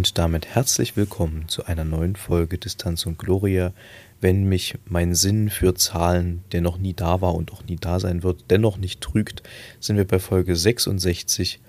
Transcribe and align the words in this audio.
Und 0.00 0.16
damit 0.16 0.46
herzlich 0.46 0.96
willkommen 0.96 1.46
zu 1.48 1.66
einer 1.66 1.84
neuen 1.84 2.16
Folge 2.16 2.56
Distanz 2.56 3.04
und 3.04 3.18
Gloria. 3.18 3.74
Wenn 4.18 4.44
mich 4.44 4.78
mein 4.86 5.14
Sinn 5.14 5.50
für 5.50 5.74
Zahlen, 5.74 6.42
der 6.52 6.62
noch 6.62 6.78
nie 6.78 6.94
da 6.94 7.20
war 7.20 7.34
und 7.34 7.52
auch 7.52 7.64
nie 7.64 7.76
da 7.76 8.00
sein 8.00 8.22
wird, 8.22 8.46
dennoch 8.48 8.78
nicht 8.78 9.02
trügt, 9.02 9.42
sind 9.78 9.98
wir 9.98 10.06
bei 10.06 10.18
Folge 10.18 10.56
66 10.56 11.60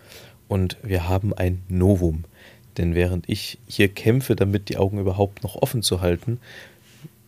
und 0.47 0.77
wir 0.81 1.09
haben 1.09 1.33
ein 1.33 1.61
Novum. 1.67 2.23
Denn 2.77 2.95
während 2.95 3.27
ich 3.27 3.59
hier 3.67 3.89
kämpfe, 3.89 4.37
damit 4.37 4.69
die 4.69 4.77
Augen 4.77 4.97
überhaupt 4.97 5.43
noch 5.43 5.57
offen 5.57 5.81
zu 5.81 5.99
halten, 5.99 6.39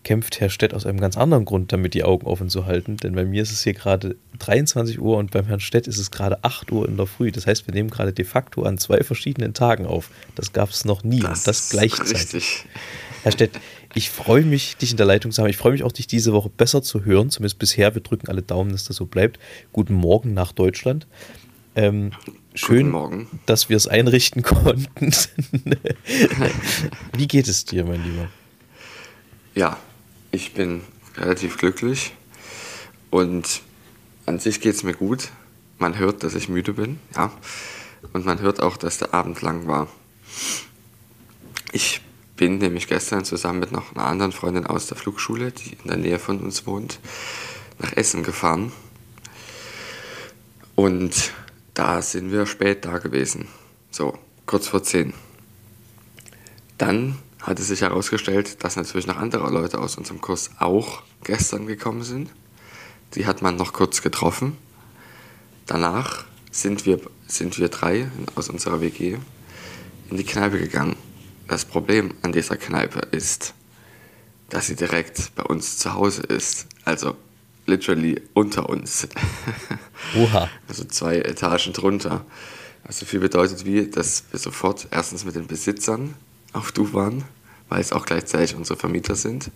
kämpft 0.04 0.40
Herr 0.40 0.50
Stett 0.50 0.74
aus 0.74 0.86
einem 0.86 1.00
ganz 1.00 1.18
anderen 1.18 1.46
Grund, 1.46 1.72
damit 1.72 1.94
die 1.94 2.04
Augen 2.04 2.26
offen 2.28 2.50
zu 2.50 2.66
halten. 2.66 2.98
Denn 2.98 3.16
bei 3.16 3.26
mir 3.26 3.42
ist 3.42 3.52
es 3.52 3.64
hier 3.64 3.74
gerade 3.74 4.16
23 4.40 5.00
Uhr 5.00 5.18
und 5.18 5.32
beim 5.32 5.46
Herrn 5.46 5.60
Stett 5.60 5.88
ist 5.88 5.98
es 5.98 6.12
gerade 6.12 6.44
8 6.44 6.72
Uhr 6.72 6.88
in 6.88 6.98
der 6.98 7.08
Früh. 7.08 7.32
Das 7.32 7.48
heißt, 7.48 7.68
wir 7.68 7.74
nehmen 7.74 7.90
gerade 7.90 8.14
de 8.14 8.26
facto 8.26 8.64
an 8.64 8.78
zwei 8.78 9.04
verschiedenen 9.04 9.54
Tagen 9.54 9.86
auf. 9.86 10.10
Das 10.36 10.54
gab 10.54 10.70
es 10.70 10.86
noch 10.86 11.04
nie 11.04 11.20
das 11.20 11.40
und 11.40 11.48
das 11.48 11.70
gleichzeitig. 11.70 12.14
Richtig. 12.14 12.66
Herr 13.24 13.32
Stett, 13.32 13.52
ich 13.96 14.10
freue 14.10 14.44
mich, 14.44 14.76
dich 14.78 14.92
in 14.92 14.98
der 14.98 15.06
Leitung 15.06 15.32
zu 15.32 15.42
haben. 15.42 15.50
Ich 15.50 15.58
freue 15.58 15.72
mich 15.72 15.84
auch, 15.84 15.92
dich 15.92 16.08
diese 16.08 16.34
Woche 16.34 16.50
besser 16.50 16.84
zu 16.84 17.06
hören, 17.06 17.30
zumindest 17.30 17.60
bisher. 17.60 17.96
Wir 17.96 18.02
drücken 18.02 18.28
alle 18.28 18.42
Daumen, 18.42 18.72
dass 18.72 18.86
das 18.86 18.98
so 18.98 19.06
bleibt. 19.06 19.40
Guten 19.72 19.94
Morgen 19.94 20.34
nach 20.34 20.52
Deutschland. 20.52 21.08
Ähm, 21.76 22.12
schön, 22.54 23.28
dass 23.46 23.70
wir 23.70 23.78
es 23.78 23.88
einrichten 23.88 24.44
konnten. 24.44 25.12
Wie 27.16 27.28
geht 27.28 27.48
es 27.48 27.66
dir, 27.66 27.86
mein 27.86 28.04
Lieber? 28.04 28.30
Ja, 29.56 29.78
ich 30.34 30.54
bin 30.54 30.82
relativ 31.16 31.58
glücklich 31.58 32.14
und 33.12 33.62
an 34.26 34.40
sich 34.40 34.60
geht 34.60 34.74
es 34.74 34.84
mir 34.84 34.96
gut. 34.96 35.30
Man 35.78 35.98
hört, 36.00 36.24
dass 36.24 36.34
ich 36.34 36.50
müde 36.50 36.74
bin, 36.74 37.00
ja. 37.16 37.32
Und 38.14 38.26
man 38.26 38.42
hört 38.42 38.60
auch, 38.60 38.76
dass 38.76 38.98
der 38.98 39.14
Abend 39.14 39.42
lang 39.42 39.68
war. 39.68 39.88
Ich 41.72 42.02
bin 42.36 42.58
nämlich 42.58 42.88
gestern 42.88 43.26
zusammen 43.26 43.60
mit 43.60 43.72
noch 43.72 43.96
einer 43.96 44.06
anderen 44.06 44.32
Freundin 44.32 44.66
aus 44.66 44.88
der 44.88 44.98
Flugschule, 44.98 45.52
die 45.52 45.78
in 45.84 45.88
der 45.88 45.98
Nähe 45.98 46.20
von 46.20 46.40
uns 46.40 46.66
wohnt, 46.66 47.00
nach 47.78 47.96
Essen 47.96 48.24
gefahren. 48.24 48.72
Und 50.74 51.32
da 51.76 52.02
sind 52.02 52.32
wir 52.32 52.48
spät 52.48 52.86
da 52.86 52.98
gewesen. 52.98 53.48
So, 53.92 54.18
kurz 54.48 54.68
vor 54.68 54.82
zehn. 54.82 55.14
Dann 56.80 57.20
hatte 57.44 57.62
sich 57.62 57.82
herausgestellt, 57.82 58.64
dass 58.64 58.78
natürlich 58.78 59.06
noch 59.06 59.18
andere 59.18 59.50
Leute 59.52 59.80
aus 59.80 59.98
unserem 59.98 60.22
Kurs 60.22 60.50
auch 60.60 61.04
gestern 61.24 61.68
gekommen 61.68 62.04
sind. 62.04 62.30
Die 63.16 63.26
hat 63.26 63.42
man 63.42 63.58
noch 63.58 63.74
kurz 63.74 64.02
getroffen. 64.02 64.58
Danach 65.66 66.26
sind 66.52 66.86
wir, 66.86 67.00
sind 67.28 67.60
wir 67.60 67.68
drei 67.68 68.10
aus 68.36 68.50
unserer 68.50 68.82
WG 68.82 69.18
in 70.10 70.18
die 70.18 70.24
Kneipe 70.24 70.58
gegangen. 70.58 70.96
Das 71.48 71.66
Problem 71.66 72.14
an 72.22 72.32
dieser 72.32 72.56
Kneipe 72.56 73.00
ist, 73.12 73.54
dass 74.50 74.68
sie 74.68 74.76
direkt 74.76 75.36
bei 75.36 75.44
uns 75.44 75.78
zu 75.78 75.94
Hause 75.94 76.24
ist. 76.24 76.68
Also 76.86 77.16
literally 77.66 78.22
unter 78.34 78.70
uns. 78.70 79.08
Oha. 80.16 80.50
Also 80.68 80.86
zwei 80.86 81.18
Etagen 81.18 81.74
drunter. 81.74 82.26
Was 82.86 83.00
so 83.00 83.06
viel 83.06 83.20
bedeutet 83.20 83.66
wie, 83.66 83.90
dass 83.90 84.24
wir 84.32 84.40
sofort 84.40 84.88
erstens 84.92 85.26
mit 85.26 85.36
den 85.36 85.48
Besitzern 85.48 86.16
auf 86.54 86.72
Du 86.72 86.94
waren, 86.94 87.24
weil 87.74 87.82
es 87.82 87.92
auch 87.92 88.06
gleichzeitig 88.06 88.56
unsere 88.56 88.78
Vermieter 88.78 89.16
sind. 89.16 89.50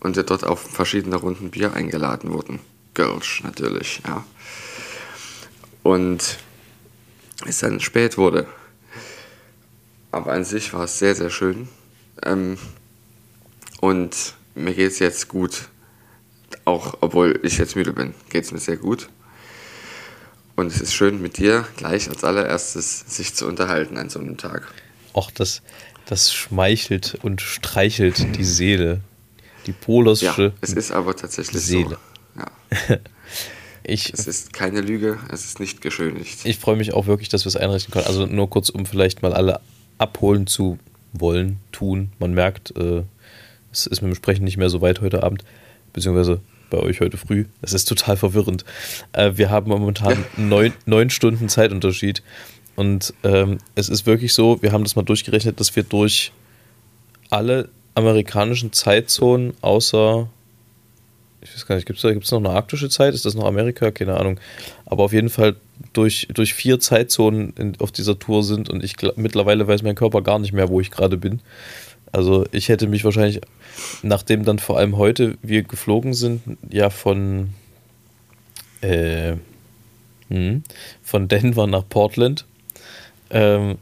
Und 0.00 0.16
wir 0.16 0.22
dort 0.22 0.44
auf 0.44 0.60
verschiedene 0.60 1.16
Runden 1.16 1.50
Bier 1.50 1.74
eingeladen 1.74 2.32
wurden. 2.32 2.58
Girls 2.94 3.40
natürlich, 3.42 4.00
ja. 4.06 4.24
Und 5.82 6.38
es 7.44 7.58
dann 7.58 7.80
spät 7.80 8.16
wurde. 8.16 8.46
Aber 10.10 10.32
an 10.32 10.46
sich 10.46 10.72
war 10.72 10.84
es 10.84 10.98
sehr, 10.98 11.14
sehr 11.14 11.28
schön. 11.28 11.68
Ähm, 12.22 12.56
und 13.82 14.34
mir 14.54 14.72
geht 14.72 14.92
es 14.92 14.98
jetzt 14.98 15.28
gut. 15.28 15.68
Auch 16.64 16.96
obwohl 17.02 17.38
ich 17.42 17.58
jetzt 17.58 17.76
müde 17.76 17.92
bin, 17.92 18.14
geht 18.30 18.44
es 18.44 18.52
mir 18.52 18.58
sehr 18.58 18.78
gut. 18.78 19.10
Und 20.54 20.68
es 20.68 20.80
ist 20.80 20.94
schön 20.94 21.20
mit 21.20 21.36
dir 21.36 21.68
gleich 21.76 22.08
als 22.08 22.24
allererstes 22.24 23.00
sich 23.00 23.34
zu 23.34 23.46
unterhalten 23.46 23.98
an 23.98 24.08
so 24.08 24.18
einem 24.18 24.38
Tag. 24.38 24.66
Och, 25.12 25.30
das, 25.30 25.60
das 26.06 26.32
schmeichelt 26.32 27.18
und 27.22 27.40
streichelt 27.40 28.36
die 28.36 28.44
Seele. 28.44 29.00
Die 29.66 29.72
polosche 29.72 30.24
ja, 30.24 30.52
es 30.60 30.72
ist 30.72 30.92
aber 30.92 31.16
tatsächlich 31.16 31.60
Seele. 31.60 31.98
so. 32.34 32.40
Ja. 32.40 32.98
ich, 33.82 34.12
es 34.14 34.26
ist 34.28 34.52
keine 34.52 34.80
Lüge, 34.80 35.18
es 35.28 35.44
ist 35.44 35.58
nicht 35.58 35.80
geschönigt. 35.80 36.44
Ich 36.44 36.58
freue 36.58 36.76
mich 36.76 36.94
auch 36.94 37.06
wirklich, 37.06 37.28
dass 37.28 37.44
wir 37.44 37.48
es 37.48 37.56
einrichten 37.56 37.92
können. 37.92 38.06
Also 38.06 38.26
nur 38.26 38.48
kurz, 38.48 38.68
um 38.68 38.86
vielleicht 38.86 39.22
mal 39.22 39.32
alle 39.32 39.60
abholen 39.98 40.46
zu 40.46 40.78
wollen, 41.12 41.58
tun. 41.72 42.12
Man 42.20 42.32
merkt, 42.32 42.76
äh, 42.76 43.02
es 43.72 43.86
ist 43.86 44.02
mit 44.02 44.12
dem 44.12 44.14
Sprechen 44.14 44.44
nicht 44.44 44.56
mehr 44.56 44.70
so 44.70 44.80
weit 44.80 45.00
heute 45.00 45.24
Abend, 45.24 45.44
beziehungsweise 45.92 46.40
bei 46.70 46.78
euch 46.78 47.00
heute 47.00 47.16
früh. 47.16 47.46
Es 47.62 47.72
ist 47.72 47.86
total 47.86 48.16
verwirrend. 48.16 48.64
Äh, 49.12 49.32
wir 49.34 49.50
haben 49.50 49.68
momentan 49.68 50.24
neun, 50.36 50.72
neun 50.84 51.10
Stunden 51.10 51.48
Zeitunterschied. 51.48 52.22
Und 52.76 53.14
ähm, 53.24 53.58
es 53.74 53.88
ist 53.88 54.06
wirklich 54.06 54.34
so, 54.34 54.62
wir 54.62 54.72
haben 54.72 54.84
das 54.84 54.96
mal 54.96 55.02
durchgerechnet, 55.02 55.58
dass 55.58 55.74
wir 55.74 55.82
durch 55.82 56.32
alle 57.30 57.70
amerikanischen 57.94 58.72
Zeitzonen 58.72 59.54
außer, 59.62 60.28
ich 61.40 61.54
weiß 61.54 61.66
gar 61.66 61.76
nicht, 61.76 61.86
gibt 61.86 62.04
es 62.04 62.12
gibt's 62.12 62.30
noch 62.30 62.38
eine 62.38 62.50
arktische 62.50 62.90
Zeit? 62.90 63.14
Ist 63.14 63.24
das 63.24 63.34
noch 63.34 63.46
Amerika? 63.46 63.90
Keine 63.90 64.18
Ahnung. 64.20 64.38
Aber 64.84 65.04
auf 65.04 65.14
jeden 65.14 65.30
Fall 65.30 65.56
durch, 65.94 66.28
durch 66.32 66.52
vier 66.52 66.78
Zeitzonen 66.78 67.54
in, 67.56 67.80
auf 67.80 67.92
dieser 67.92 68.18
Tour 68.18 68.44
sind 68.44 68.68
und 68.68 68.84
ich 68.84 68.96
mittlerweile 69.16 69.66
weiß 69.66 69.82
mein 69.82 69.94
Körper 69.94 70.20
gar 70.20 70.38
nicht 70.38 70.52
mehr, 70.52 70.68
wo 70.68 70.80
ich 70.80 70.90
gerade 70.90 71.16
bin. 71.16 71.40
Also 72.12 72.46
ich 72.52 72.68
hätte 72.68 72.86
mich 72.86 73.04
wahrscheinlich, 73.04 73.40
nachdem 74.02 74.44
dann 74.44 74.58
vor 74.58 74.78
allem 74.78 74.98
heute 74.98 75.38
wir 75.42 75.62
geflogen 75.62 76.12
sind, 76.12 76.42
ja 76.70 76.90
von, 76.90 77.50
äh, 78.82 79.36
hm, 80.28 80.62
von 81.02 81.28
Denver 81.28 81.66
nach 81.66 81.88
Portland 81.88 82.44
ähm, 83.30 83.78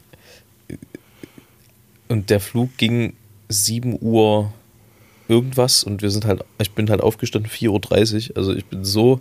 und 2.08 2.30
der 2.30 2.40
Flug 2.40 2.76
ging 2.76 3.14
7 3.48 3.98
Uhr 4.00 4.52
irgendwas 5.28 5.84
und 5.84 6.02
wir 6.02 6.10
sind 6.10 6.24
halt, 6.24 6.44
ich 6.60 6.72
bin 6.72 6.90
halt 6.90 7.00
aufgestanden 7.00 7.50
4.30 7.50 8.30
Uhr. 8.30 8.36
Also 8.36 8.54
ich 8.54 8.64
bin 8.66 8.84
so 8.84 9.20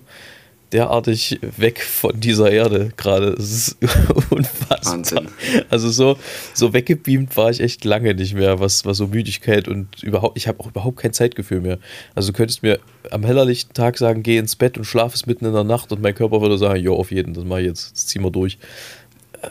derartig 0.74 1.40
weg 1.58 1.82
von 1.82 2.20
dieser 2.20 2.52
Erde 2.52 2.92
gerade. 2.98 3.30
Es 3.34 3.52
ist 3.52 3.78
unfassbar. 4.30 4.94
Wahnsinn. 4.94 5.28
Also 5.70 5.90
so, 5.90 6.18
so 6.54 6.74
weggebeamt 6.74 7.38
war 7.38 7.52
ich 7.52 7.62
echt 7.62 7.86
lange 7.86 8.14
nicht 8.16 8.34
mehr, 8.34 8.60
was, 8.60 8.84
was 8.84 8.98
so 8.98 9.08
Müdigkeit 9.08 9.68
und 9.68 10.02
überhaupt, 10.02 10.36
ich 10.36 10.48
habe 10.48 10.60
auch 10.60 10.68
überhaupt 10.68 10.98
kein 10.98 11.14
Zeitgefühl 11.14 11.62
mehr. 11.62 11.78
Also 12.16 12.32
du 12.32 12.38
könntest 12.38 12.64
mir 12.64 12.80
am 13.12 13.24
hellerlichten 13.24 13.74
Tag 13.74 13.98
sagen, 13.98 14.24
geh 14.24 14.38
ins 14.38 14.56
Bett 14.56 14.78
und 14.78 14.86
schlaf 14.86 15.14
es 15.14 15.28
mitten 15.28 15.46
in 15.46 15.54
der 15.54 15.64
Nacht 15.64 15.92
und 15.92 16.02
mein 16.02 16.16
Körper 16.16 16.42
würde 16.42 16.58
sagen, 16.58 16.82
jo, 16.82 16.96
auf 16.96 17.12
jeden, 17.12 17.34
das 17.34 17.44
mache 17.44 17.62
ich 17.62 17.68
jetzt, 17.68 17.94
das 17.94 18.08
ziehen 18.08 18.24
wir 18.24 18.32
durch. 18.32 18.58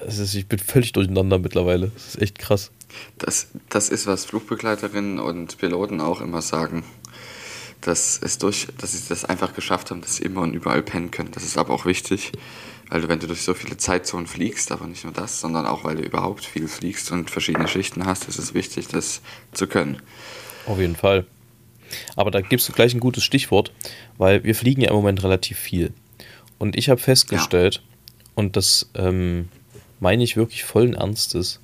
Ist, 0.06 0.34
ich 0.34 0.46
bin 0.46 0.58
völlig 0.58 0.92
durcheinander 0.92 1.38
mittlerweile. 1.38 1.90
Das 1.94 2.08
ist 2.08 2.22
echt 2.22 2.38
krass. 2.38 2.70
Das, 3.18 3.48
das 3.68 3.88
ist, 3.88 4.06
was 4.06 4.24
Flugbegleiterinnen 4.24 5.18
und 5.18 5.58
Piloten 5.58 6.00
auch 6.00 6.20
immer 6.20 6.42
sagen. 6.42 6.84
Dass, 7.80 8.20
es 8.22 8.38
durch, 8.38 8.68
dass 8.78 8.92
sie 8.92 9.08
das 9.08 9.24
einfach 9.24 9.54
geschafft 9.54 9.90
haben, 9.90 10.02
dass 10.02 10.16
sie 10.16 10.22
immer 10.22 10.42
und 10.42 10.54
überall 10.54 10.82
pennen 10.82 11.10
können. 11.10 11.32
Das 11.32 11.42
ist 11.42 11.58
aber 11.58 11.74
auch 11.74 11.84
wichtig, 11.84 12.30
weil 12.88 13.00
du, 13.00 13.08
wenn 13.08 13.18
du 13.18 13.26
durch 13.26 13.42
so 13.42 13.54
viele 13.54 13.76
Zeitzonen 13.76 14.28
fliegst, 14.28 14.70
aber 14.70 14.86
nicht 14.86 15.02
nur 15.02 15.12
das, 15.12 15.40
sondern 15.40 15.66
auch, 15.66 15.82
weil 15.82 15.96
du 15.96 16.02
überhaupt 16.02 16.44
viel 16.44 16.68
fliegst 16.68 17.10
und 17.10 17.28
verschiedene 17.28 17.66
Schichten 17.66 18.06
hast, 18.06 18.28
ist 18.28 18.38
es 18.38 18.54
wichtig, 18.54 18.86
das 18.86 19.20
zu 19.52 19.66
können. 19.66 20.00
Auf 20.66 20.78
jeden 20.78 20.94
Fall. 20.94 21.26
Aber 22.14 22.30
da 22.30 22.40
gibst 22.40 22.68
du 22.68 22.72
gleich 22.72 22.94
ein 22.94 23.00
gutes 23.00 23.24
Stichwort, 23.24 23.72
weil 24.16 24.44
wir 24.44 24.54
fliegen 24.54 24.82
ja 24.82 24.90
im 24.90 24.96
Moment 24.96 25.24
relativ 25.24 25.58
viel. 25.58 25.92
Und 26.58 26.76
ich 26.76 26.88
habe 26.88 27.00
festgestellt, 27.00 27.76
ja. 27.76 27.82
und 28.36 28.56
das 28.56 28.90
ähm, 28.94 29.48
meine 30.02 30.24
ich 30.24 30.36
wirklich 30.36 30.64
vollen 30.64 30.94
Ernstes, 30.94 31.60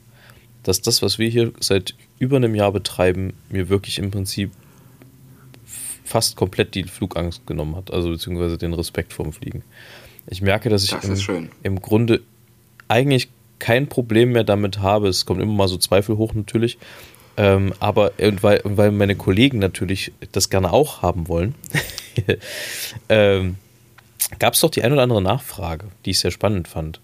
dass 0.63 0.81
das, 0.81 1.03
was 1.03 1.19
wir 1.19 1.29
hier 1.29 1.53
seit 1.59 1.95
über 2.21 2.37
einem 2.37 2.55
Jahr 2.55 2.71
betreiben, 2.71 3.35
mir 3.51 3.69
wirklich 3.69 3.99
im 3.99 4.13
Prinzip 4.13 4.53
fast 6.05 6.37
komplett 6.37 6.77
die 6.77 6.85
Flugangst 6.85 7.47
genommen 7.47 7.75
hat, 7.75 7.93
also 7.93 8.11
beziehungsweise 8.11 8.57
den 8.57 8.73
Respekt 8.75 9.13
vorm 9.13 9.33
Fliegen. 9.33 9.65
Ich 10.29 10.41
merke, 10.41 10.69
dass 10.69 10.85
ich 10.85 10.91
das 10.91 11.29
im, 11.29 11.51
im 11.65 11.83
Grunde 11.83 12.23
eigentlich 12.87 13.29
kein 13.59 13.89
Problem 13.89 14.33
mehr 14.33 14.45
damit 14.45 14.79
habe. 14.79 15.09
Es 15.09 15.27
kommen 15.27 15.41
immer 15.41 15.53
mal 15.53 15.69
so 15.69 15.77
Zweifel 15.77 16.17
hoch 16.17 16.33
natürlich, 16.33 16.79
Ähm, 17.37 17.73
aber 17.79 18.13
und 18.19 18.43
weil, 18.43 18.61
und 18.61 18.77
weil 18.77 18.91
meine 18.91 19.17
Kollegen 19.17 19.59
natürlich 19.59 20.13
das 20.33 20.49
gerne 20.49 20.73
auch 20.73 21.03
haben 21.03 21.29
wollen, 21.29 21.55
ähm, 23.09 23.57
gab 24.39 24.55
es 24.55 24.61
doch 24.61 24.71
die 24.71 24.83
ein 24.83 24.93
oder 24.93 25.03
andere 25.03 25.23
Nachfrage, 25.23 25.87
die 26.05 26.11
ich 26.11 26.21
sehr 26.21 26.31
spannend 26.31 26.69
fand. 26.69 27.01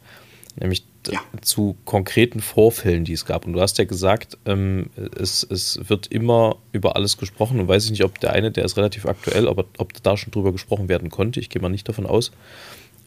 Nämlich 0.56 0.84
ja. 1.08 1.20
zu 1.40 1.76
konkreten 1.84 2.40
Vorfällen, 2.40 3.04
die 3.04 3.12
es 3.12 3.26
gab. 3.26 3.46
Und 3.46 3.52
du 3.52 3.60
hast 3.60 3.78
ja 3.78 3.84
gesagt, 3.84 4.38
ähm, 4.46 4.90
es, 5.18 5.42
es 5.48 5.80
wird 5.88 6.08
immer 6.08 6.56
über 6.72 6.96
alles 6.96 7.16
gesprochen. 7.16 7.60
Und 7.60 7.68
weiß 7.68 7.84
ich 7.84 7.90
nicht, 7.90 8.04
ob 8.04 8.20
der 8.20 8.32
eine, 8.32 8.50
der 8.50 8.64
ist 8.64 8.76
relativ 8.76 9.06
aktuell, 9.06 9.48
aber 9.48 9.64
ob 9.78 10.02
da 10.02 10.16
schon 10.16 10.30
drüber 10.30 10.52
gesprochen 10.52 10.88
werden 10.88 11.10
konnte. 11.10 11.40
Ich 11.40 11.48
gehe 11.50 11.60
mal 11.60 11.68
nicht 11.68 11.88
davon 11.88 12.06
aus. 12.06 12.32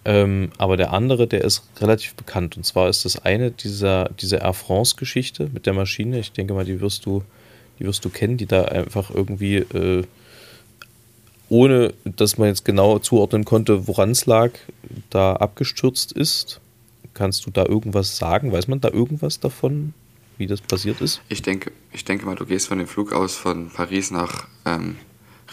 Ähm, 0.08 0.52
aber 0.58 0.78
der 0.78 0.94
andere, 0.94 1.28
der 1.28 1.44
ist 1.44 1.64
relativ 1.82 2.16
bekannt. 2.16 2.56
Und 2.56 2.66
zwar 2.66 2.88
ist 2.88 3.04
das 3.04 3.26
eine 3.26 3.52
dieser, 3.52 4.10
diese 4.20 4.38
Air 4.38 4.54
France-Geschichte 4.54 5.50
mit 5.54 5.66
der 5.66 5.74
Maschine. 5.74 6.20
Ich 6.20 6.32
denke 6.32 6.54
mal, 6.54 6.64
die 6.64 6.80
wirst 6.80 7.06
du, 7.06 7.24
die 7.78 7.86
wirst 7.86 8.06
du 8.06 8.10
kennen, 8.10 8.38
die 8.38 8.46
da 8.46 8.64
einfach 8.64 9.10
irgendwie, 9.14 9.58
äh, 9.58 10.04
ohne 11.50 11.94
dass 12.06 12.38
man 12.38 12.48
jetzt 12.48 12.64
genau 12.64 13.00
zuordnen 13.00 13.44
konnte, 13.44 13.88
woran 13.88 14.12
es 14.12 14.26
lag, 14.26 14.52
da 15.10 15.34
abgestürzt 15.34 16.14
ist. 16.14 16.62
Kannst 17.18 17.48
du 17.48 17.50
da 17.50 17.66
irgendwas 17.66 18.16
sagen? 18.16 18.52
Weiß 18.52 18.68
man 18.68 18.80
da 18.80 18.90
irgendwas 18.90 19.40
davon, 19.40 19.96
wie 20.38 20.46
das 20.46 20.62
passiert 20.62 21.02
ist? 21.02 21.20
Ich 21.30 21.42
denke, 21.42 21.72
ich 21.92 22.06
denke 22.06 22.28
mal, 22.28 22.36
du 22.36 22.46
gehst 22.46 22.68
von 22.68 22.78
dem 22.78 22.86
Flug 22.86 23.12
aus 23.12 23.36
von 23.36 23.72
Paris 23.72 24.12
nach 24.12 24.48
ähm, 24.66 24.98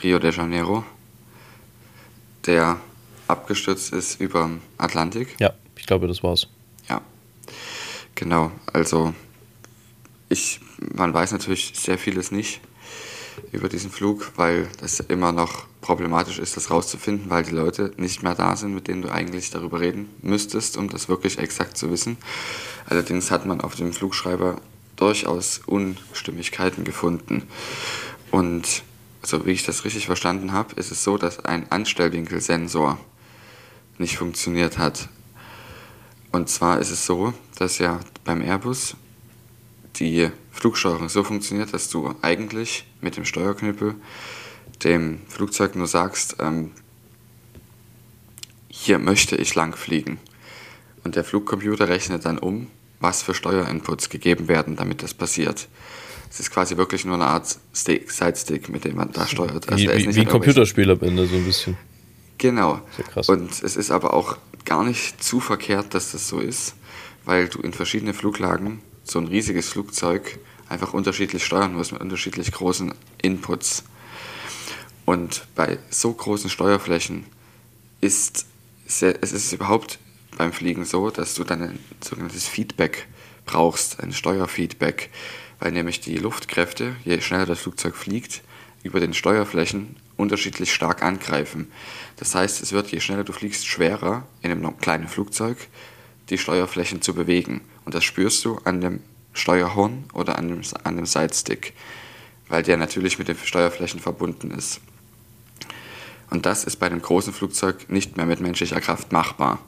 Rio 0.02 0.18
de 0.18 0.30
Janeiro. 0.30 0.84
Der 2.44 2.78
abgestürzt 3.28 3.94
ist 3.94 4.20
über 4.20 4.50
Atlantik. 4.76 5.36
Ja, 5.40 5.54
ich 5.78 5.86
glaube, 5.86 6.06
das 6.06 6.22
war's. 6.22 6.48
Ja, 6.86 7.00
genau. 8.14 8.52
Also 8.70 9.14
ich, 10.28 10.60
man 10.94 11.14
weiß 11.14 11.32
natürlich 11.32 11.72
sehr 11.74 11.96
vieles 11.96 12.30
nicht 12.30 12.60
über 13.52 13.68
diesen 13.68 13.90
Flug, 13.90 14.32
weil 14.36 14.68
das 14.80 15.00
immer 15.00 15.32
noch 15.32 15.66
problematisch 15.80 16.38
ist, 16.38 16.56
das 16.56 16.70
rauszufinden, 16.70 17.30
weil 17.30 17.42
die 17.42 17.54
Leute 17.54 17.92
nicht 17.96 18.22
mehr 18.22 18.34
da 18.34 18.56
sind, 18.56 18.74
mit 18.74 18.88
denen 18.88 19.02
du 19.02 19.10
eigentlich 19.10 19.50
darüber 19.50 19.80
reden 19.80 20.08
müsstest, 20.22 20.76
um 20.76 20.88
das 20.88 21.08
wirklich 21.08 21.38
exakt 21.38 21.76
zu 21.76 21.90
wissen. 21.90 22.16
Allerdings 22.86 23.30
hat 23.30 23.46
man 23.46 23.60
auf 23.60 23.74
dem 23.74 23.92
Flugschreiber 23.92 24.56
durchaus 24.96 25.60
Unstimmigkeiten 25.66 26.84
gefunden. 26.84 27.42
Und 28.30 28.82
so 29.22 29.46
wie 29.46 29.52
ich 29.52 29.64
das 29.64 29.84
richtig 29.84 30.06
verstanden 30.06 30.52
habe, 30.52 30.74
ist 30.76 30.90
es 30.90 31.04
so, 31.04 31.18
dass 31.18 31.44
ein 31.44 31.70
Anstellwinkelsensor 31.70 32.98
nicht 33.98 34.16
funktioniert 34.16 34.78
hat. 34.78 35.08
Und 36.32 36.48
zwar 36.48 36.80
ist 36.80 36.90
es 36.90 37.06
so, 37.06 37.32
dass 37.58 37.78
ja 37.78 38.00
beim 38.24 38.40
Airbus 38.40 38.96
die 39.96 40.30
Flugsteuerung 40.54 41.08
so 41.08 41.24
funktioniert, 41.24 41.74
dass 41.74 41.90
du 41.90 42.14
eigentlich 42.22 42.86
mit 43.00 43.16
dem 43.16 43.24
Steuerknüppel 43.24 43.96
dem 44.82 45.20
Flugzeug 45.28 45.74
nur 45.76 45.86
sagst, 45.86 46.36
ähm, 46.38 46.70
hier 48.68 48.98
möchte 48.98 49.36
ich 49.36 49.54
lang 49.54 49.76
fliegen. 49.76 50.18
Und 51.04 51.16
der 51.16 51.24
Flugcomputer 51.24 51.88
rechnet 51.88 52.24
dann 52.24 52.38
um, 52.38 52.68
was 53.00 53.22
für 53.22 53.34
Steuerinputs 53.34 54.08
gegeben 54.08 54.48
werden, 54.48 54.76
damit 54.76 55.02
das 55.02 55.12
passiert. 55.12 55.68
Es 56.30 56.40
ist 56.40 56.50
quasi 56.50 56.76
wirklich 56.76 57.04
nur 57.04 57.14
eine 57.14 57.26
Art 57.26 57.58
Stick, 57.72 58.10
Sidestick, 58.10 58.68
mit 58.68 58.84
dem 58.84 58.96
man 58.96 59.12
da 59.12 59.26
steuert. 59.26 59.68
Also 59.68 59.84
wie, 59.84 59.88
wie, 59.88 60.14
wie 60.14 60.20
ein 60.20 60.28
Computerspiel 60.28 60.90
am 60.90 61.00
Ende 61.00 61.26
so 61.26 61.36
ein 61.36 61.44
bisschen. 61.44 61.76
Genau. 62.38 62.80
Und 63.26 63.62
es 63.62 63.76
ist 63.76 63.90
aber 63.90 64.14
auch 64.14 64.38
gar 64.64 64.84
nicht 64.84 65.22
zu 65.22 65.40
verkehrt, 65.40 65.94
dass 65.94 66.12
das 66.12 66.28
so 66.28 66.40
ist, 66.40 66.74
weil 67.24 67.48
du 67.48 67.60
in 67.60 67.72
verschiedenen 67.72 68.14
Fluglagen 68.14 68.80
so 69.04 69.18
ein 69.18 69.28
riesiges 69.28 69.68
Flugzeug 69.68 70.38
einfach 70.68 70.94
unterschiedlich 70.94 71.44
steuern 71.44 71.74
musst 71.74 71.92
mit 71.92 72.00
unterschiedlich 72.00 72.50
großen 72.50 72.94
Inputs. 73.22 73.84
Und 75.04 75.46
bei 75.54 75.78
so 75.90 76.12
großen 76.12 76.50
Steuerflächen 76.50 77.26
ist 78.00 78.46
sehr, 78.86 79.22
es 79.22 79.32
ist 79.32 79.52
überhaupt 79.52 79.98
beim 80.36 80.52
Fliegen 80.52 80.84
so, 80.84 81.10
dass 81.10 81.34
du 81.34 81.44
dann 81.44 81.62
ein 81.62 81.78
sogenanntes 82.02 82.48
Feedback 82.48 83.06
brauchst, 83.44 84.00
ein 84.00 84.12
Steuerfeedback, 84.12 85.10
weil 85.60 85.72
nämlich 85.72 86.00
die 86.00 86.16
Luftkräfte, 86.16 86.96
je 87.04 87.20
schneller 87.20 87.46
das 87.46 87.60
Flugzeug 87.60 87.94
fliegt, 87.94 88.42
über 88.82 89.00
den 89.00 89.14
Steuerflächen 89.14 89.96
unterschiedlich 90.16 90.72
stark 90.72 91.02
angreifen. 91.02 91.70
Das 92.16 92.34
heißt, 92.34 92.62
es 92.62 92.72
wird, 92.72 92.90
je 92.92 93.00
schneller 93.00 93.24
du 93.24 93.32
fliegst, 93.32 93.66
schwerer, 93.66 94.26
in 94.42 94.50
einem 94.50 94.78
kleinen 94.78 95.08
Flugzeug 95.08 95.58
die 96.30 96.38
Steuerflächen 96.38 97.02
zu 97.02 97.14
bewegen. 97.14 97.60
Und 97.84 97.94
das 97.94 98.04
spürst 98.04 98.44
du 98.44 98.58
an 98.64 98.80
dem 98.80 99.00
Steuerhorn 99.32 100.04
oder 100.12 100.38
an 100.38 100.48
dem, 100.48 100.60
an 100.84 100.96
dem 100.96 101.06
Sidestick, 101.06 101.74
weil 102.48 102.62
der 102.62 102.76
natürlich 102.76 103.18
mit 103.18 103.28
den 103.28 103.36
Steuerflächen 103.36 104.00
verbunden 104.00 104.50
ist. 104.50 104.80
Und 106.30 106.46
das 106.46 106.64
ist 106.64 106.76
bei 106.76 106.86
einem 106.86 107.02
großen 107.02 107.32
Flugzeug 107.32 107.88
nicht 107.88 108.16
mehr 108.16 108.26
mit 108.26 108.40
menschlicher 108.40 108.80
Kraft 108.80 109.12
machbar. 109.12 109.58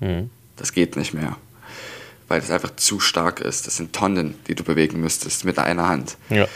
Mhm. 0.00 0.30
Das 0.56 0.72
geht 0.72 0.96
nicht 0.96 1.14
mehr 1.14 1.36
weil 2.28 2.40
das 2.40 2.50
einfach 2.50 2.74
zu 2.76 3.00
stark 3.00 3.40
ist. 3.40 3.66
Das 3.66 3.76
sind 3.76 3.92
Tonnen, 3.92 4.34
die 4.48 4.54
du 4.54 4.64
bewegen 4.64 5.00
müsstest 5.00 5.44
mit 5.44 5.58
einer 5.58 5.88
Hand. 5.88 6.16
Ja, 6.30 6.46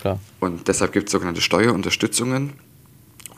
klar. 0.00 0.20
Und 0.40 0.68
deshalb 0.68 0.92
gibt 0.92 1.08
es 1.08 1.12
sogenannte 1.12 1.40
Steuerunterstützungen. 1.40 2.54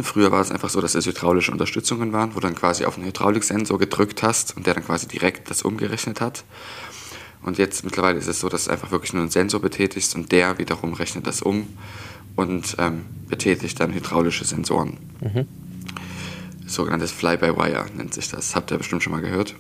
Früher 0.01 0.33
war 0.33 0.41
es 0.41 0.51
einfach 0.51 0.71
so, 0.71 0.81
dass 0.81 0.95
es 0.95 1.05
hydraulische 1.05 1.53
Unterstützungen 1.53 2.13
waren, 2.13 2.31
wo 2.35 2.41
du 2.41 2.47
dann 2.47 2.55
quasi 2.55 2.85
auf 2.85 2.97
einen 2.97 3.07
Hydrauliksensor 3.07 3.79
gedrückt 3.79 4.23
hast 4.23 4.57
und 4.57 4.67
der 4.67 4.75
dann 4.75 4.85
quasi 4.85 5.09
direkt 5.09 5.51
das 5.51 5.63
umgerechnet 5.63 6.21
hat. 6.21 6.45
Und 7.43 7.59
jetzt 7.59 7.85
mittlerweile 7.85 8.19
ist 8.19 8.27
es 8.27 8.41
so, 8.41 8.49
dass 8.49 8.65
du 8.65 8.71
einfach 8.71 8.91
wirklich 8.91 9.13
nur 9.13 9.23
einen 9.23 9.31
Sensor 9.31 9.61
betätigst 9.61 10.15
und 10.15 10.31
der 10.31 10.59
wiederum 10.59 10.93
rechnet 10.93 11.27
das 11.27 11.41
um 11.41 11.67
und 12.37 12.77
ähm, 12.79 13.07
betätigt 13.29 13.81
dann 13.81 13.93
hydraulische 13.93 14.45
Sensoren. 14.45 14.99
Mhm. 15.21 15.47
Sogenanntes 16.67 17.13
Fly-by-Wire 17.13 17.87
nennt 17.97 18.15
sich 18.15 18.29
das. 18.29 18.55
Habt 18.55 18.71
ihr 18.71 18.79
bestimmt 18.79 19.03
schon 19.03 19.13
mal 19.13 19.23
gehört. 19.23 19.55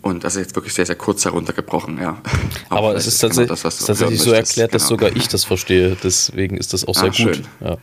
Und 0.00 0.24
das 0.24 0.36
ist 0.36 0.42
jetzt 0.42 0.56
wirklich 0.56 0.74
sehr, 0.74 0.86
sehr 0.86 0.96
kurz 0.96 1.24
heruntergebrochen, 1.24 1.98
ja. 2.00 2.20
Aber 2.70 2.94
es 2.94 3.06
ist, 3.06 3.18
tatsächlich, 3.18 3.48
genau 3.48 3.62
das, 3.62 3.84
tatsächlich 3.84 4.20
so 4.20 4.32
erklärt, 4.32 4.74
dass 4.74 4.88
genau. 4.88 5.00
sogar 5.00 5.16
ich 5.16 5.28
das 5.28 5.44
verstehe. 5.44 5.96
Deswegen 6.02 6.56
ist 6.56 6.72
das 6.72 6.86
auch 6.86 6.94
sehr 6.94 7.10
ah, 7.10 7.24
gut. 7.24 7.42
Ja. 7.60 7.76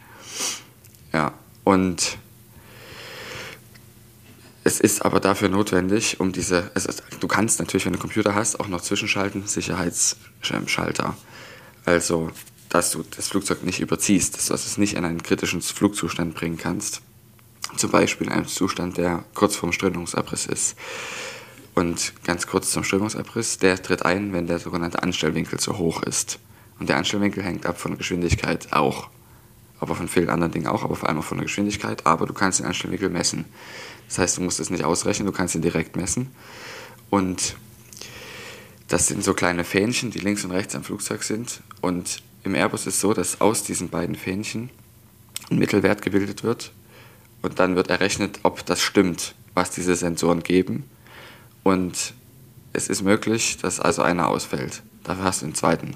ja, 1.13 1.33
und 1.63 2.17
es 4.65 4.79
ist 4.79 5.05
aber 5.05 5.19
dafür 5.19 5.47
notwendig, 5.47 6.19
um 6.19 6.31
diese. 6.31 6.71
Ist, 6.73 7.03
du 7.19 7.27
kannst 7.27 7.59
natürlich, 7.59 7.85
wenn 7.85 7.93
du 7.93 7.97
einen 7.97 8.01
Computer 8.01 8.33
hast, 8.33 8.59
auch 8.59 8.67
noch 8.67 8.81
zwischenschalten, 8.81 9.45
Sicherheitsschalter. 9.45 11.15
Also, 11.85 12.31
dass 12.69 12.89
du 12.89 13.03
das 13.15 13.27
Flugzeug 13.27 13.61
nicht 13.63 13.79
überziehst, 13.79 14.35
dass 14.35 14.47
du 14.47 14.53
es 14.55 14.77
nicht 14.79 14.95
in 14.95 15.05
einen 15.05 15.21
kritischen 15.21 15.61
Flugzustand 15.61 16.33
bringen 16.33 16.57
kannst. 16.57 17.01
Zum 17.77 17.91
Beispiel 17.91 18.25
in 18.25 18.33
einem 18.33 18.47
Zustand, 18.47 18.97
der 18.97 19.23
kurz 19.35 19.55
vorm 19.55 19.71
Strömungsabriss 19.71 20.47
ist. 20.47 20.75
Und 21.75 22.13
ganz 22.23 22.47
kurz 22.47 22.71
zum 22.71 22.83
Strömungsabriss, 22.83 23.59
der 23.59 23.79
tritt 23.79 24.03
ein, 24.03 24.33
wenn 24.33 24.47
der 24.47 24.57
sogenannte 24.57 25.03
Anstellwinkel 25.03 25.59
zu 25.59 25.77
hoch 25.77 26.01
ist. 26.01 26.39
Und 26.79 26.89
der 26.89 26.97
Anstellwinkel 26.97 27.43
hängt 27.43 27.67
ab 27.67 27.79
von 27.79 27.99
Geschwindigkeit 27.99 28.73
auch. 28.73 29.09
Aber 29.79 29.95
von 29.95 30.07
vielen 30.07 30.29
anderen 30.29 30.51
Dingen 30.51 30.67
auch, 30.67 30.83
aber 30.83 30.95
vor 30.95 31.09
allem 31.09 31.19
auch 31.19 31.23
von 31.23 31.37
der 31.37 31.45
Geschwindigkeit. 31.45 32.05
Aber 32.05 32.25
du 32.25 32.33
kannst 32.33 32.59
den 32.59 32.65
Anstellwinkel 32.65 33.09
messen. 33.09 33.45
Das 34.07 34.19
heißt, 34.19 34.37
du 34.37 34.41
musst 34.41 34.59
es 34.59 34.69
nicht 34.69 34.83
ausrechnen, 34.83 35.25
du 35.25 35.31
kannst 35.31 35.55
ihn 35.55 35.61
direkt 35.61 35.95
messen. 35.95 36.31
Und 37.09 37.55
das 38.87 39.07
sind 39.07 39.23
so 39.23 39.33
kleine 39.33 39.63
Fähnchen, 39.63 40.11
die 40.11 40.19
links 40.19 40.45
und 40.45 40.51
rechts 40.51 40.75
am 40.75 40.83
Flugzeug 40.83 41.23
sind. 41.23 41.61
Und 41.81 42.21
im 42.43 42.55
Airbus 42.55 42.81
ist 42.81 42.95
es 42.95 43.01
so, 43.01 43.13
dass 43.13 43.41
aus 43.41 43.63
diesen 43.63 43.89
beiden 43.89 44.15
Fähnchen 44.15 44.69
ein 45.49 45.57
Mittelwert 45.57 46.01
gebildet 46.01 46.43
wird. 46.43 46.71
Und 47.41 47.59
dann 47.59 47.75
wird 47.75 47.89
errechnet, 47.89 48.39
ob 48.43 48.65
das 48.65 48.81
stimmt, 48.81 49.35
was 49.53 49.71
diese 49.71 49.95
Sensoren 49.95 50.43
geben. 50.43 50.89
Und 51.63 52.13
es 52.73 52.87
ist 52.89 53.01
möglich, 53.01 53.57
dass 53.57 53.79
also 53.79 54.01
einer 54.01 54.27
ausfällt. 54.27 54.83
Dafür 55.03 55.23
hast 55.23 55.41
du 55.41 55.47
den 55.47 55.55
zweiten. 55.55 55.95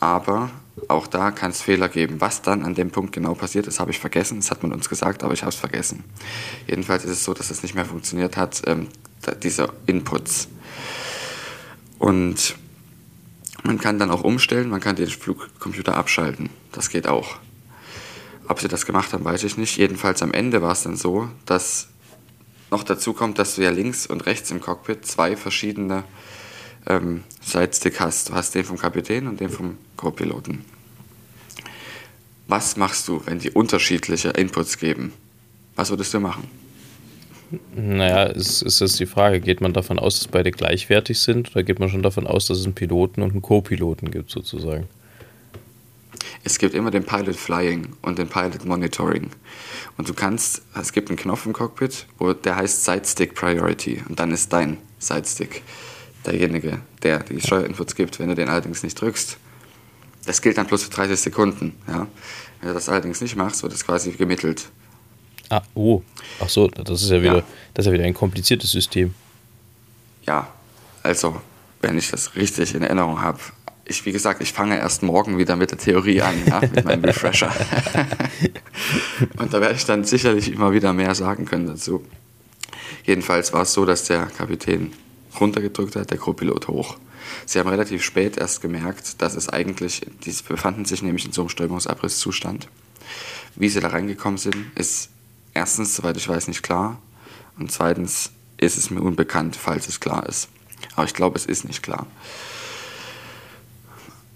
Aber 0.00 0.50
auch 0.88 1.06
da 1.06 1.30
kann 1.30 1.50
es 1.50 1.62
Fehler 1.62 1.88
geben. 1.88 2.20
Was 2.20 2.42
dann 2.42 2.62
an 2.62 2.74
dem 2.74 2.90
Punkt 2.90 3.12
genau 3.12 3.34
passiert 3.34 3.66
ist, 3.66 3.80
habe 3.80 3.90
ich 3.90 3.98
vergessen. 3.98 4.38
Das 4.38 4.50
hat 4.50 4.62
man 4.62 4.72
uns 4.72 4.88
gesagt, 4.88 5.22
aber 5.22 5.32
ich 5.32 5.42
habe 5.42 5.50
es 5.50 5.56
vergessen. 5.56 6.04
Jedenfalls 6.66 7.04
ist 7.04 7.10
es 7.10 7.24
so, 7.24 7.34
dass 7.34 7.50
es 7.50 7.62
nicht 7.62 7.74
mehr 7.74 7.84
funktioniert 7.84 8.36
hat, 8.36 8.62
ähm, 8.66 8.88
diese 9.42 9.72
Inputs. 9.86 10.48
Und 11.98 12.56
man 13.62 13.78
kann 13.78 13.98
dann 13.98 14.10
auch 14.10 14.22
umstellen, 14.22 14.68
man 14.68 14.80
kann 14.80 14.96
den 14.96 15.08
Flugcomputer 15.08 15.96
abschalten. 15.96 16.50
Das 16.72 16.90
geht 16.90 17.06
auch. 17.06 17.36
Ob 18.46 18.60
sie 18.60 18.68
das 18.68 18.84
gemacht 18.84 19.12
haben, 19.12 19.24
weiß 19.24 19.44
ich 19.44 19.56
nicht. 19.56 19.78
Jedenfalls 19.78 20.22
am 20.22 20.32
Ende 20.32 20.60
war 20.60 20.72
es 20.72 20.82
dann 20.82 20.96
so, 20.96 21.28
dass 21.46 21.88
noch 22.70 22.82
dazu 22.82 23.14
kommt, 23.14 23.38
dass 23.38 23.54
du 23.54 23.62
ja 23.62 23.70
links 23.70 24.06
und 24.06 24.26
rechts 24.26 24.50
im 24.50 24.60
Cockpit 24.60 25.06
zwei 25.06 25.36
verschiedene 25.36 26.04
ähm, 26.86 27.24
Sidestick 27.40 28.00
hast. 28.00 28.30
Du 28.30 28.34
hast 28.34 28.54
den 28.54 28.64
vom 28.64 28.78
Kapitän 28.78 29.26
und 29.26 29.40
den 29.40 29.50
vom 29.50 29.78
Co-Piloten. 29.96 30.64
Was 32.46 32.76
machst 32.76 33.08
du, 33.08 33.22
wenn 33.24 33.38
die 33.38 33.50
unterschiedliche 33.50 34.30
Inputs 34.30 34.78
geben? 34.78 35.12
Was 35.76 35.90
würdest 35.90 36.12
du 36.12 36.20
machen? 36.20 36.48
Naja, 37.74 38.24
ist, 38.24 38.62
ist 38.62 38.80
jetzt 38.80 38.98
die 39.00 39.06
Frage, 39.06 39.40
geht 39.40 39.60
man 39.60 39.72
davon 39.72 39.98
aus, 39.98 40.18
dass 40.18 40.28
beide 40.28 40.50
gleichwertig 40.50 41.20
sind 41.20 41.50
oder 41.52 41.62
geht 41.62 41.78
man 41.78 41.88
schon 41.88 42.02
davon 42.02 42.26
aus, 42.26 42.46
dass 42.46 42.58
es 42.58 42.64
einen 42.64 42.74
Piloten 42.74 43.22
und 43.22 43.32
einen 43.32 43.42
Co-Piloten 43.42 44.10
gibt 44.10 44.30
sozusagen? 44.30 44.88
Es 46.42 46.58
gibt 46.58 46.74
immer 46.74 46.90
den 46.90 47.04
Pilot 47.04 47.36
Flying 47.36 47.88
und 48.02 48.18
den 48.18 48.28
Pilot 48.28 48.64
Monitoring. 48.66 49.30
Und 49.96 50.08
du 50.08 50.14
kannst, 50.14 50.62
es 50.78 50.92
gibt 50.92 51.08
einen 51.08 51.16
Knopf 51.16 51.46
im 51.46 51.52
Cockpit, 51.52 52.06
wo 52.18 52.32
der 52.32 52.56
heißt 52.56 52.84
Sidestick 52.84 53.34
Priority 53.34 54.02
und 54.08 54.18
dann 54.18 54.30
ist 54.30 54.52
dein 54.52 54.78
Sidestick 54.98 55.62
derjenige, 56.26 56.80
der 57.02 57.20
die 57.20 57.40
Steuerinputs 57.40 57.94
gibt. 57.94 58.18
Wenn 58.18 58.28
du 58.28 58.34
den 58.34 58.48
allerdings 58.48 58.82
nicht 58.82 59.00
drückst, 59.00 59.38
das 60.26 60.40
gilt 60.42 60.58
dann 60.58 60.66
bloß 60.66 60.84
für 60.84 60.90
30 60.90 61.20
Sekunden. 61.20 61.74
Ja? 61.86 62.06
Wenn 62.60 62.68
du 62.68 62.74
das 62.74 62.88
allerdings 62.88 63.20
nicht 63.20 63.36
machst, 63.36 63.62
wird 63.62 63.72
es 63.72 63.84
quasi 63.84 64.12
gemittelt. 64.12 64.68
Ah, 65.50 65.62
oh. 65.74 66.02
Ach 66.40 66.48
so, 66.48 66.68
das 66.68 67.02
ist 67.02 67.10
ja 67.10 67.22
wieder, 67.22 67.38
ja. 67.38 67.44
das 67.74 67.84
ist 67.84 67.86
ja 67.88 67.92
wieder 67.92 68.04
ein 68.04 68.14
kompliziertes 68.14 68.70
System. 68.70 69.14
Ja, 70.26 70.48
also, 71.02 71.40
wenn 71.82 71.98
ich 71.98 72.10
das 72.10 72.34
richtig 72.34 72.74
in 72.74 72.82
Erinnerung 72.82 73.20
habe, 73.20 73.38
ich, 73.84 74.06
wie 74.06 74.12
gesagt, 74.12 74.40
ich 74.40 74.52
fange 74.52 74.78
erst 74.78 75.02
morgen 75.02 75.36
wieder 75.36 75.56
mit 75.56 75.70
der 75.70 75.78
Theorie 75.78 76.22
an, 76.22 76.34
ja, 76.46 76.60
mit 76.60 76.84
meinem 76.84 77.04
Refresher. 77.04 77.52
Und 79.36 79.52
da 79.52 79.60
werde 79.60 79.74
ich 79.74 79.84
dann 79.84 80.04
sicherlich 80.04 80.50
immer 80.50 80.72
wieder 80.72 80.94
mehr 80.94 81.14
sagen 81.14 81.44
können 81.44 81.66
dazu. 81.66 82.02
Jedenfalls 83.04 83.52
war 83.52 83.62
es 83.62 83.74
so, 83.74 83.84
dass 83.84 84.04
der 84.04 84.26
Kapitän 84.26 84.92
runtergedrückt 85.40 85.96
hat, 85.96 86.10
der 86.10 86.18
Co-Pilot 86.18 86.68
hoch. 86.68 86.96
Sie 87.46 87.58
haben 87.58 87.68
relativ 87.68 88.02
spät 88.02 88.36
erst 88.36 88.60
gemerkt, 88.60 89.22
dass 89.22 89.34
es 89.34 89.48
eigentlich, 89.48 90.02
die 90.24 90.34
befanden 90.46 90.84
sich 90.84 91.02
nämlich 91.02 91.24
in 91.24 91.32
so 91.32 91.42
einem 91.42 91.48
Strömungsabrisszustand. 91.48 92.68
Wie 93.56 93.68
sie 93.68 93.80
da 93.80 93.88
reingekommen 93.88 94.38
sind, 94.38 94.56
ist 94.74 95.10
erstens, 95.54 95.96
soweit 95.96 96.16
ich 96.16 96.28
weiß, 96.28 96.48
nicht 96.48 96.62
klar. 96.62 97.00
Und 97.58 97.70
zweitens 97.70 98.30
ist 98.56 98.76
es 98.76 98.90
mir 98.90 99.00
unbekannt, 99.00 99.56
falls 99.56 99.88
es 99.88 100.00
klar 100.00 100.26
ist. 100.26 100.48
Aber 100.96 101.06
ich 101.06 101.14
glaube, 101.14 101.36
es 101.36 101.46
ist 101.46 101.64
nicht 101.64 101.82
klar. 101.82 102.06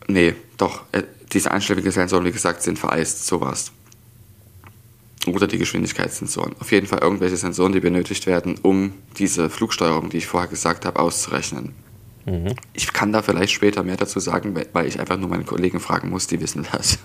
Nee, 0.07 0.35
doch, 0.57 0.85
äh, 0.93 1.03
diese 1.33 1.51
einschlägigen 1.51 1.93
Sensoren, 1.93 2.25
wie 2.25 2.33
gesagt, 2.33 2.63
sind 2.63 2.79
vereist, 2.79 3.27
sowas. 3.27 3.73
Oder 5.35 5.47
die 5.47 5.59
Geschwindigkeitssensoren. 5.59 6.55
Auf 6.61 6.73
jeden 6.73 6.87
Fall 6.87 7.01
irgendwelche 7.01 7.37
Sensoren, 7.37 7.73
die 7.73 7.81
benötigt 7.81 8.27
werden, 8.27 8.57
um 8.63 8.93
diese 9.19 9.51
Flugsteuerung, 9.51 10.11
die 10.11 10.19
ich 10.19 10.27
vorher 10.27 10.49
gesagt 10.49 10.85
habe, 10.85 10.99
auszurechnen. 11.01 11.75
Ich 12.75 12.93
kann 12.93 13.13
da 13.13 13.23
vielleicht 13.23 13.53
später 13.53 13.83
mehr 13.83 13.97
dazu 13.97 14.21
sagen, 14.21 14.55
weil 14.73 14.87
ich 14.87 15.01
einfach 15.01 15.17
nur 15.17 15.31
meine 15.31 15.45
Kollegen 15.45 15.81
fragen 15.81 16.11
muss, 16.11 16.27
die 16.27 16.41
wissen 16.41 16.67
das. 16.73 16.99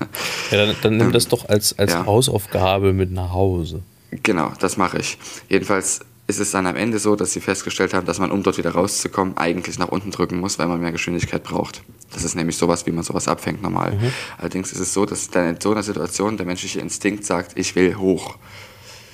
Ja, 0.51 0.65
dann, 0.65 0.75
dann 0.81 0.97
nimm 0.97 1.11
das 1.11 1.27
doch 1.27 1.47
als, 1.47 1.77
als 1.79 1.93
ja. 1.93 2.05
Hausaufgabe 2.05 2.93
mit 2.93 3.11
nach 3.11 3.31
Hause. 3.31 3.83
Genau, 4.11 4.51
das 4.59 4.77
mache 4.77 4.99
ich. 4.99 5.17
Jedenfalls 5.49 6.01
ist 6.27 6.39
es 6.39 6.51
dann 6.51 6.67
am 6.67 6.75
Ende 6.75 6.99
so, 6.99 7.15
dass 7.15 7.33
sie 7.33 7.39
festgestellt 7.39 7.93
haben, 7.93 8.05
dass 8.05 8.19
man, 8.19 8.31
um 8.31 8.43
dort 8.43 8.57
wieder 8.57 8.71
rauszukommen, 8.71 9.37
eigentlich 9.37 9.79
nach 9.79 9.89
unten 9.89 10.11
drücken 10.11 10.39
muss, 10.39 10.59
weil 10.59 10.67
man 10.67 10.81
mehr 10.81 10.91
Geschwindigkeit 10.91 11.43
braucht. 11.43 11.81
Das 12.13 12.23
ist 12.23 12.35
nämlich 12.35 12.57
sowas, 12.57 12.85
wie 12.85 12.91
man 12.91 13.03
sowas 13.03 13.27
abfängt 13.27 13.61
normal. 13.61 13.93
Mhm. 13.93 14.11
Allerdings 14.37 14.71
ist 14.71 14.79
es 14.79 14.93
so, 14.93 15.05
dass 15.05 15.29
dann 15.29 15.55
in 15.55 15.61
so 15.61 15.71
einer 15.71 15.83
Situation 15.83 16.37
der 16.37 16.45
menschliche 16.45 16.79
Instinkt 16.79 17.25
sagt, 17.25 17.57
ich 17.57 17.75
will 17.75 17.95
hoch. 17.95 18.37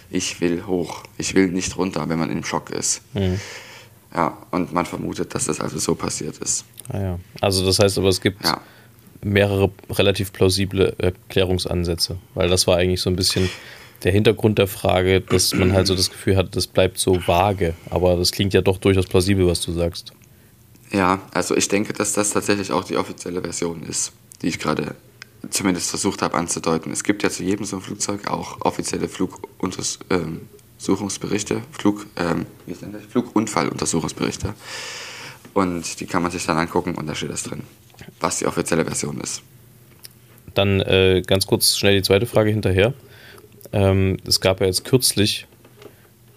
Ich 0.10 0.42
will 0.42 0.64
hoch. 0.66 1.04
Ich 1.18 1.36
will 1.36 1.48
nicht 1.48 1.78
runter, 1.78 2.08
wenn 2.10 2.20
man 2.20 2.30
im 2.30 2.44
Schock 2.44 2.72
ist. 2.72 3.02
Mhm. 3.14 3.40
Ja, 4.14 4.38
und 4.52 4.74
man 4.74 4.86
vermutet, 4.86 5.34
dass 5.36 5.46
das 5.46 5.60
also 5.60 5.78
so 5.78 5.96
passiert 5.96 6.38
ist. 6.40 6.66
Ah 6.90 7.00
ja. 7.00 7.20
Also 7.42 7.66
das 7.66 7.80
heißt 7.80 7.98
aber, 8.00 8.10
es 8.10 8.20
gibt 8.20 8.44
ja. 8.44 8.60
mehrere 9.22 9.72
relativ 9.92 10.34
plausible 10.34 10.96
Erklärungsansätze, 10.98 12.18
weil 12.34 12.50
das 12.50 12.66
war 12.66 12.78
eigentlich 12.78 13.02
so 13.02 13.10
ein 13.10 13.16
bisschen 13.16 13.50
der 14.04 14.12
Hintergrund 14.12 14.58
der 14.58 14.68
Frage, 14.68 15.22
dass 15.22 15.54
man 15.54 15.74
halt 15.74 15.88
so 15.88 15.96
das 15.96 16.10
Gefühl 16.10 16.38
hat, 16.38 16.56
das 16.56 16.68
bleibt 16.68 16.98
so 16.98 17.20
vage. 17.28 17.76
Aber 17.90 18.16
das 18.16 18.32
klingt 18.32 18.54
ja 18.54 18.62
doch 18.62 18.78
durchaus 18.78 19.06
plausibel, 19.06 19.46
was 19.46 19.62
du 19.62 19.72
sagst. 19.74 20.14
Ja, 20.92 21.22
also 21.32 21.56
ich 21.56 21.68
denke, 21.68 21.94
dass 21.94 22.14
das 22.14 22.32
tatsächlich 22.32 22.72
auch 22.72 22.84
die 22.84 22.98
offizielle 22.98 23.42
Version 23.42 23.84
ist, 23.84 24.12
die 24.42 24.48
ich 24.48 24.58
gerade 24.60 24.96
zumindest 25.50 25.90
versucht 25.90 26.22
habe 26.22 26.36
anzudeuten. 26.36 26.92
Es 26.92 27.04
gibt 27.04 27.24
ja 27.24 27.30
zu 27.30 27.44
jedem 27.44 27.66
so 27.66 27.78
einem 27.78 27.84
Flugzeug 27.84 28.28
auch 28.28 28.60
offizielle 28.62 29.08
Fluguntersuchungsberichte, 29.08 31.62
Flug, 31.72 32.06
ähm, 32.18 32.46
Flugunfalluntersuchungsberichte. 33.10 34.54
Und 35.54 36.00
die 36.00 36.06
kann 36.06 36.22
man 36.22 36.32
sich 36.32 36.46
dann 36.46 36.58
angucken 36.58 36.96
und 36.96 37.08
da 37.08 37.16
steht 37.16 37.32
das 37.32 37.44
drin, 37.44 37.64
was 38.20 38.40
die 38.40 38.46
offizielle 38.46 38.84
Version 38.86 39.20
ist. 39.22 39.42
Dann 40.54 40.82
äh, 40.82 41.22
ganz 41.26 41.46
kurz 41.46 41.78
schnell 41.78 41.96
die 41.96 42.02
zweite 42.02 42.26
Frage 42.26 42.52
hinterher. 42.52 42.94
Ähm, 43.72 44.18
es 44.26 44.42
gab 44.42 44.62
ja 44.62 44.68
jetzt 44.68 44.86
kürzlich 44.86 45.48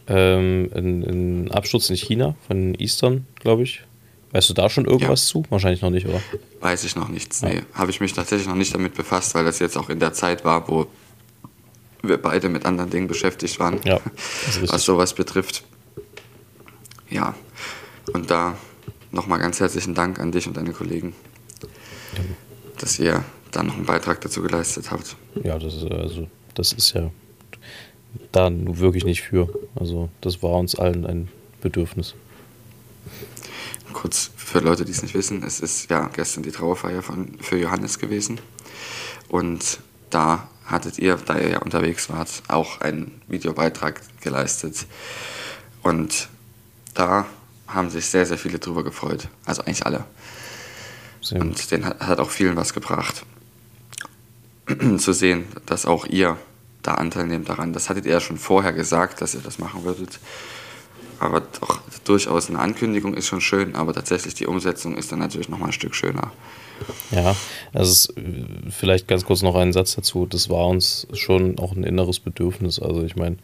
ähm, 0.06 0.70
einen, 0.74 1.04
einen, 1.04 1.50
Absturz 1.50 1.88
in 1.90 1.96
China 1.96 2.36
von 2.46 2.74
Eastern, 2.74 3.26
glaube 3.40 3.62
ich. 3.62 3.82
Weißt 4.32 4.48
du 4.48 4.54
da 4.54 4.70
schon 4.70 4.86
irgendwas 4.86 5.28
ja. 5.28 5.32
zu? 5.32 5.44
Wahrscheinlich 5.50 5.82
noch 5.82 5.90
nicht, 5.90 6.06
oder? 6.06 6.20
Weiß 6.60 6.84
ich 6.84 6.96
noch 6.96 7.08
nichts, 7.08 7.42
nee. 7.42 7.56
Ja. 7.56 7.62
Habe 7.74 7.90
ich 7.90 8.00
mich 8.00 8.14
tatsächlich 8.14 8.48
noch 8.48 8.54
nicht 8.54 8.74
damit 8.74 8.94
befasst, 8.94 9.34
weil 9.34 9.44
das 9.44 9.58
jetzt 9.58 9.76
auch 9.76 9.90
in 9.90 10.00
der 10.00 10.14
Zeit 10.14 10.44
war, 10.44 10.68
wo 10.68 10.86
wir 12.02 12.16
beide 12.16 12.48
mit 12.48 12.64
anderen 12.64 12.90
Dingen 12.90 13.08
beschäftigt 13.08 13.60
waren, 13.60 13.80
ja, 13.84 14.00
was 14.66 14.84
sowas 14.84 15.14
betrifft. 15.14 15.64
Ja, 17.10 17.34
und 18.14 18.30
da 18.30 18.56
nochmal 19.10 19.38
ganz 19.38 19.60
herzlichen 19.60 19.94
Dank 19.94 20.18
an 20.18 20.32
dich 20.32 20.46
und 20.46 20.56
deine 20.56 20.72
Kollegen, 20.72 21.14
dass 22.78 22.98
ihr 22.98 23.22
da 23.50 23.62
noch 23.62 23.74
einen 23.74 23.84
Beitrag 23.84 24.20
dazu 24.22 24.42
geleistet 24.42 24.90
habt. 24.90 25.16
Ja, 25.44 25.58
das 25.58 25.74
ist 25.74 25.90
also 25.90 26.26
das 26.54 26.72
ist 26.72 26.94
ja 26.94 27.10
da 28.32 28.50
wirklich 28.50 29.04
nicht 29.04 29.22
für. 29.22 29.48
Also 29.74 30.08
das 30.22 30.42
war 30.42 30.52
uns 30.52 30.74
allen 30.74 31.06
ein 31.06 31.28
Bedürfnis. 31.60 32.14
Kurz 33.92 34.30
für 34.36 34.60
Leute, 34.60 34.84
die 34.84 34.92
es 34.92 35.02
nicht 35.02 35.14
wissen, 35.14 35.42
es 35.42 35.60
ist 35.60 35.90
ja 35.90 36.08
gestern 36.08 36.42
die 36.42 36.52
Trauerfeier 36.52 37.02
von, 37.02 37.38
für 37.40 37.56
Johannes 37.56 37.98
gewesen. 37.98 38.40
Und 39.28 39.78
da 40.10 40.48
hattet 40.66 40.98
ihr, 40.98 41.16
da 41.16 41.38
ihr 41.38 41.50
ja 41.50 41.58
unterwegs 41.58 42.08
wart, 42.08 42.42
auch 42.48 42.80
einen 42.80 43.20
Videobeitrag 43.28 44.00
geleistet. 44.20 44.86
Und 45.82 46.28
da 46.94 47.26
haben 47.66 47.90
sich 47.90 48.06
sehr, 48.06 48.26
sehr 48.26 48.38
viele 48.38 48.58
drüber 48.58 48.84
gefreut. 48.84 49.28
Also 49.44 49.62
eigentlich 49.62 49.86
alle. 49.86 50.04
Sehr 51.20 51.40
und 51.40 51.70
den 51.70 51.84
hat, 51.84 52.00
hat 52.00 52.20
auch 52.20 52.30
vielen 52.30 52.56
was 52.56 52.74
gebracht. 52.74 53.24
zu 54.98 55.12
sehen, 55.12 55.46
dass 55.66 55.86
auch 55.86 56.06
ihr 56.06 56.36
da 56.82 56.94
Anteil 56.94 57.26
nehmt 57.26 57.48
daran. 57.48 57.72
Das 57.72 57.88
hattet 57.88 58.06
ihr 58.06 58.12
ja 58.12 58.20
schon 58.20 58.38
vorher 58.38 58.72
gesagt, 58.72 59.20
dass 59.20 59.34
ihr 59.34 59.40
das 59.40 59.58
machen 59.58 59.84
würdet. 59.84 60.18
Aber 61.18 61.40
doch 61.40 61.80
durchaus 62.04 62.48
eine 62.48 62.58
Ankündigung 62.58 63.14
ist 63.14 63.26
schon 63.26 63.40
schön, 63.40 63.74
aber 63.74 63.94
tatsächlich 63.94 64.34
die 64.34 64.46
Umsetzung 64.46 64.96
ist 64.96 65.12
dann 65.12 65.20
natürlich 65.20 65.48
nochmal 65.48 65.68
ein 65.68 65.72
Stück 65.72 65.94
schöner. 65.94 66.32
Ja, 67.10 67.36
also 67.72 68.12
vielleicht 68.70 69.06
ganz 69.06 69.24
kurz 69.24 69.42
noch 69.42 69.54
einen 69.54 69.72
Satz 69.72 69.94
dazu. 69.94 70.26
Das 70.26 70.48
war 70.48 70.66
uns 70.66 71.06
schon 71.12 71.58
auch 71.58 71.72
ein 71.72 71.84
inneres 71.84 72.18
Bedürfnis. 72.18 72.80
Also 72.80 73.02
ich 73.02 73.16
meine, 73.16 73.36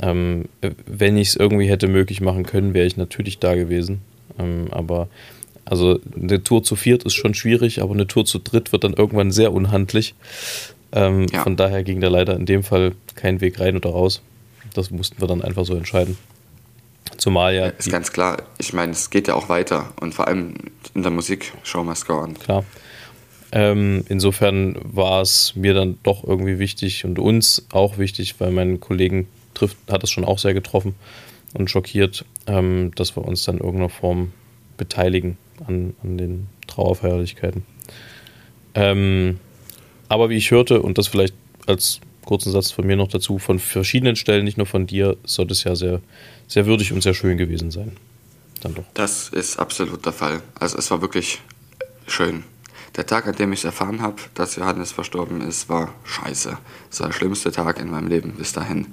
ähm, 0.00 0.46
wenn 0.86 1.16
ich 1.16 1.28
es 1.28 1.36
irgendwie 1.36 1.68
hätte 1.68 1.88
möglich 1.88 2.20
machen 2.20 2.44
können, 2.44 2.74
wäre 2.74 2.86
ich 2.86 2.96
natürlich 2.96 3.38
da 3.38 3.54
gewesen. 3.54 4.00
Ähm, 4.38 4.68
aber 4.70 5.08
also 5.64 6.00
eine 6.20 6.42
Tour 6.42 6.62
zu 6.62 6.76
viert 6.76 7.04
ist 7.04 7.14
schon 7.14 7.34
schwierig, 7.34 7.82
aber 7.82 7.94
eine 7.94 8.06
Tour 8.06 8.24
zu 8.24 8.38
dritt 8.38 8.72
wird 8.72 8.84
dann 8.84 8.94
irgendwann 8.94 9.30
sehr 9.30 9.52
unhandlich. 9.52 10.14
Ähm, 10.92 11.26
ja. 11.32 11.42
Von 11.42 11.56
daher 11.56 11.84
ging 11.84 12.00
da 12.00 12.08
leider 12.08 12.34
in 12.34 12.46
dem 12.46 12.62
Fall 12.62 12.92
kein 13.14 13.40
Weg 13.40 13.60
rein 13.60 13.76
oder 13.76 13.90
raus. 13.90 14.22
Das 14.74 14.90
mussten 14.90 15.20
wir 15.20 15.28
dann 15.28 15.42
einfach 15.42 15.64
so 15.64 15.74
entscheiden. 15.74 16.16
Zumal 17.16 17.54
ja. 17.54 17.66
Ist 17.66 17.90
ganz 17.90 18.12
klar, 18.12 18.42
ich 18.58 18.72
meine, 18.72 18.92
es 18.92 19.10
geht 19.10 19.28
ja 19.28 19.34
auch 19.34 19.48
weiter 19.48 19.92
und 20.00 20.14
vor 20.14 20.28
allem 20.28 20.54
in 20.94 21.02
der 21.02 21.10
Musik, 21.10 21.52
Show 21.62 21.84
must 21.84 22.06
go 22.06 22.14
on. 22.14 22.34
Klar. 22.34 22.64
Ähm, 23.52 24.04
insofern 24.08 24.76
war 24.82 25.20
es 25.20 25.54
mir 25.54 25.74
dann 25.74 25.98
doch 26.02 26.24
irgendwie 26.24 26.58
wichtig 26.58 27.04
und 27.04 27.18
uns 27.18 27.66
auch 27.70 27.98
wichtig, 27.98 28.36
weil 28.38 28.50
meinen 28.50 28.80
Kollegen 28.80 29.28
trifft, 29.52 29.76
hat 29.90 30.02
es 30.02 30.10
schon 30.10 30.24
auch 30.24 30.38
sehr 30.38 30.54
getroffen 30.54 30.94
und 31.52 31.70
schockiert, 31.70 32.24
ähm, 32.46 32.92
dass 32.94 33.14
wir 33.14 33.24
uns 33.24 33.44
dann 33.44 33.56
in 33.56 33.60
irgendeiner 33.60 33.90
Form 33.90 34.32
beteiligen 34.78 35.36
an, 35.66 35.94
an 36.02 36.16
den 36.16 36.46
Trauerfeierlichkeiten. 36.66 37.64
Ähm, 38.74 39.38
aber 40.08 40.30
wie 40.30 40.36
ich 40.36 40.50
hörte, 40.50 40.80
und 40.80 40.96
das 40.96 41.08
vielleicht 41.08 41.34
als 41.66 42.00
kurzen 42.24 42.52
Satz 42.52 42.70
von 42.70 42.86
mir 42.86 42.96
noch 42.96 43.08
dazu, 43.08 43.38
von 43.38 43.58
verschiedenen 43.58 44.16
Stellen, 44.16 44.44
nicht 44.44 44.56
nur 44.56 44.66
von 44.66 44.86
dir, 44.86 45.16
sollte 45.24 45.52
es 45.52 45.64
ja 45.64 45.74
sehr, 45.74 46.00
sehr 46.48 46.66
würdig 46.66 46.92
und 46.92 47.02
sehr 47.02 47.14
schön 47.14 47.36
gewesen 47.36 47.70
sein. 47.70 47.96
Dann 48.60 48.74
doch. 48.74 48.84
Das 48.94 49.28
ist 49.28 49.58
absolut 49.58 50.04
der 50.06 50.12
Fall. 50.12 50.40
Also 50.58 50.78
es 50.78 50.90
war 50.90 51.00
wirklich 51.00 51.40
schön. 52.06 52.44
Der 52.96 53.06
Tag, 53.06 53.26
an 53.26 53.34
dem 53.34 53.52
ich 53.52 53.64
erfahren 53.64 54.02
habe, 54.02 54.16
dass 54.34 54.56
Johannes 54.56 54.92
verstorben 54.92 55.40
ist, 55.40 55.68
war 55.68 55.94
scheiße. 56.04 56.58
Es 56.90 57.00
war 57.00 57.08
der 57.08 57.14
schlimmste 57.14 57.50
Tag 57.50 57.80
in 57.80 57.90
meinem 57.90 58.08
Leben 58.08 58.34
bis 58.34 58.52
dahin. 58.52 58.86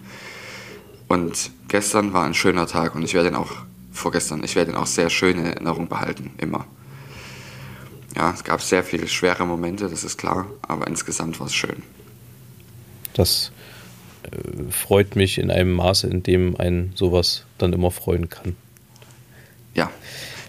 Und 1.07 1.51
gestern 1.67 2.13
war 2.13 2.25
ein 2.25 2.33
schöner 2.33 2.65
Tag 2.65 2.95
und 2.95 3.03
ich 3.03 3.13
werde 3.13 3.29
ihn 3.29 3.36
auch 3.36 3.51
vorgestern. 3.91 4.43
Ich 4.43 4.55
werde 4.55 4.71
ihn 4.71 4.77
auch 4.77 4.86
sehr 4.86 5.09
schön 5.09 5.38
in 5.38 5.45
Erinnerung 5.45 5.89
behalten, 5.89 6.31
immer. 6.38 6.65
Ja, 8.15 8.31
es 8.31 8.43
gab 8.43 8.62
sehr 8.62 8.83
viele 8.83 9.07
schwere 9.07 9.45
Momente, 9.45 9.89
das 9.89 10.03
ist 10.03 10.17
klar, 10.17 10.48
aber 10.62 10.88
insgesamt 10.88 11.39
war 11.39 11.48
es 11.48 11.55
schön. 11.55 11.83
Das 13.13 13.51
äh, 14.23 14.71
freut 14.71 15.15
mich 15.15 15.37
in 15.37 15.51
einem 15.51 15.73
Maße, 15.73 16.07
in 16.07 16.23
dem 16.23 16.55
ein 16.57 16.91
sowas 16.95 17.45
dann 17.57 17.73
immer 17.73 17.91
freuen 17.91 18.29
kann. 18.29 18.55
Ja, 19.75 19.91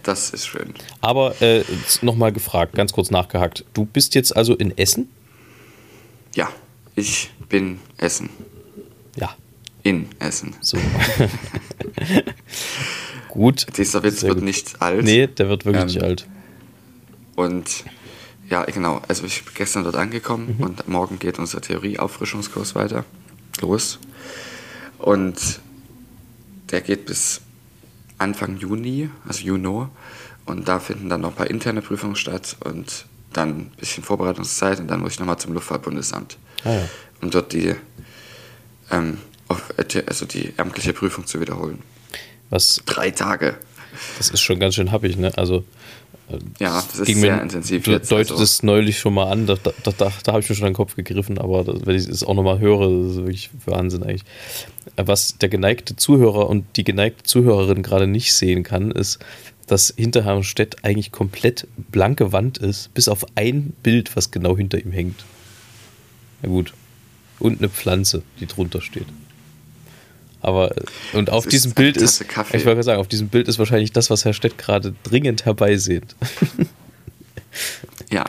das 0.03 0.31
ist 0.31 0.47
schön. 0.47 0.75
Aber 1.01 1.41
äh, 1.43 1.63
nochmal 2.03 2.33
gefragt, 2.33 2.75
ganz 2.75 2.93
kurz 2.93 3.11
nachgehakt. 3.11 3.65
Du 3.75 3.85
bist 3.85 4.15
jetzt 4.15 4.35
also 4.37 4.55
in 4.55 4.77
Essen? 4.79 5.09
Ja, 6.35 6.49
ich 6.97 7.31
bin 7.49 7.79
Essen. 7.99 8.31
Ja. 9.17 9.35
In 9.83 10.09
Essen. 10.19 10.55
So. 10.61 10.79
gut. 13.29 13.67
Dieser 13.77 14.03
Witz 14.03 14.21
Sehr 14.21 14.29
wird 14.31 14.39
gut. 14.39 14.45
nicht 14.45 14.81
alt. 14.83 15.05
Nee, 15.05 15.27
der 15.27 15.49
wird 15.49 15.65
wirklich 15.65 15.83
Ähm, 15.83 15.89
nicht 15.89 16.03
alt. 16.03 16.27
Und 17.37 17.85
ja, 18.51 18.65
genau. 18.65 19.01
Also 19.09 19.25
ich 19.25 19.45
bin 19.45 19.55
gestern 19.55 19.85
dort 19.85 19.97
angekommen 19.97 20.57
Mhm. 20.59 20.65
und 20.65 20.89
morgen 20.89 21.19
geht 21.19 21.39
unser 21.39 21.61
Theorie-Auffrischungskurs 21.61 22.75
weiter. 22.75 23.05
Los. 23.63 23.99
Und 24.99 25.61
der 26.71 26.81
geht 26.83 27.07
bis 27.07 27.41
Anfang 28.19 28.59
Juni, 28.59 29.09
also 29.27 29.43
Juni. 29.45 29.87
Und 30.47 30.69
da 30.69 30.79
finden 30.81 31.09
dann 31.09 31.21
noch 31.23 31.31
ein 31.31 31.35
paar 31.37 31.49
interne 31.51 31.81
Prüfungen 31.81 32.17
statt 32.17 32.57
und 32.65 33.07
dann 33.33 33.51
ein 33.51 33.71
bisschen 33.79 34.03
Vorbereitungszeit 34.03 34.81
und 34.81 34.89
dann 34.89 35.01
muss 35.01 35.13
ich 35.13 35.21
nochmal 35.21 35.39
zum 35.39 35.53
Luftfahrtbundesamt. 35.55 36.37
Ah, 36.65 36.71
ja. 36.73 36.89
Um 37.23 37.31
dort 37.31 37.53
die, 37.53 37.75
ähm, 38.91 39.19
auf- 39.49 39.73
also 40.07 40.27
die 40.27 40.53
amtliche 40.57 40.93
Prüfung 40.93 41.27
zu 41.27 41.41
wiederholen. 41.41 41.79
Was, 42.51 42.81
Drei 42.87 43.11
Tage. 43.13 43.57
das 44.19 44.31
ist 44.31 44.41
schon 44.41 44.59
ganz 44.59 44.75
schön 44.75 44.91
happig, 44.91 45.17
ne? 45.17 45.33
Also, 45.39 45.65
Ja, 46.59 46.83
das 46.91 47.01
ist 47.01 47.07
sehr 47.21 47.37
mir, 47.37 47.43
intensiv 47.43 47.85
du 47.85 47.93
jetzt. 47.93 48.11
deutet 48.11 48.33
also- 48.33 48.43
es 48.43 48.63
neulich 48.63 48.99
schon 48.99 49.15
mal 49.15 49.31
an, 49.31 49.47
da, 49.47 49.57
da, 49.57 49.73
da, 49.83 49.93
da 50.23 50.33
habe 50.33 50.41
ich 50.41 50.49
mir 50.49 50.55
schon 50.55 50.67
an 50.67 50.73
den 50.73 50.77
Kopf 50.77 50.97
gegriffen, 50.97 51.39
aber 51.39 51.65
das, 51.65 51.87
wenn 51.87 51.97
ich 51.97 52.09
es 52.09 52.25
auch 52.25 52.35
nochmal 52.35 52.59
höre, 52.59 52.89
das 52.89 53.13
ist 53.13 53.17
wirklich 53.19 53.51
Wahnsinn 53.67 54.03
eigentlich. 54.03 54.25
Was 54.97 55.39
der 55.39 55.49
geneigte 55.49 55.97
Zuhörer 55.97 56.49
und 56.49 56.65
die 56.77 56.85
geneigte 56.85 57.23
Zuhörerin 57.25 57.83
gerade 57.83 58.07
nicht 58.07 58.35
sehen 58.35 58.63
kann, 58.63 58.91
ist, 58.91 59.19
dass 59.67 59.95
hinter 59.97 60.25
Herrn 60.25 60.43
Stett 60.43 60.85
eigentlich 60.85 61.13
komplett 61.13 61.69
blanke 61.77 62.33
Wand 62.33 62.59
ist, 62.59 62.93
bis 62.93 63.09
auf 63.09 63.25
ein 63.37 63.73
Bild, 63.83 64.17
was 64.17 64.31
genau 64.31 64.57
hinter 64.57 64.83
ihm 64.83 64.91
hängt. 64.91 65.25
Na 66.43 66.49
gut. 66.49 66.75
Und 67.39 67.59
eine 67.59 67.69
Pflanze, 67.69 68.23
die 68.41 68.47
drunter 68.47 68.81
steht. 68.81 69.07
Aber, 70.41 70.77
äh, 70.77 70.83
und 71.13 71.31
auf 71.31 71.45
ist 71.47 71.53
diesem 71.53 71.73
Bild 71.73 71.97
ist, 71.97 72.27
Kaffee. 72.29 72.57
ich 72.57 72.65
wollte 72.65 72.77
gerade 72.77 72.83
sagen, 72.85 73.01
auf 73.01 73.09
diesem 73.09 73.29
Bild 73.29 73.49
ist 73.49 73.59
wahrscheinlich 73.59 73.93
das, 73.93 74.09
was 74.11 74.25
Herr 74.25 74.33
Stett 74.33 74.57
gerade 74.59 74.95
dringend 75.03 75.45
herbeisehnt. 75.45 76.17
Ja. 78.11 78.25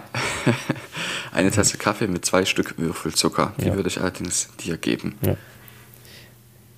Eine 1.32 1.51
Tasse 1.51 1.77
Kaffee 1.77 2.08
mit 2.08 2.25
zwei 2.25 2.46
Stück 2.46 2.75
Würfelzucker. 2.77 3.53
Die 3.62 3.68
Ja. 3.68 3.75
würde 3.75 3.88
ich 3.89 4.00
allerdings 4.00 4.50
dir 4.63 4.77
geben. 4.77 5.15
Ja. 5.25 5.36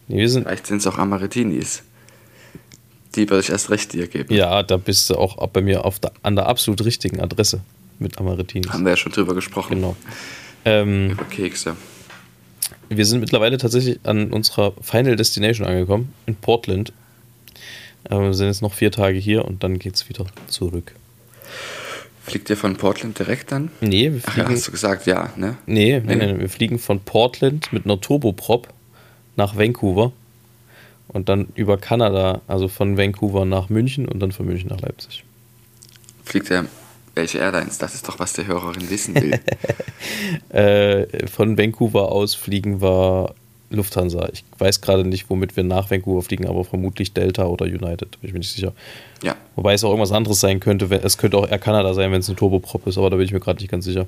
Nee, 0.07 0.27
Vielleicht 0.27 0.67
sind 0.67 0.77
es 0.77 0.87
auch 0.87 0.97
Amaretinis. 0.97 1.83
Die 3.15 3.29
würde 3.29 3.41
ich 3.41 3.49
erst 3.49 3.69
recht 3.69 3.93
dir 3.93 4.07
geben. 4.07 4.33
ja, 4.33 4.63
da 4.63 4.77
bist 4.77 5.09
du 5.09 5.15
auch 5.15 5.47
bei 5.47 5.61
mir 5.61 5.85
auf 5.85 5.99
der, 5.99 6.11
an 6.23 6.35
der 6.35 6.47
absolut 6.47 6.83
richtigen 6.83 7.19
Adresse 7.21 7.61
mit 7.99 8.17
Amaretinis. 8.17 8.71
Haben 8.71 8.83
wir 8.85 8.91
ja 8.91 8.97
schon 8.97 9.11
drüber 9.11 9.33
gesprochen. 9.35 9.75
Genau. 9.75 9.95
Ähm, 10.65 11.11
Über 11.11 11.25
Kekse. 11.25 11.75
Wir 12.97 13.05
sind 13.05 13.19
mittlerweile 13.19 13.57
tatsächlich 13.57 13.99
an 14.03 14.31
unserer 14.31 14.73
Final 14.81 15.15
Destination 15.15 15.67
angekommen, 15.67 16.13
in 16.25 16.35
Portland. 16.35 16.93
Äh, 18.09 18.19
wir 18.19 18.33
sind 18.33 18.47
jetzt 18.47 18.61
noch 18.61 18.73
vier 18.73 18.91
Tage 18.91 19.17
hier 19.17 19.45
und 19.45 19.63
dann 19.63 19.79
geht's 19.79 20.09
wieder 20.09 20.25
zurück. 20.47 20.93
Fliegt 22.25 22.49
ihr 22.49 22.57
von 22.57 22.77
Portland 22.77 23.19
direkt 23.19 23.51
dann? 23.51 23.69
Nee, 23.81 24.13
wir 24.13 24.21
Ach 24.25 24.37
ja, 24.37 24.43
fliegen, 24.45 24.57
hast 24.57 24.67
du 24.67 24.71
gesagt, 24.71 25.05
ja, 25.07 25.33
ne? 25.35 25.57
nee, 25.65 25.99
nee, 25.99 26.15
Nee. 26.15 26.33
nee, 26.33 26.39
wir 26.39 26.49
fliegen 26.49 26.79
von 26.79 27.01
Portland 27.01 27.71
mit 27.73 27.85
einer 27.85 27.99
Turboprop 27.99 28.69
nach 29.35 29.57
Vancouver 29.57 30.13
und 31.09 31.27
dann 31.27 31.47
über 31.55 31.77
Kanada, 31.77 32.41
also 32.47 32.69
von 32.69 32.97
Vancouver 32.97 33.43
nach 33.45 33.67
München 33.69 34.07
und 34.07 34.19
dann 34.21 34.31
von 34.31 34.45
München 34.45 34.69
nach 34.69 34.79
Leipzig. 34.79 35.23
Fliegt 36.23 36.49
ihr 36.49 36.65
welche 37.15 37.39
Airlines? 37.39 37.77
Das 37.77 37.93
ist 37.93 38.07
doch, 38.07 38.19
was 38.19 38.33
die 38.33 38.47
Hörerin 38.47 38.89
wissen 38.89 39.15
will. 39.15 39.39
Äh, 40.49 41.27
von 41.27 41.57
Vancouver 41.57 42.11
aus 42.11 42.35
fliegen 42.35 42.81
wir 42.81 43.33
Lufthansa. 43.69 44.29
Ich 44.31 44.43
weiß 44.57 44.81
gerade 44.81 45.05
nicht, 45.05 45.29
womit 45.29 45.55
wir 45.55 45.63
nach 45.63 45.89
Vancouver 45.89 46.21
fliegen, 46.21 46.47
aber 46.47 46.63
vermutlich 46.63 47.13
Delta 47.13 47.45
oder 47.45 47.65
United, 47.65 48.19
bin 48.19 48.27
ich 48.27 48.33
mir 48.33 48.39
nicht 48.39 48.51
sicher. 48.51 48.73
ja. 49.23 49.35
Wobei 49.55 49.73
es 49.73 49.83
auch 49.83 49.89
irgendwas 49.89 50.11
anderes 50.11 50.39
sein 50.39 50.59
könnte. 50.59 50.85
Es 51.03 51.17
könnte 51.17 51.37
auch 51.37 51.47
Air 51.47 51.59
Canada 51.59 51.93
sein, 51.93 52.11
wenn 52.11 52.19
es 52.19 52.27
eine 52.27 52.35
Turboprop 52.35 52.85
ist, 52.87 52.97
aber 52.97 53.09
da 53.09 53.15
bin 53.15 53.25
ich 53.25 53.31
mir 53.31 53.39
gerade 53.39 53.61
nicht 53.61 53.71
ganz 53.71 53.85
sicher. 53.85 54.05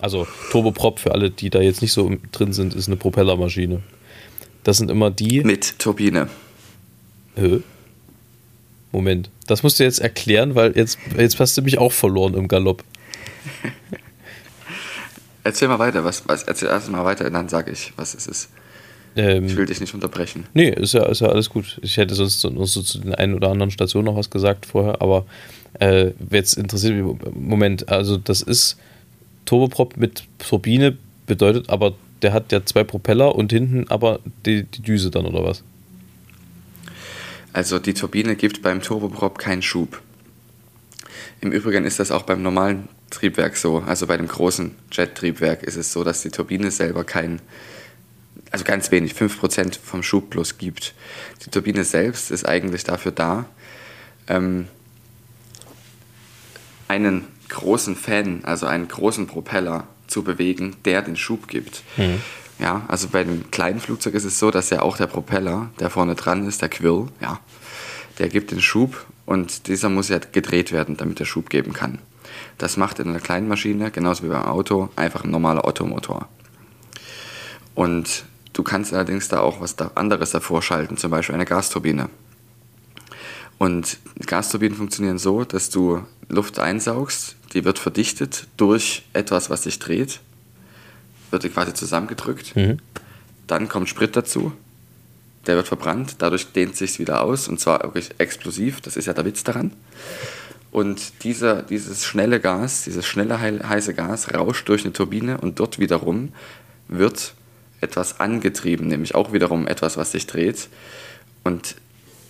Also 0.00 0.26
Turboprop 0.50 0.98
für 0.98 1.12
alle, 1.12 1.30
die 1.30 1.50
da 1.50 1.60
jetzt 1.60 1.82
nicht 1.82 1.92
so 1.92 2.10
drin 2.32 2.52
sind, 2.52 2.74
ist 2.74 2.86
eine 2.86 2.96
Propellermaschine. 2.96 3.82
Das 4.64 4.78
sind 4.78 4.90
immer 4.90 5.10
die. 5.10 5.42
Mit 5.42 5.78
Turbine. 5.78 6.28
Hä? 7.36 7.60
Moment, 8.96 9.28
das 9.46 9.62
musst 9.62 9.78
du 9.78 9.84
jetzt 9.84 9.98
erklären, 9.98 10.54
weil 10.54 10.74
jetzt, 10.74 10.98
jetzt 11.18 11.38
hast 11.38 11.54
du 11.58 11.60
mich 11.60 11.76
auch 11.76 11.92
verloren 11.92 12.32
im 12.32 12.48
Galopp. 12.48 12.82
Erzähl 15.44 15.68
mal 15.68 15.78
weiter, 15.78 16.02
was, 16.02 16.26
was 16.26 16.44
erzähl 16.44 16.68
erst 16.68 16.90
mal 16.90 17.04
weiter, 17.04 17.28
dann 17.28 17.50
sage 17.50 17.72
ich, 17.72 17.92
was 17.96 18.14
es 18.14 18.26
ist. 18.26 18.48
Ähm, 19.14 19.44
Ich 19.44 19.54
will 19.54 19.66
dich 19.66 19.80
nicht 19.80 19.92
unterbrechen. 19.92 20.46
Nee, 20.54 20.70
ist 20.70 20.94
ja, 20.94 21.04
ist 21.04 21.20
ja 21.20 21.28
alles 21.28 21.50
gut. 21.50 21.78
Ich 21.82 21.98
hätte 21.98 22.14
sonst 22.14 22.40
so, 22.40 22.48
noch 22.48 22.64
so 22.64 22.80
zu 22.80 22.98
den 22.98 23.14
einen 23.14 23.34
oder 23.34 23.50
anderen 23.50 23.70
Stationen 23.70 24.06
noch 24.06 24.16
was 24.16 24.30
gesagt 24.30 24.64
vorher, 24.64 25.02
aber 25.02 25.26
äh, 25.78 26.12
jetzt 26.30 26.54
interessiert 26.56 26.94
mich, 26.94 27.34
Moment, 27.34 27.90
also 27.90 28.16
das 28.16 28.40
ist 28.40 28.78
Turboprop 29.44 29.98
mit 29.98 30.22
Turbine, 30.38 30.96
bedeutet 31.26 31.68
aber, 31.68 31.92
der 32.22 32.32
hat 32.32 32.50
ja 32.50 32.64
zwei 32.64 32.82
Propeller 32.82 33.34
und 33.34 33.52
hinten 33.52 33.88
aber 33.90 34.20
die, 34.46 34.62
die 34.62 34.80
Düse 34.80 35.10
dann, 35.10 35.26
oder 35.26 35.44
was? 35.44 35.62
Also 37.56 37.78
die 37.78 37.94
Turbine 37.94 38.36
gibt 38.36 38.60
beim 38.60 38.82
Turboprop 38.82 39.38
keinen 39.38 39.62
Schub. 39.62 40.02
Im 41.40 41.52
Übrigen 41.52 41.86
ist 41.86 41.98
das 41.98 42.10
auch 42.10 42.24
beim 42.24 42.42
normalen 42.42 42.86
Triebwerk 43.08 43.56
so. 43.56 43.78
Also 43.78 44.06
bei 44.06 44.18
dem 44.18 44.28
großen 44.28 44.74
Jet-Triebwerk 44.92 45.62
ist 45.62 45.76
es 45.76 45.90
so, 45.90 46.04
dass 46.04 46.20
die 46.20 46.28
Turbine 46.28 46.70
selber 46.70 47.02
kein, 47.04 47.40
also 48.50 48.62
ganz 48.62 48.90
wenig, 48.90 49.14
5% 49.14 49.78
vom 49.82 50.02
Schub 50.02 50.28
bloß 50.28 50.58
gibt. 50.58 50.92
Die 51.46 51.50
Turbine 51.50 51.84
selbst 51.84 52.30
ist 52.30 52.46
eigentlich 52.46 52.84
dafür 52.84 53.12
da, 53.12 53.46
ähm, 54.28 54.68
einen 56.88 57.24
großen 57.48 57.96
Fan, 57.96 58.44
also 58.44 58.66
einen 58.66 58.86
großen 58.86 59.26
Propeller 59.26 59.88
zu 60.08 60.24
bewegen, 60.24 60.76
der 60.84 61.00
den 61.00 61.16
Schub 61.16 61.48
gibt. 61.48 61.84
Ja, 62.58 62.84
also 62.88 63.08
bei 63.08 63.22
dem 63.22 63.50
kleinen 63.50 63.80
Flugzeug 63.80 64.14
ist 64.14 64.24
es 64.24 64.38
so, 64.38 64.50
dass 64.50 64.70
ja 64.70 64.80
auch 64.80 64.96
der 64.96 65.06
Propeller, 65.06 65.70
der 65.78 65.90
vorne 65.90 66.14
dran 66.14 66.46
ist, 66.46 66.62
der 66.62 66.70
Quill, 66.70 67.08
ja, 67.20 67.40
der 68.18 68.28
gibt 68.28 68.50
den 68.50 68.62
Schub 68.62 69.06
und 69.26 69.68
dieser 69.68 69.90
muss 69.90 70.08
ja 70.08 70.18
gedreht 70.18 70.72
werden, 70.72 70.96
damit 70.96 71.20
er 71.20 71.26
Schub 71.26 71.50
geben 71.50 71.74
kann. 71.74 71.98
Das 72.56 72.76
macht 72.76 72.98
in 72.98 73.08
einer 73.08 73.20
kleinen 73.20 73.48
Maschine, 73.48 73.90
genauso 73.90 74.24
wie 74.24 74.28
beim 74.28 74.44
Auto, 74.44 74.88
einfach 74.96 75.24
ein 75.24 75.30
normaler 75.30 75.66
Ottomotor. 75.66 76.28
Und 77.74 78.24
du 78.54 78.62
kannst 78.62 78.94
allerdings 78.94 79.28
da 79.28 79.40
auch 79.40 79.60
was 79.60 79.78
anderes 79.94 80.30
davor 80.30 80.62
schalten, 80.62 80.96
zum 80.96 81.10
Beispiel 81.10 81.34
eine 81.34 81.44
Gasturbine. 81.44 82.08
Und 83.58 83.98
Gasturbinen 84.26 84.76
funktionieren 84.76 85.18
so, 85.18 85.44
dass 85.44 85.68
du 85.70 86.02
Luft 86.28 86.58
einsaugst, 86.58 87.36
die 87.52 87.64
wird 87.64 87.78
verdichtet 87.78 88.48
durch 88.56 89.04
etwas, 89.12 89.50
was 89.50 89.64
sich 89.64 89.78
dreht, 89.78 90.20
wird 91.30 91.52
quasi 91.52 91.74
zusammengedrückt. 91.74 92.54
Dann 93.46 93.68
kommt 93.68 93.88
Sprit 93.88 94.16
dazu, 94.16 94.52
der 95.46 95.56
wird 95.56 95.68
verbrannt, 95.68 96.16
dadurch 96.18 96.52
dehnt 96.52 96.76
sich 96.76 96.98
wieder 96.98 97.22
aus 97.22 97.46
und 97.48 97.60
zwar 97.60 97.82
wirklich 97.84 98.10
explosiv, 98.18 98.80
das 98.80 98.96
ist 98.96 99.06
ja 99.06 99.12
der 99.12 99.24
Witz 99.24 99.44
daran. 99.44 99.72
Und 100.72 101.24
dieser, 101.24 101.62
dieses 101.62 102.04
schnelle 102.04 102.40
Gas, 102.40 102.82
dieses 102.84 103.06
schnelle 103.06 103.40
hei- 103.40 103.60
heiße 103.60 103.94
Gas 103.94 104.34
rauscht 104.34 104.68
durch 104.68 104.84
eine 104.84 104.92
Turbine 104.92 105.38
und 105.38 105.58
dort 105.60 105.78
wiederum 105.78 106.32
wird 106.88 107.34
etwas 107.80 108.20
angetrieben, 108.20 108.88
nämlich 108.88 109.14
auch 109.14 109.32
wiederum 109.32 109.66
etwas, 109.66 109.96
was 109.96 110.12
sich 110.12 110.26
dreht. 110.26 110.68
Und 111.44 111.76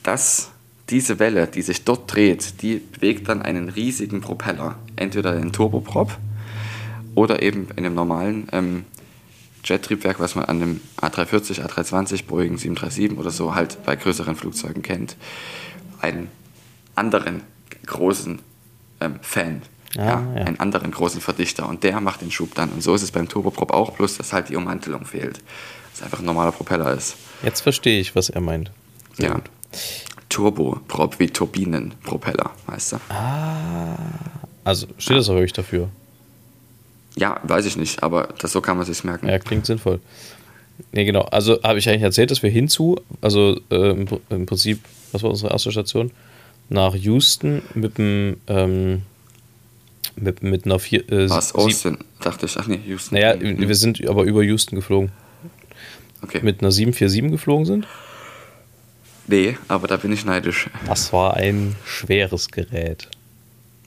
das, 0.03 0.51
diese 0.91 1.19
Welle, 1.19 1.47
die 1.47 1.63
sich 1.63 1.85
dort 1.85 2.13
dreht, 2.13 2.63
die 2.63 2.77
bewegt 2.77 3.29
dann 3.29 3.43
einen 3.43 3.69
riesigen 3.69 4.21
Propeller. 4.21 4.79
Entweder 4.97 5.33
den 5.33 5.53
Turboprop 5.53 6.17
oder 7.17 7.43
eben 7.43 7.69
in 7.71 7.85
einem 7.85 7.95
normalen 7.95 8.47
ähm, 8.53 8.85
Jet-Triebwerk, 9.65 10.21
was 10.21 10.37
man 10.37 10.45
an 10.45 10.63
einem 10.63 10.81
A340, 11.01 11.67
A320, 11.67 12.27
Boeing 12.27 12.57
737 12.57 13.19
oder 13.19 13.31
so 13.31 13.57
halt 13.57 13.79
bei 13.85 13.97
größeren 13.97 14.37
Flugzeugen 14.37 14.83
kennt, 14.83 15.17
einen 16.01 16.29
anderen 16.95 17.43
großen 17.85 18.41
ähm, 19.01 19.17
Fan. 19.23 19.63
Ah, 19.97 20.05
ja, 20.05 20.27
ja. 20.37 20.45
Einen 20.45 20.61
anderen 20.61 20.91
großen 20.91 21.21
Verdichter 21.21 21.69
und 21.69 21.83
der 21.83 22.01
macht 22.01 22.21
den 22.21 22.31
Schub 22.31 22.55
dann. 22.55 22.71
Und 22.71 22.83
so 22.83 22.95
ist 22.95 23.03
es 23.03 23.11
beim 23.11 23.29
Turboprop 23.29 23.73
auch, 23.73 23.93
bloß 23.93 24.19
dass 24.19 24.33
halt 24.33 24.51
die 24.51 24.57
Ummantelung 24.57 25.07
fehlt. 25.07 25.41
Dass 25.93 26.03
einfach 26.03 26.19
ein 26.19 26.27
normaler 26.27 26.53
Propeller 26.53 26.93
ist. 26.93 27.17
Jetzt 27.43 27.63
verstehe 27.63 27.99
ich, 27.99 28.15
was 28.15 28.29
er 28.29 28.43
meint. 28.43 28.71
Sehr 29.15 29.29
ja. 29.31 29.35
gut. 29.35 29.45
Turboprop 30.29 31.19
wie 31.19 31.29
Turbinenpropeller, 31.29 32.51
weißt 32.67 32.93
du? 32.93 32.97
Also 34.65 34.87
steht 34.99 35.17
das 35.17 35.29
auch 35.31 35.35
wirklich 35.35 35.55
dafür. 35.55 35.89
Ja, 37.17 37.41
weiß 37.43 37.65
ich 37.67 37.77
nicht, 37.77 38.03
aber 38.03 38.29
das, 38.39 38.53
so 38.53 38.61
kann 38.61 38.77
man 38.77 38.87
sich 38.87 39.03
merken. 39.05 39.27
Ja, 39.29 39.39
klingt 39.39 39.67
sinnvoll. 39.67 40.01
Nee, 40.93 41.05
genau. 41.05 41.23
Also 41.23 41.63
habe 41.63 41.79
ich 41.79 41.89
eigentlich 41.89 42.03
erzählt, 42.03 42.31
dass 42.31 42.43
wir 42.43 42.51
hinzu, 42.51 43.01
also 43.23 43.59
äh, 43.71 43.91
im, 43.91 44.07
im, 44.29 44.47
Prinzip, 44.47 44.81
was 45.13 45.23
war 45.23 45.31
unsere 45.31 45.51
erste 45.51 45.73
Station? 45.73 46.11
Nach 46.69 46.95
Houston 46.95 47.63
mit 47.75 47.97
dem, 47.97 48.37
ähm, 48.49 49.03
mit, 50.17 50.43
mit 50.43 50.67
einer 50.67 50.79
vier. 50.79 51.11
Äh, 51.11 51.31
Was, 51.31 51.55
Austin? 51.55 51.99
Dachte 52.21 52.47
ich, 52.47 52.57
ach 52.59 52.67
nee, 52.67 52.81
Houston. 52.87 53.15
Naja, 53.15 53.37
wir 53.41 53.75
sind 53.75 54.07
aber 54.07 54.25
über 54.25 54.43
Houston 54.43 54.77
geflogen. 54.77 55.13
Okay. 56.23 56.41
Mit 56.43 56.61
einer 56.61 56.73
747 56.73 57.31
geflogen 57.31 57.67
sind. 57.67 57.87
Nee, 59.29 59.57
aber 59.69 59.89
da 59.89 59.97
bin 59.97 60.13
ich 60.13 60.25
neidisch. 60.25 60.71
Das 60.87 61.13
war 61.13 61.35
ein 61.35 61.77
schweres 61.85 62.49
Gerät. 62.51 63.09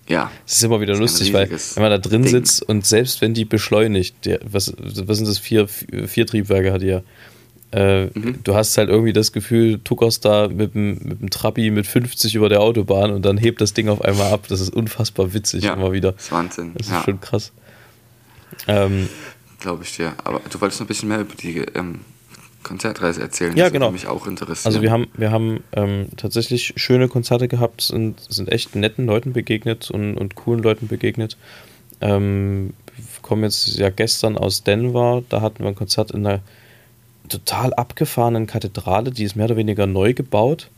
Ja. 0.10 0.32
Es 0.46 0.58
ist 0.58 0.64
immer 0.64 0.82
wieder 0.82 0.94
ist 0.94 1.00
lustig, 1.00 1.34
weil 1.34 1.50
wenn 1.50 1.84
man 1.84 1.92
da 1.92 1.98
drin 2.00 2.24
Ding. 2.24 2.32
sitzt 2.32 2.64
und 2.64 2.86
selbst 2.86 3.22
wenn 3.22 3.34
die 3.34 3.46
beschleunigt, 3.46 4.26
der, 4.26 4.40
was, 4.44 4.74
was 4.78 5.18
sind 5.18 5.28
das, 5.28 5.38
vier, 5.38 5.68
vier 5.68 6.26
Triebwerke 6.26 6.74
hat 6.74 6.82
die 6.82 6.88
ja. 6.88 7.02
Äh, 7.72 8.06
mhm. 8.06 8.40
Du 8.44 8.56
hast 8.56 8.76
halt 8.80 8.90
irgendwie 8.90 9.14
das 9.14 9.32
Gefühl, 9.32 9.80
tuckerst 9.84 10.26
da 10.26 10.48
mit 10.48 10.74
dem, 10.74 10.98
mit 11.04 11.22
dem 11.22 11.30
Trabi 11.30 11.70
mit 11.70 11.86
50 11.86 12.34
über 12.34 12.50
der 12.50 12.62
Autobahn 12.62 13.12
und 13.12 13.24
dann 13.24 13.38
hebt 13.38 13.62
das 13.62 13.74
Ding 13.74 13.90
auf 13.90 14.02
einmal 14.02 14.34
ab. 14.34 14.46
Das 14.50 14.60
ist 14.60 14.74
unfassbar 14.74 15.36
witzig 15.36 15.66
ja, 15.66 15.74
immer 15.74 15.92
wieder. 15.92 16.14
Das 16.14 16.24
ist 16.24 16.32
Wahnsinn. 16.32 16.72
Das 16.76 16.88
ist 16.88 16.94
ja. 16.94 17.04
schon 17.04 17.22
krass. 17.22 17.52
Ähm, 18.68 19.08
Glaube 19.60 19.84
ich 19.84 19.96
dir. 19.96 20.14
Aber 20.24 20.42
du 20.50 20.60
wolltest 20.60 20.80
noch 20.80 20.86
ein 20.86 20.88
bisschen 20.88 21.10
mehr 21.10 21.20
über 21.20 21.36
die 21.36 21.60
ähm, 21.76 22.00
Konzertreise 22.64 23.22
erzählen. 23.22 23.56
Ja, 23.56 23.66
das 23.66 23.74
genau. 23.74 23.92
mich 23.92 24.08
auch 24.08 24.28
interessiert. 24.28 24.66
Also 24.66 24.82
wir 24.82 24.92
haben, 24.92 25.08
wir 25.16 25.32
haben 25.32 25.64
ähm, 25.72 26.08
tatsächlich 26.18 26.74
schöne 26.76 27.08
Konzerte 27.08 27.48
gehabt, 27.48 27.82
sind, 27.82 28.20
sind 28.30 28.52
echt 28.52 28.76
netten 28.76 29.06
Leuten 29.06 29.34
begegnet 29.34 29.90
und, 29.92 30.18
und 30.18 30.36
coolen 30.36 30.62
Leuten 30.62 30.88
begegnet. 30.88 31.38
Ähm, 32.02 32.74
wir 32.96 33.22
kommen 33.22 33.44
jetzt 33.44 33.78
ja 33.78 33.90
gestern 33.90 34.38
aus 34.38 34.64
Denver, 34.64 35.24
da 35.30 35.42
hatten 35.42 35.60
wir 35.60 35.68
ein 35.70 35.76
Konzert 35.76 36.12
in 36.12 36.26
einer 36.26 36.42
total 37.30 37.74
abgefahrenen 37.74 38.48
Kathedrale, 38.48 39.12
die 39.12 39.24
ist 39.24 39.36
mehr 39.36 39.46
oder 39.46 39.58
weniger 39.58 39.88
neu 39.88 40.14
gebaut. 40.14 40.70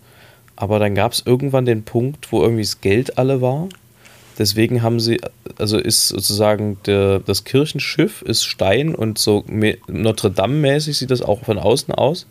Aber 0.55 0.79
dann 0.79 0.93
gab 0.93 1.13
es 1.13 1.23
irgendwann 1.25 1.65
den 1.65 1.83
Punkt, 1.83 2.31
wo 2.31 2.41
irgendwie 2.41 2.63
das 2.63 2.81
Geld 2.81 3.17
alle 3.17 3.41
war 3.41 3.69
Deswegen 4.37 4.81
haben 4.81 4.99
sie, 4.99 5.19
also 5.57 5.77
ist 5.77 6.07
sozusagen 6.07 6.77
der, 6.85 7.19
das 7.19 7.43
Kirchenschiff 7.43 8.21
ist 8.21 8.43
Stein 8.43 8.95
und 8.95 9.17
so 9.17 9.43
Notre 9.87 10.31
Dame-mäßig 10.31 10.97
sieht 10.97 11.11
das 11.11 11.21
auch 11.21 11.43
von 11.43 11.59
außen 11.59 11.93
aus. 11.93 12.25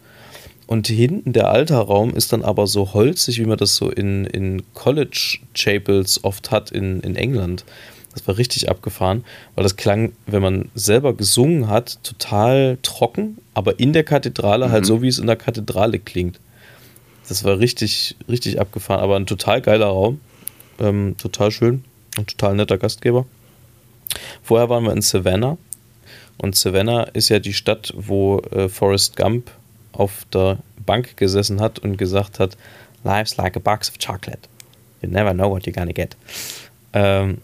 Und 0.67 0.87
hinten 0.87 1.33
der 1.33 1.51
Altarraum 1.51 2.15
ist 2.15 2.33
dann 2.33 2.45
aber 2.45 2.69
so 2.69 2.95
holzig, 2.95 3.41
wie 3.41 3.45
man 3.45 3.59
das 3.59 3.75
so 3.75 3.91
in, 3.91 4.25
in 4.25 4.63
College 4.73 5.41
Chapels 5.53 6.23
oft 6.23 6.53
hat 6.53 6.71
in, 6.71 7.01
in 7.01 7.17
England. 7.17 7.65
Das 8.13 8.27
war 8.27 8.39
richtig 8.39 8.69
abgefahren, 8.69 9.25
weil 9.55 9.65
das 9.65 9.77
klang, 9.77 10.13
wenn 10.27 10.43
man 10.43 10.69
selber 10.75 11.15
gesungen 11.15 11.69
hat, 11.69 11.99
total 12.03 12.79
trocken, 12.83 13.39
aber 13.55 13.79
in 13.79 13.93
der 13.93 14.05
Kathedrale 14.05 14.67
halt 14.67 14.71
mhm. 14.71 14.75
halt 14.75 14.87
so, 14.87 15.03
wie 15.03 15.09
es 15.09 15.19
in 15.19 15.27
der 15.27 15.37
Kathedrale 15.37 15.99
klingt. 15.99 16.41
Das 17.29 17.45
war 17.45 17.59
richtig, 17.59 18.17
richtig 18.29 18.61
abgefahren, 18.61 19.01
aber 19.01 19.17
ein 19.17 19.27
total 19.27 19.61
geiler 19.61 19.87
Raum. 19.87 20.21
Ähm, 20.81 21.17
total 21.19 21.51
schön. 21.51 21.85
Ein 22.21 22.27
total 22.27 22.55
netter 22.55 22.77
Gastgeber. 22.77 23.25
Vorher 24.43 24.69
waren 24.69 24.85
wir 24.85 24.93
in 24.93 25.01
Savannah. 25.01 25.57
Und 26.37 26.55
Savannah 26.55 27.05
ist 27.05 27.31
ja 27.31 27.39
die 27.39 27.55
Stadt, 27.55 27.93
wo 27.97 28.41
äh, 28.51 28.69
Forrest 28.69 29.17
Gump 29.17 29.51
auf 29.93 30.27
der 30.33 30.59
Bank 30.85 31.17
gesessen 31.17 31.61
hat 31.61 31.79
und 31.79 31.97
gesagt 31.97 32.39
hat, 32.39 32.57
Life's 33.05 33.37
like 33.39 33.57
a 33.57 33.61
box 33.61 33.89
of 33.89 33.99
chocolate. 33.99 34.49
You 35.01 35.09
never 35.09 35.33
know 35.33 35.51
what 35.51 35.65
you're 35.65 35.73
gonna 35.73 35.93
get. 35.93 36.17
Ähm, 36.93 37.39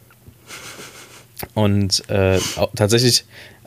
und 1.54 2.08
äh, 2.10 2.38
tatsächlich 2.74 3.24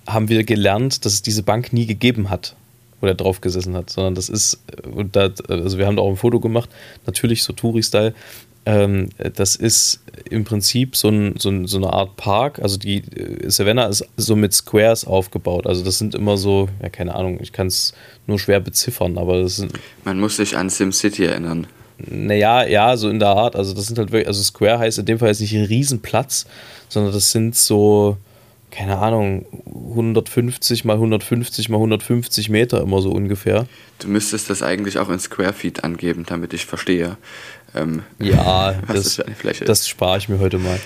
haben 0.08 0.30
wir 0.30 0.43
gelernt, 0.43 1.06
dass 1.06 1.13
es 1.13 1.22
diese 1.24 1.41
Bank 1.41 1.74
nie 1.74 1.88
gegeben 1.88 2.30
hat, 2.30 2.56
wo 3.02 3.08
er 3.08 3.15
drauf 3.15 3.41
gesessen 3.41 3.76
hat, 3.76 3.89
sondern 3.89 4.13
das 4.13 4.30
ist, 4.30 4.60
äh, 4.67 4.88
und 4.88 5.15
da, 5.15 5.32
also 5.48 5.80
wir 5.80 5.88
haben 5.88 5.95
da 5.95 6.04
auch 6.04 6.10
ein 6.10 6.17
Foto 6.17 6.39
gemacht, 6.39 6.69
natürlich 7.08 7.43
so 7.43 7.54
Touri-Style, 7.54 8.13
ähm, 8.65 9.10
das 9.36 9.56
ist 9.56 10.02
im 10.30 10.43
Prinzip 10.43 10.95
so, 10.95 11.10
ein, 11.10 11.36
so, 11.38 11.50
ein, 11.50 11.67
so, 11.67 11.78
eine 11.78 11.91
Art 11.91 12.17
Park. 12.17 12.60
Also 12.60 12.78
die 12.78 12.98
äh, 12.98 13.50
Savannah 13.50 13.88
ist 13.88 14.06
so 14.17 14.36
mit 14.36 14.54
Squares 14.54 15.06
aufgebaut. 15.06 15.65
Also 15.65 15.84
das 15.84 15.98
sind 15.98 16.15
immer 16.15 16.38
so, 16.38 16.69
ja 16.82 16.89
keine 16.89 17.15
Ahnung, 17.15 17.39
ich 17.41 17.52
kann 17.52 17.67
es 17.67 17.93
nur 18.28 18.39
schwer 18.39 18.60
beziffern, 18.60 19.17
aber 19.17 19.41
das 19.41 19.58
sind. 19.58 19.74
Man 20.04 20.19
muss 20.19 20.38
sich 20.38 20.56
an 20.56 20.69
SimCity 20.69 21.26
erinnern. 21.26 21.67
Naja, 21.98 22.65
ja, 22.65 22.95
so 22.95 23.10
in 23.10 23.19
der 23.19 23.30
Art. 23.30 23.56
Also 23.56 23.74
das 23.74 23.88
sind 23.88 23.98
halt 23.98 24.12
wirklich, 24.12 24.28
also 24.28 24.41
Square 24.41 24.80
heißt 24.80 25.00
in 25.00 25.06
dem 25.06 25.19
Fall 25.19 25.30
jetzt 25.30 25.41
nicht 25.41 25.56
ein 25.56 25.65
Riesenplatz, 25.65 26.45
sondern 26.88 27.13
das 27.13 27.32
sind 27.32 27.56
so, 27.56 28.17
keine 28.72 29.00
Ahnung, 29.00 29.45
150 29.65 30.86
mal 30.86 30.93
150 30.93 31.69
mal 31.69 31.76
150 31.76 32.50
Meter 32.50 32.82
immer 32.82 33.02
so 33.02 33.12
ungefähr. 33.12 33.67
Du 34.00 34.08
müsstest 34.08 34.50
das 34.50 34.63
eigentlich 34.63 34.98
auch 34.98 35.10
in 35.10 35.19
Square 35.19 35.54
Feet 35.54 35.84
angeben, 35.84 36.26
damit 36.26 36.54
ich 36.54 36.65
verstehe. 36.65 37.17
Ähm, 37.75 38.03
ja, 38.19 38.73
das, 38.88 39.21
das 39.65 39.88
spare 39.88 40.17
ich 40.17 40.29
mir 40.29 40.39
heute 40.39 40.58
mal. 40.58 40.79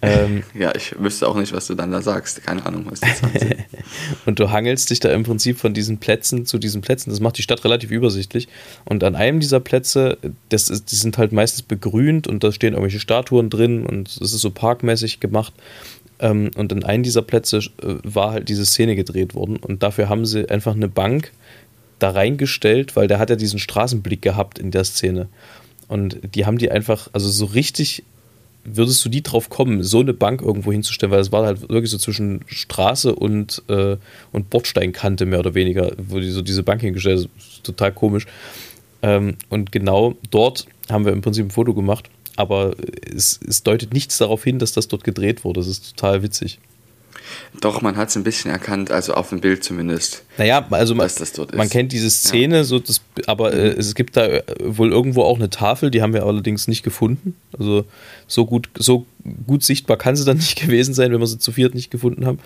Ähm, 0.00 0.44
ja, 0.54 0.72
ich 0.74 0.98
wüsste 0.98 1.26
auch 1.26 1.36
nicht, 1.36 1.52
was 1.52 1.66
du 1.66 1.74
dann 1.74 1.90
da 1.90 2.02
sagst. 2.02 2.44
Keine 2.44 2.64
Ahnung, 2.64 2.86
was 2.88 3.00
das 3.00 3.20
ist. 3.20 3.46
Und 4.26 4.38
du 4.38 4.50
hangelst 4.50 4.90
dich 4.90 5.00
da 5.00 5.10
im 5.10 5.24
Prinzip 5.24 5.58
von 5.58 5.74
diesen 5.74 5.98
Plätzen 5.98 6.46
zu 6.46 6.58
diesen 6.58 6.82
Plätzen. 6.82 7.10
Das 7.10 7.20
macht 7.20 7.38
die 7.38 7.42
Stadt 7.42 7.64
relativ 7.64 7.90
übersichtlich. 7.90 8.48
Und 8.84 9.02
an 9.02 9.16
einem 9.16 9.40
dieser 9.40 9.60
Plätze, 9.60 10.18
das 10.50 10.68
ist, 10.70 10.92
die 10.92 10.96
sind 10.96 11.18
halt 11.18 11.32
meistens 11.32 11.62
begrünt 11.62 12.28
und 12.28 12.44
da 12.44 12.52
stehen 12.52 12.74
irgendwelche 12.74 13.00
Statuen 13.00 13.50
drin 13.50 13.84
und 13.84 14.08
es 14.08 14.20
ist 14.20 14.40
so 14.40 14.50
parkmäßig 14.50 15.20
gemacht. 15.20 15.52
Ähm, 16.20 16.50
und 16.56 16.72
an 16.72 16.84
einem 16.84 17.02
dieser 17.02 17.22
Plätze 17.22 17.58
äh, 17.58 17.96
war 18.04 18.32
halt 18.32 18.48
diese 18.48 18.66
Szene 18.66 18.94
gedreht 18.94 19.34
worden. 19.34 19.56
Und 19.56 19.82
dafür 19.82 20.08
haben 20.08 20.26
sie 20.26 20.48
einfach 20.48 20.74
eine 20.74 20.88
Bank 20.88 21.32
da 21.98 22.10
reingestellt, 22.10 22.94
weil 22.94 23.08
der 23.08 23.18
hat 23.18 23.30
ja 23.30 23.36
diesen 23.36 23.58
Straßenblick 23.58 24.22
gehabt 24.22 24.58
in 24.58 24.70
der 24.70 24.84
Szene. 24.84 25.28
Und 25.88 26.18
die 26.34 26.46
haben 26.46 26.58
die 26.58 26.70
einfach, 26.70 27.08
also 27.12 27.28
so 27.28 27.46
richtig 27.46 28.04
würdest 28.64 29.04
du 29.04 29.08
die 29.08 29.22
drauf 29.22 29.48
kommen, 29.48 29.82
so 29.82 30.00
eine 30.00 30.12
Bank 30.12 30.42
irgendwo 30.42 30.72
hinzustellen, 30.72 31.10
weil 31.10 31.20
es 31.20 31.32
war 31.32 31.46
halt 31.46 31.68
wirklich 31.68 31.90
so 31.90 31.98
zwischen 31.98 32.42
Straße 32.46 33.14
und, 33.14 33.62
äh, 33.68 33.96
und 34.32 34.50
Bordsteinkante 34.50 35.26
mehr 35.26 35.38
oder 35.38 35.54
weniger, 35.54 35.92
wo 35.96 36.18
die 36.18 36.30
so 36.30 36.42
diese 36.42 36.62
Bank 36.62 36.82
hingestellt 36.82 37.20
ist. 37.20 37.64
Total 37.64 37.92
komisch. 37.92 38.26
Ähm, 39.02 39.36
und 39.48 39.72
genau 39.72 40.16
dort 40.30 40.66
haben 40.90 41.04
wir 41.04 41.12
im 41.12 41.20
Prinzip 41.20 41.46
ein 41.46 41.50
Foto 41.50 41.74
gemacht, 41.74 42.10
aber 42.36 42.74
es, 43.14 43.40
es 43.46 43.62
deutet 43.62 43.92
nichts 43.92 44.18
darauf 44.18 44.44
hin, 44.44 44.58
dass 44.58 44.72
das 44.72 44.88
dort 44.88 45.04
gedreht 45.04 45.44
wurde. 45.44 45.60
Das 45.60 45.68
ist 45.68 45.96
total 45.96 46.22
witzig. 46.22 46.58
Doch, 47.60 47.82
man 47.82 47.96
hat 47.96 48.08
es 48.08 48.16
ein 48.16 48.24
bisschen 48.24 48.50
erkannt, 48.50 48.90
also 48.90 49.14
auf 49.14 49.30
dem 49.30 49.40
Bild 49.40 49.64
zumindest. 49.64 50.22
Naja, 50.36 50.66
also 50.70 50.94
man, 50.94 51.10
man 51.54 51.68
kennt 51.68 51.92
diese 51.92 52.10
Szene, 52.10 52.58
ja. 52.58 52.64
so 52.64 52.78
das, 52.78 53.00
aber 53.26 53.52
äh, 53.52 53.72
mhm. 53.72 53.80
es 53.80 53.94
gibt 53.94 54.16
da 54.16 54.26
äh, 54.26 54.42
wohl 54.60 54.92
irgendwo 54.92 55.22
auch 55.22 55.36
eine 55.36 55.50
Tafel, 55.50 55.90
die 55.90 56.02
haben 56.02 56.12
wir 56.12 56.24
allerdings 56.24 56.68
nicht 56.68 56.82
gefunden. 56.82 57.34
Also 57.58 57.84
so 58.26 58.46
gut, 58.46 58.68
so 58.76 59.06
gut 59.46 59.64
sichtbar 59.64 59.96
kann 59.96 60.14
sie 60.14 60.24
dann 60.24 60.36
nicht 60.38 60.60
gewesen 60.60 60.94
sein, 60.94 61.12
wenn 61.12 61.20
wir 61.20 61.26
sie 61.26 61.38
zu 61.38 61.52
viert 61.52 61.74
nicht 61.74 61.90
gefunden 61.90 62.26
haben. 62.26 62.38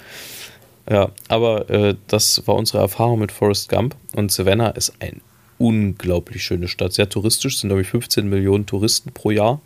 Ja, 0.90 1.10
aber 1.28 1.70
äh, 1.70 1.94
das 2.08 2.46
war 2.46 2.56
unsere 2.56 2.78
Erfahrung 2.78 3.20
mit 3.20 3.32
Forrest 3.32 3.68
Gump. 3.68 3.94
Und 4.14 4.32
Savannah 4.32 4.70
ist 4.70 4.94
eine 5.00 5.20
unglaublich 5.58 6.42
schöne 6.42 6.68
Stadt. 6.68 6.92
Sehr 6.92 7.08
touristisch, 7.08 7.58
sind 7.58 7.68
glaube 7.68 7.82
ich 7.82 7.88
15 7.88 8.28
Millionen 8.28 8.66
Touristen 8.66 9.12
pro 9.12 9.30
Jahr 9.30 9.60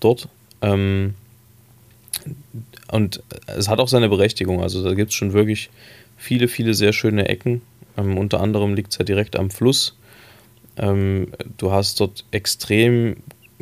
dort. 0.00 0.28
Ähm, 0.60 1.14
und 2.90 3.22
es 3.46 3.68
hat 3.68 3.78
auch 3.78 3.88
seine 3.88 4.08
Berechtigung. 4.08 4.62
Also 4.62 4.82
da 4.82 4.94
gibt 4.94 5.10
es 5.10 5.16
schon 5.16 5.32
wirklich 5.32 5.70
viele, 6.16 6.48
viele 6.48 6.74
sehr 6.74 6.92
schöne 6.92 7.28
Ecken. 7.28 7.62
Ähm, 7.96 8.18
unter 8.18 8.40
anderem 8.40 8.74
liegt 8.74 8.92
es 8.92 8.98
ja 8.98 9.04
direkt 9.04 9.36
am 9.36 9.50
Fluss. 9.50 9.96
Ähm, 10.76 11.28
du 11.56 11.70
hast 11.70 12.00
dort 12.00 12.24
extrem 12.30 13.16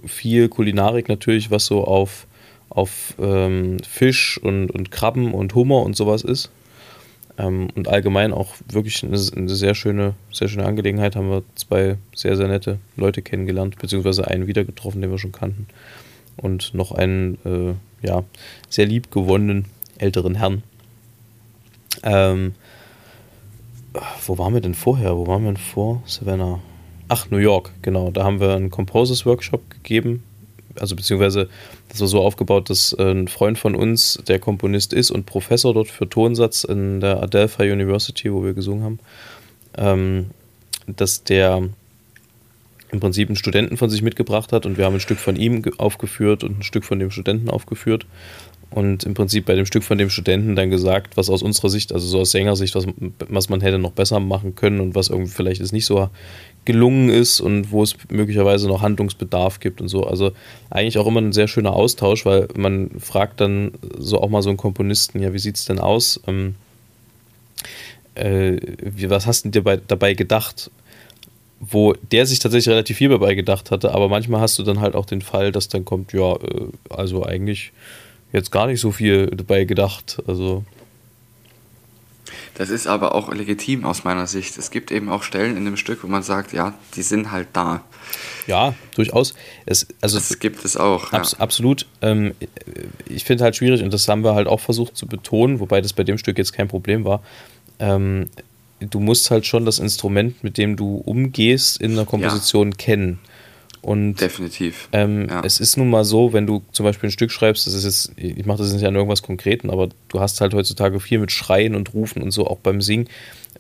viel 0.05 0.49
Kulinarik 0.49 1.09
natürlich, 1.09 1.51
was 1.51 1.67
so 1.67 1.85
auf, 1.85 2.27
auf 2.71 3.15
ähm, 3.19 3.79
Fisch 3.89 4.39
und, 4.43 4.71
und 4.71 4.91
Krabben 4.91 5.35
und 5.35 5.55
Hummer 5.55 5.83
und 5.83 5.97
sowas 5.97 6.23
ist. 6.23 6.51
Ähm, 7.39 7.69
und 7.75 7.89
allgemein 7.89 8.33
auch 8.33 8.55
wirklich 8.69 9.03
eine, 9.05 9.19
eine, 9.37 9.49
sehr 9.49 9.75
schöne, 9.75 10.15
sehr 10.33 10.49
schöne 10.49 10.67
Angelegenheit. 10.67 11.17
Haben 11.17 11.31
wir 11.31 11.43
zwei 11.55 11.97
sehr, 12.15 12.37
sehr 12.37 12.49
nette 12.49 12.79
Leute 12.97 13.23
kennengelernt, 13.23 13.79
beziehungsweise 13.79 14.27
einen 14.27 14.47
wieder 14.47 14.65
getroffen, 14.65 15.01
den 15.01 15.11
wir 15.11 15.19
schon 15.19 15.33
kannten. 15.33 15.67
Und 16.37 16.75
noch 16.75 16.93
einen 16.93 17.39
äh, 17.45 17.75
ja, 18.03 18.25
sehr 18.69 18.87
lieb 18.87 19.11
gewonnenen 19.11 19.67
älteren 19.99 20.35
Herrn. 20.35 20.63
Ähm, 22.03 22.55
wo 24.27 24.39
waren 24.39 24.55
wir 24.55 24.61
denn 24.61 24.75
vorher? 24.75 25.17
Wo 25.17 25.27
waren 25.27 25.45
wir 25.45 25.53
denn 25.53 25.57
vor 25.57 26.03
Savannah? 26.07 26.61
Ach, 27.09 27.31
New 27.31 27.39
York, 27.39 27.73
genau. 27.83 28.11
Da 28.11 28.25
haben 28.25 28.41
wir 28.41 28.55
einen 28.55 28.71
Composers 28.71 29.27
Workshop 29.27 29.69
gegeben. 29.71 30.23
Also 30.81 30.97
beziehungsweise 30.97 31.51
das 31.91 32.01
war 32.01 32.09
so 32.09 32.23
aufgebaut, 32.23 32.71
dass 32.71 32.95
äh, 32.95 33.11
ein 33.11 33.29
Freund 33.29 33.59
von 33.59 33.75
uns, 33.75 34.19
der 34.27 34.39
Komponist 34.39 34.95
ist 34.95 35.11
und 35.11 35.27
Professor 35.27 35.75
dort 35.75 35.89
für 35.89 36.09
Tonsatz 36.09 36.65
in 36.65 37.01
der 37.01 37.23
Adelphi 37.23 37.71
University, 37.71 38.33
wo 38.33 38.43
wir 38.43 38.55
gesungen 38.55 38.83
haben, 38.83 38.99
ähm, 39.77 40.31
dass 40.87 41.25
der 41.25 41.69
im 42.93 43.01
Prinzip 43.01 43.29
einen 43.29 43.37
Studenten 43.37 43.77
von 43.77 43.91
sich 43.91 44.03
mitgebracht 44.03 44.53
hat 44.53 44.67
und 44.67 44.77
wir 44.77 44.85
haben 44.85 44.95
ein 44.95 45.01
Stück 45.01 45.19
von 45.19 45.35
ihm 45.35 45.63
aufgeführt 45.79 46.45
und 46.45 46.61
ein 46.61 46.63
Stück 46.63 46.85
von 46.85 46.99
dem 46.99 47.11
Studenten 47.11 47.51
aufgeführt. 47.51 48.07
und 48.71 49.05
im 49.05 49.13
Prinzip 49.13 49.45
bei 49.45 49.55
dem 49.55 49.67
Stück 49.67 49.85
von 49.85 49.99
dem 49.99 50.09
Studenten 50.09 50.57
dann 50.57 50.71
gesagt, 50.71 51.17
was 51.17 51.29
aus 51.29 51.43
unserer 51.43 51.69
Sicht, 51.69 51.93
also 51.93 52.07
so 52.07 52.21
aus 52.21 52.31
Sängersicht, 52.31 52.75
was, 52.75 52.87
was 53.29 53.49
man 53.51 53.61
hätte 53.61 53.79
noch 53.79 53.93
besser 53.93 54.19
machen 54.19 54.55
können 54.55 54.81
und 54.81 54.95
was 54.95 55.09
irgendwie 55.09 55.31
vielleicht 55.31 55.61
ist 55.61 55.73
nicht 55.73 55.85
so 55.85 56.09
gelungen 56.65 57.11
ist 57.11 57.41
und 57.41 57.71
wo 57.71 57.83
es 57.83 57.97
möglicherweise 58.11 58.69
noch 58.69 58.81
Handlungsbedarf 58.81 59.61
gibt 59.61 59.81
und 59.81 59.89
so. 59.89 60.07
Also 60.07 60.33
eigentlich 60.71 60.99
auch 60.99 61.07
immer 61.07 61.21
ein 61.21 61.33
sehr 61.33 61.49
schöner 61.49 61.73
Austausch, 61.73 62.25
weil 62.25 62.49
man 62.57 62.91
fragt 62.99 63.41
dann 63.41 63.73
so 63.99 64.21
auch 64.21 64.31
mal 64.31 64.43
so 64.43 64.49
einen 64.49 64.59
Komponisten, 64.59 65.21
ja, 65.21 65.33
wie 65.33 65.39
sieht 65.39 65.57
es 65.57 65.65
denn 65.65 65.79
aus? 65.79 66.21
Ähm, 66.27 66.55
äh, 68.15 68.59
was 69.09 69.27
hast 69.27 69.45
du 69.45 69.51
dir 69.51 69.63
bei, 69.63 69.77
dabei 69.77 70.15
gedacht? 70.15 70.71
Wo 71.65 71.93
der 71.93 72.27
sich 72.27 72.41
tatsächlich 72.41 72.73
relativ 72.73 72.97
viel 72.97 73.09
dabei 73.09 73.37
gedacht 73.37 73.71
hatte, 73.71 73.93
aber 73.95 74.09
manchmal 74.09 74.41
hast 74.41 74.59
du 74.59 74.65
dann 74.65 74.81
halt 74.81 74.97
auch 74.97 75.07
den 75.07 75.23
Fall, 75.23 75.53
dass 75.53 75.69
dann 75.69 75.85
kommt, 75.85 76.13
ja, 76.13 76.35
äh, 76.35 76.67
also 76.91 77.25
eigentlich 77.25 77.73
jetzt 78.33 78.51
gar 78.51 78.67
nicht 78.67 78.81
so 78.81 78.91
viel 78.91 79.29
dabei 79.29 79.65
gedacht. 79.65 80.21
Also 80.27 80.65
das 82.55 82.69
ist 82.69 82.87
aber 82.87 83.15
auch 83.15 83.33
legitim 83.33 83.85
aus 83.85 84.05
meiner 84.05 84.27
Sicht. 84.27 84.59
Es 84.59 84.71
gibt 84.71 84.91
eben 84.91 85.09
auch 85.09 85.23
Stellen 85.23 85.57
in 85.57 85.65
dem 85.65 85.77
Stück, 85.77 86.03
wo 86.03 86.07
man 86.07 86.23
sagt, 86.23 86.53
ja, 86.53 86.75
die 86.95 87.03
sind 87.03 87.31
halt 87.31 87.49
da. 87.53 87.83
Ja, 88.47 88.75
durchaus. 88.95 89.35
Es, 89.65 89.87
also 90.01 90.19
das 90.19 90.39
gibt 90.39 90.65
es 90.65 90.77
auch. 90.77 91.13
Abs 91.13 91.33
ja. 91.33 91.39
Absolut. 91.39 91.87
Ähm, 92.03 92.35
ich 93.07 93.25
finde 93.25 93.45
halt 93.45 93.57
schwierig, 93.57 93.83
und 93.83 93.93
das 93.93 94.07
haben 94.09 94.23
wir 94.23 94.35
halt 94.35 94.49
auch 94.49 94.61
versucht 94.61 94.97
zu 94.97 95.07
betonen, 95.07 95.61
wobei 95.61 95.81
das 95.81 95.93
bei 95.93 96.05
dem 96.05 96.19
Stück 96.19 96.37
jetzt 96.37 96.53
kein 96.53 96.69
Problem 96.69 97.05
war. 97.05 97.23
Ähm, 97.79 98.29
du 98.91 99.01
musst 99.01 99.31
halt 99.31 99.47
schon 99.47 99.65
das 99.65 99.79
Instrument, 99.79 100.43
mit 100.43 100.59
dem 100.59 100.77
du 100.77 100.97
umgehst, 100.97 101.81
in 101.81 101.95
der 101.97 102.05
Komposition 102.05 102.71
ja. 102.71 102.77
kennen. 102.77 103.19
Und 103.83 104.21
Definitiv. 104.21 104.89
Ähm, 104.93 105.27
ja. 105.29 105.43
Es 105.45 105.59
ist 105.59 105.77
nun 105.77 105.91
mal 105.91 106.05
so, 106.05 106.33
wenn 106.33 106.47
du 106.47 106.63
zum 106.71 106.85
Beispiel 106.85 107.09
ein 107.09 107.13
Stück 107.13 107.33
schreibst, 107.33 107.67
das 107.67 107.75
ist 107.75 107.85
jetzt, 107.85 108.13
ich 108.17 108.47
mache 108.47 108.59
das 108.59 108.73
nicht 108.73 108.87
an 108.87 108.95
irgendwas 108.95 109.23
Konkreten, 109.23 109.71
aber 109.71 109.89
du 110.09 110.21
hast 110.21 110.41
halt 110.41 110.55
heutzutage 110.55 111.01
viel 111.01 111.19
mit 111.19 111.33
Schreien 111.33 111.75
und 111.75 111.93
Rufen 111.93 112.23
und 112.23 112.31
so, 112.31 112.47
auch 112.47 112.59
beim 112.59 112.81
Singen. 112.81 113.09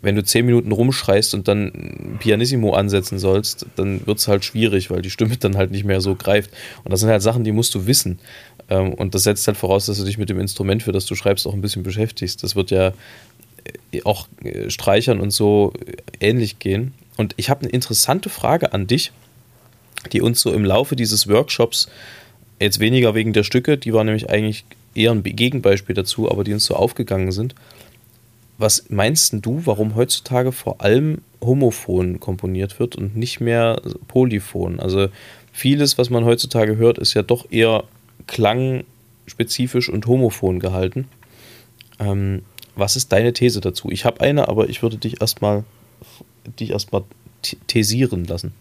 Wenn 0.01 0.15
du 0.15 0.25
zehn 0.25 0.47
Minuten 0.47 0.71
rumschreist 0.73 1.35
und 1.35 1.49
dann 1.49 2.19
Pianissimo 2.21 2.73
ansetzen 2.73 3.19
sollst, 3.19 3.67
dann 3.77 4.07
wird 4.07 4.19
es 4.19 4.29
halt 4.29 4.45
schwierig, 4.45 4.91
weil 4.91 5.03
die 5.03 5.11
Stimme 5.11 5.37
dann 5.37 5.57
halt 5.57 5.73
nicht 5.73 5.85
mehr 5.85 6.01
so 6.01 6.15
greift. 6.15 6.51
Und 6.85 6.93
das 6.93 7.01
sind 7.01 7.09
halt 7.09 7.23
Sachen, 7.23 7.43
die 7.43 7.53
musst 7.53 7.75
du 7.75 7.87
wissen. 7.87 8.21
Ähm, 8.69 8.95
und 8.95 9.15
das 9.15 9.25
setzt 9.25 9.47
halt 9.47 9.57
voraus, 9.57 9.87
dass 9.87 9.99
du 9.99 10.05
dich 10.05 10.19
mit 10.19 10.31
dem 10.31 10.39
Instrument, 10.39 10.83
für 10.83 10.93
das 10.93 11.07
du 11.07 11.15
schreibst, 11.15 11.47
auch 11.47 11.55
ein 11.55 11.61
bisschen 11.61 11.83
beschäftigst. 11.83 12.43
Das 12.43 12.57
wird 12.57 12.71
ja 12.71 12.93
auch 14.05 14.29
äh, 14.42 14.70
Streichern 14.70 15.20
und 15.20 15.31
so 15.31 15.72
ähnlich 16.20 16.59
gehen. 16.59 16.94
Und 17.16 17.35
ich 17.37 17.51
habe 17.51 17.62
eine 17.62 17.70
interessante 17.70 18.31
Frage 18.31 18.72
an 18.72 18.87
dich 18.87 19.12
die 20.11 20.20
uns 20.20 20.40
so 20.40 20.53
im 20.53 20.64
Laufe 20.64 20.96
dieses 20.96 21.29
Workshops, 21.29 21.88
jetzt 22.61 22.81
weniger 22.81 23.14
wegen 23.14 23.33
der 23.33 23.44
Stücke, 23.44 23.79
die 23.79 23.92
waren 23.92 24.07
nämlich 24.07 24.31
eigentlich 24.31 24.64
eher 24.94 25.12
ein 25.12 25.22
Gegenbeispiel 25.22 25.94
dazu, 25.94 26.31
aber 26.31 26.44
die 26.44 26.53
uns 26.53 26.64
so 26.64 26.75
aufgegangen 26.75 27.33
sind. 27.33 27.55
Was 28.59 28.90
meinst 28.90 29.35
du, 29.40 29.62
warum 29.64 29.94
heutzutage 29.94 30.53
vor 30.53 30.81
allem 30.81 31.22
homophon 31.40 32.20
komponiert 32.20 32.79
wird 32.79 32.96
und 32.96 33.16
nicht 33.16 33.40
mehr 33.40 33.81
polyphon? 34.09 34.79
Also 34.79 35.09
vieles, 35.53 35.98
was 35.98 36.11
man 36.11 36.25
heutzutage 36.25 36.77
hört, 36.77 36.98
ist 36.98 37.14
ja 37.14 37.22
doch 37.22 37.51
eher 37.51 37.85
klangspezifisch 38.27 39.88
und 39.88 40.07
homophon 40.07 40.61
gehalten. 40.61 41.09
Ähm, 41.98 42.42
was 42.75 42.97
ist 42.97 43.13
deine 43.13 43.33
These 43.33 43.61
dazu? 43.61 43.91
Ich 43.91 44.05
habe 44.05 44.21
eine, 44.21 44.49
aber 44.49 44.69
ich 44.69 44.83
würde 44.83 44.97
dich 44.97 45.21
erstmal 45.21 45.65
dich 46.59 46.73
thesieren 47.67 48.25
lassen. 48.25 48.53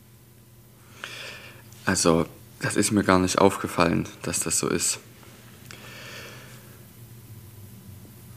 Also, 1.85 2.25
das 2.61 2.75
ist 2.75 2.91
mir 2.91 3.03
gar 3.03 3.19
nicht 3.19 3.39
aufgefallen, 3.39 4.07
dass 4.21 4.39
das 4.39 4.59
so 4.59 4.67
ist. 4.67 4.99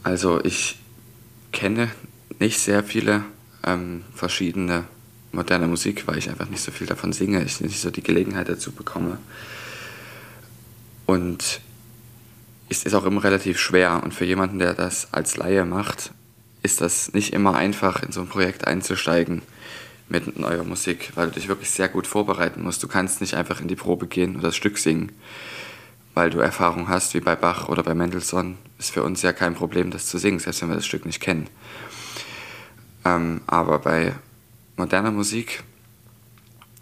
Also, 0.03 0.43
ich 0.43 0.77
kenne 1.51 1.91
nicht 2.39 2.59
sehr 2.59 2.83
viele 2.83 3.23
ähm, 3.63 4.03
verschiedene 4.13 4.85
moderne 5.31 5.67
Musik, 5.67 6.07
weil 6.07 6.17
ich 6.17 6.29
einfach 6.29 6.49
nicht 6.49 6.61
so 6.61 6.71
viel 6.71 6.87
davon 6.87 7.13
singe, 7.13 7.43
ich 7.43 7.59
nicht 7.61 7.79
so 7.79 7.91
die 7.91 8.03
Gelegenheit 8.03 8.49
dazu 8.49 8.71
bekomme. 8.71 9.17
Und 11.05 11.61
es 12.69 12.83
ist 12.83 12.93
auch 12.93 13.05
immer 13.05 13.23
relativ 13.23 13.59
schwer. 13.59 14.01
Und 14.03 14.13
für 14.13 14.25
jemanden, 14.25 14.59
der 14.59 14.73
das 14.73 15.13
als 15.13 15.37
Laie 15.37 15.65
macht, 15.65 16.11
ist 16.63 16.81
das 16.81 17.13
nicht 17.13 17.33
immer 17.33 17.55
einfach, 17.55 18.01
in 18.03 18.11
so 18.11 18.21
ein 18.21 18.27
Projekt 18.27 18.65
einzusteigen 18.67 19.41
mit 20.09 20.37
neuer 20.39 20.63
Musik, 20.63 21.11
weil 21.15 21.27
du 21.27 21.33
dich 21.33 21.47
wirklich 21.47 21.69
sehr 21.69 21.89
gut 21.89 22.07
vorbereiten 22.07 22.63
musst. 22.63 22.83
Du 22.83 22.87
kannst 22.87 23.21
nicht 23.21 23.35
einfach 23.35 23.61
in 23.61 23.67
die 23.67 23.75
Probe 23.75 24.07
gehen 24.07 24.35
und 24.35 24.43
das 24.43 24.55
Stück 24.55 24.77
singen, 24.77 25.11
weil 26.13 26.29
du 26.29 26.39
Erfahrung 26.39 26.87
hast, 26.89 27.13
wie 27.13 27.19
bei 27.19 27.35
Bach 27.35 27.69
oder 27.69 27.83
bei 27.83 27.95
Mendelssohn. 27.95 28.57
Ist 28.77 28.91
für 28.91 29.03
uns 29.03 29.21
ja 29.21 29.33
kein 29.33 29.55
Problem, 29.55 29.91
das 29.91 30.05
zu 30.07 30.17
singen, 30.17 30.39
selbst 30.39 30.61
wenn 30.61 30.69
wir 30.69 30.75
das 30.75 30.85
Stück 30.85 31.05
nicht 31.05 31.21
kennen. 31.21 31.47
Ähm, 33.03 33.41
aber 33.47 33.79
bei 33.79 34.13
moderner 34.75 35.11
Musik, 35.11 35.63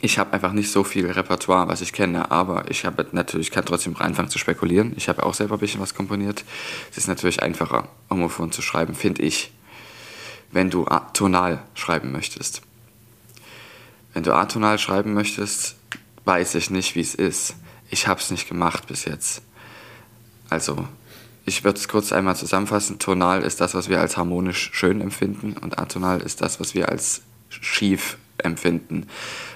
ich 0.03 0.19
habe 0.19 0.33
einfach 0.33 0.51
nicht 0.51 0.69
so 0.69 0.83
viel 0.83 1.09
Repertoire, 1.09 1.69
was 1.69 1.79
ich 1.79 1.93
kenne, 1.93 2.29
aber 2.29 2.69
ich 2.69 2.83
habe 2.83 3.07
natürlich, 3.13 3.51
kann 3.51 3.63
trotzdem 3.63 3.95
anfangen 3.95 4.27
zu 4.27 4.37
spekulieren. 4.37 4.91
Ich 4.97 5.07
habe 5.07 5.25
auch 5.25 5.33
selber 5.33 5.55
ein 5.55 5.61
bisschen 5.61 5.79
was 5.79 5.95
komponiert. 5.95 6.43
Es 6.91 6.97
ist 6.97 7.07
natürlich 7.07 7.41
einfacher, 7.41 7.87
homophon 8.09 8.51
zu 8.51 8.61
schreiben, 8.61 8.95
finde 8.95 9.21
ich, 9.21 9.53
wenn 10.51 10.69
du 10.69 10.85
tonal 11.13 11.63
schreiben 11.73 12.11
möchtest. 12.11 12.63
Wenn 14.13 14.23
du 14.23 14.33
atonal 14.33 14.77
schreiben 14.77 15.13
möchtest, 15.13 15.77
weiß 16.25 16.55
ich 16.55 16.69
nicht, 16.69 16.95
wie 16.95 17.01
es 17.01 17.15
ist. 17.15 17.55
Ich 17.89 18.05
habe 18.05 18.19
es 18.19 18.29
nicht 18.29 18.49
gemacht 18.49 18.87
bis 18.87 19.05
jetzt. 19.05 19.41
Also, 20.49 20.85
ich 21.45 21.63
würde 21.63 21.79
es 21.79 21.87
kurz 21.87 22.11
einmal 22.11 22.35
zusammenfassen. 22.35 22.99
Tonal 22.99 23.41
ist 23.41 23.61
das, 23.61 23.73
was 23.73 23.87
wir 23.87 24.01
als 24.01 24.17
harmonisch 24.17 24.69
schön 24.73 24.99
empfinden 24.99 25.53
und 25.53 25.79
atonal 25.79 26.19
ist 26.19 26.41
das, 26.41 26.59
was 26.59 26.75
wir 26.75 26.89
als 26.89 27.21
schief 27.47 28.17
empfinden. 28.43 29.07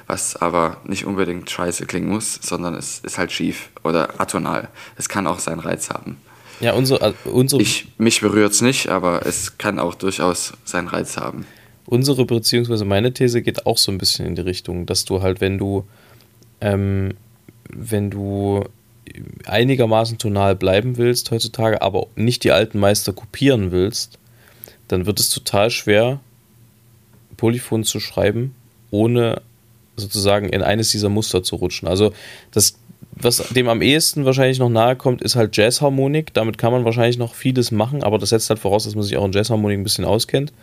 Was 0.07 0.35
aber 0.35 0.77
nicht 0.85 1.05
unbedingt 1.05 1.49
scheiße 1.49 1.85
klingen 1.85 2.09
muss, 2.09 2.39
sondern 2.41 2.75
es 2.75 2.99
ist 2.99 3.17
halt 3.17 3.31
schief 3.31 3.69
oder 3.83 4.19
atonal. 4.19 4.69
Es 4.95 5.09
kann 5.09 5.27
auch 5.27 5.39
seinen 5.39 5.59
Reiz 5.59 5.89
haben. 5.89 6.17
Ja, 6.59 6.73
unsere. 6.73 7.13
unsere 7.25 7.61
ich, 7.61 7.87
mich 7.97 8.21
berührt 8.21 8.51
es 8.51 8.61
nicht, 8.61 8.89
aber 8.89 9.25
es 9.25 9.57
kann 9.57 9.79
auch 9.79 9.93
durchaus 9.93 10.53
seinen 10.65 10.87
Reiz 10.87 11.17
haben 11.17 11.45
unsere 11.87 12.25
beziehungsweise 12.25 12.85
meine 12.85 13.13
These 13.13 13.41
geht 13.41 13.65
auch 13.65 13.77
so 13.77 13.91
ein 13.91 13.97
bisschen 13.97 14.27
in 14.27 14.35
die 14.35 14.41
Richtung, 14.41 14.85
dass 14.85 15.05
du 15.05 15.21
halt, 15.21 15.41
wenn 15.41 15.57
du, 15.57 15.85
ähm, 16.61 17.15
wenn 17.69 18.11
du 18.11 18.65
einigermaßen 19.45 20.17
tonal 20.17 20.55
bleiben 20.55 20.97
willst 20.97 21.31
heutzutage, 21.31 21.81
aber 21.81 22.07
nicht 22.15 22.43
die 22.43 22.51
alten 22.51 22.77
Meister 22.77 23.13
kopieren 23.13 23.71
willst, 23.71 24.19
dann 24.89 25.05
wird 25.05 25.19
es 25.19 25.29
total 25.29 25.71
schwer, 25.71 26.19
Polyphon 27.37 27.83
zu 27.83 27.99
schreiben, 27.99 28.53
ohne 28.91 29.41
sozusagen 29.95 30.49
in 30.49 30.61
eines 30.61 30.91
dieser 30.91 31.09
Muster 31.09 31.43
zu 31.43 31.55
rutschen. 31.55 31.87
Also 31.87 32.13
das, 32.51 32.75
was 33.13 33.49
dem 33.49 33.67
am 33.67 33.81
ehesten 33.81 34.25
wahrscheinlich 34.25 34.59
noch 34.59 34.69
nahe 34.69 34.95
kommt, 34.95 35.21
ist 35.21 35.35
halt 35.35 35.57
Jazzharmonik. 35.57 36.33
Damit 36.33 36.57
kann 36.57 36.71
man 36.71 36.85
wahrscheinlich 36.85 37.17
noch 37.17 37.33
vieles 37.33 37.71
machen, 37.71 38.03
aber 38.03 38.19
das 38.19 38.29
setzt 38.29 38.49
halt 38.49 38.59
voraus, 38.59 38.83
dass 38.83 38.95
man 38.95 39.03
sich 39.03 39.17
auch 39.17 39.25
in 39.25 39.31
Jazzharmonik 39.31 39.79
ein 39.79 39.83
bisschen 39.83 40.05
auskennt. 40.05 40.53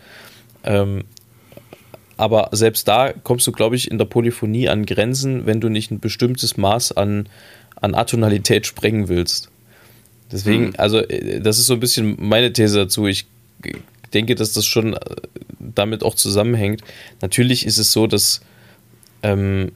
Ähm, 0.63 1.03
aber 2.17 2.49
selbst 2.53 2.87
da 2.87 3.11
kommst 3.11 3.45
du, 3.45 3.51
glaube 3.51 3.75
ich, 3.75 3.91
in 3.91 3.97
der 3.97 4.05
Polyphonie 4.05 4.69
an 4.69 4.85
Grenzen, 4.85 5.45
wenn 5.45 5.59
du 5.59 5.69
nicht 5.69 5.91
ein 5.91 5.99
bestimmtes 5.99 6.55
Maß 6.55 6.93
an, 6.93 7.27
an 7.75 7.93
Atonalität 7.93 8.65
sprengen 8.65 9.09
willst. 9.09 9.49
Deswegen, 10.31 10.67
mhm. 10.67 10.73
also, 10.77 10.99
äh, 10.99 11.41
das 11.41 11.59
ist 11.59 11.67
so 11.67 11.73
ein 11.73 11.79
bisschen 11.79 12.15
meine 12.17 12.53
These 12.53 12.77
dazu. 12.77 13.05
Ich 13.05 13.25
denke, 14.15 14.35
dass 14.35 14.53
das 14.53 14.65
schon 14.65 14.93
äh, 14.93 14.99
damit 15.59 16.03
auch 16.03 16.15
zusammenhängt. 16.15 16.81
Natürlich 17.21 17.65
ist 17.65 17.77
es 17.77 17.91
so, 17.91 18.07
dass 18.07 18.41
ähm, 19.21 19.71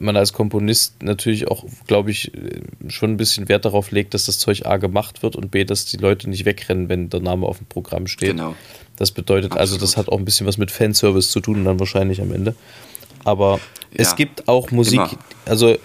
man 0.00 0.16
als 0.16 0.32
Komponist 0.32 1.02
natürlich 1.02 1.48
auch, 1.48 1.64
glaube 1.86 2.10
ich, 2.10 2.34
äh, 2.34 2.60
schon 2.88 3.12
ein 3.12 3.16
bisschen 3.16 3.48
Wert 3.48 3.64
darauf 3.64 3.90
legt, 3.90 4.14
dass 4.14 4.26
das 4.26 4.38
Zeug 4.38 4.66
A 4.66 4.76
gemacht 4.76 5.22
wird 5.22 5.36
und 5.36 5.50
B, 5.50 5.64
dass 5.64 5.86
die 5.86 5.96
Leute 5.96 6.28
nicht 6.28 6.44
wegrennen, 6.44 6.88
wenn 6.88 7.08
der 7.10 7.20
Name 7.20 7.46
auf 7.46 7.58
dem 7.58 7.66
Programm 7.66 8.06
steht. 8.06 8.30
Genau. 8.30 8.54
Das 8.96 9.12
bedeutet 9.12 9.52
Absolut. 9.52 9.60
also, 9.60 9.78
das 9.78 9.96
hat 9.96 10.08
auch 10.08 10.18
ein 10.18 10.24
bisschen 10.24 10.46
was 10.46 10.58
mit 10.58 10.70
Fanservice 10.70 11.30
zu 11.30 11.40
tun, 11.40 11.64
dann 11.64 11.78
wahrscheinlich 11.78 12.20
am 12.20 12.32
Ende. 12.32 12.54
Aber 13.24 13.60
ja, 13.92 13.96
es 13.96 14.16
gibt 14.16 14.48
auch 14.48 14.70
Musik, 14.70 14.98
immer. 14.98 15.18
also 15.46 15.76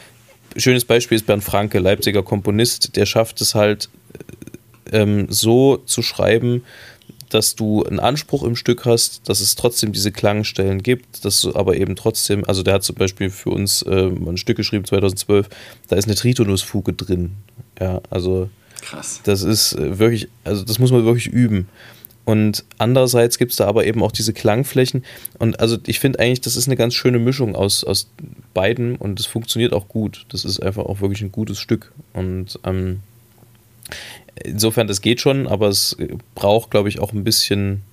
schönes 0.58 0.86
Beispiel 0.86 1.16
ist 1.16 1.26
Bernd 1.26 1.44
Franke, 1.44 1.80
Leipziger 1.80 2.24
Komponist, 2.24 2.96
der 2.96 3.06
schafft 3.06 3.42
es 3.42 3.54
halt 3.54 3.90
ähm, 4.92 5.28
so 5.30 5.78
zu 5.78 6.02
schreiben, 6.02 6.64
dass 7.30 7.56
du 7.56 7.84
einen 7.84 8.00
Anspruch 8.00 8.44
im 8.44 8.56
Stück 8.56 8.86
hast, 8.86 9.28
dass 9.28 9.40
es 9.40 9.56
trotzdem 9.56 9.92
diese 9.92 10.12
Klangstellen 10.12 10.84
gibt, 10.84 11.26
dass 11.26 11.42
du 11.42 11.56
aber 11.56 11.78
eben 11.78 11.96
trotzdem, 11.96 12.44
also 12.48 12.64
der 12.64 12.76
hat 12.76 12.84
zum 12.84 12.96
Beispiel 12.96 13.30
für 13.30 13.50
uns 13.50 13.82
äh, 13.84 14.08
ein 14.08 14.38
Stück 14.38 14.58
geschrieben 14.58 14.86
2012, 14.86 15.50
da 15.88 15.96
ist 15.96 16.06
eine 16.06 16.16
Tritonusfuge 16.16 16.94
drin. 16.94 17.32
Ja, 17.80 18.02
also 18.10 18.50
Krass. 18.82 19.22
das 19.24 19.44
ist 19.44 19.74
äh, 19.74 20.00
wirklich, 20.00 20.30
also 20.44 20.64
das 20.64 20.80
muss 20.80 20.92
man 20.92 21.06
wirklich 21.06 21.28
üben. 21.28 21.68
Und 22.26 22.64
andererseits 22.78 23.38
gibt 23.38 23.52
es 23.52 23.58
da 23.58 23.68
aber 23.68 23.86
eben 23.86 24.02
auch 24.02 24.12
diese 24.12 24.34
Klangflächen. 24.34 25.04
Und 25.40 25.60
also 25.60 25.78
ich 25.86 26.00
finde 26.00 26.20
eigentlich, 26.20 26.42
das 26.42 26.56
ist 26.56 26.68
eine 26.68 26.78
ganz 26.78 26.94
schöne 26.94 27.20
Mischung 27.20 27.56
aus, 27.56 27.84
aus 27.84 28.10
beiden 28.54 28.96
und 28.96 29.20
es 29.20 29.26
funktioniert 29.26 29.74
auch 29.74 29.90
gut. 29.90 30.26
Das 30.30 30.46
ist 30.46 30.62
einfach 30.62 30.86
auch 30.86 31.02
wirklich 31.02 31.22
ein 31.22 31.32
gutes 31.32 31.60
Stück. 31.60 31.92
Und 32.14 32.60
ähm, 32.64 33.02
insofern, 34.36 34.88
das 34.88 35.02
geht 35.02 35.22
schon, 35.22 35.48
aber 35.48 35.68
es 35.68 35.98
braucht, 36.36 36.72
glaube 36.72 36.90
ich, 36.90 37.00
auch 37.00 37.14
ein 37.14 37.24
bisschen, 37.24 37.84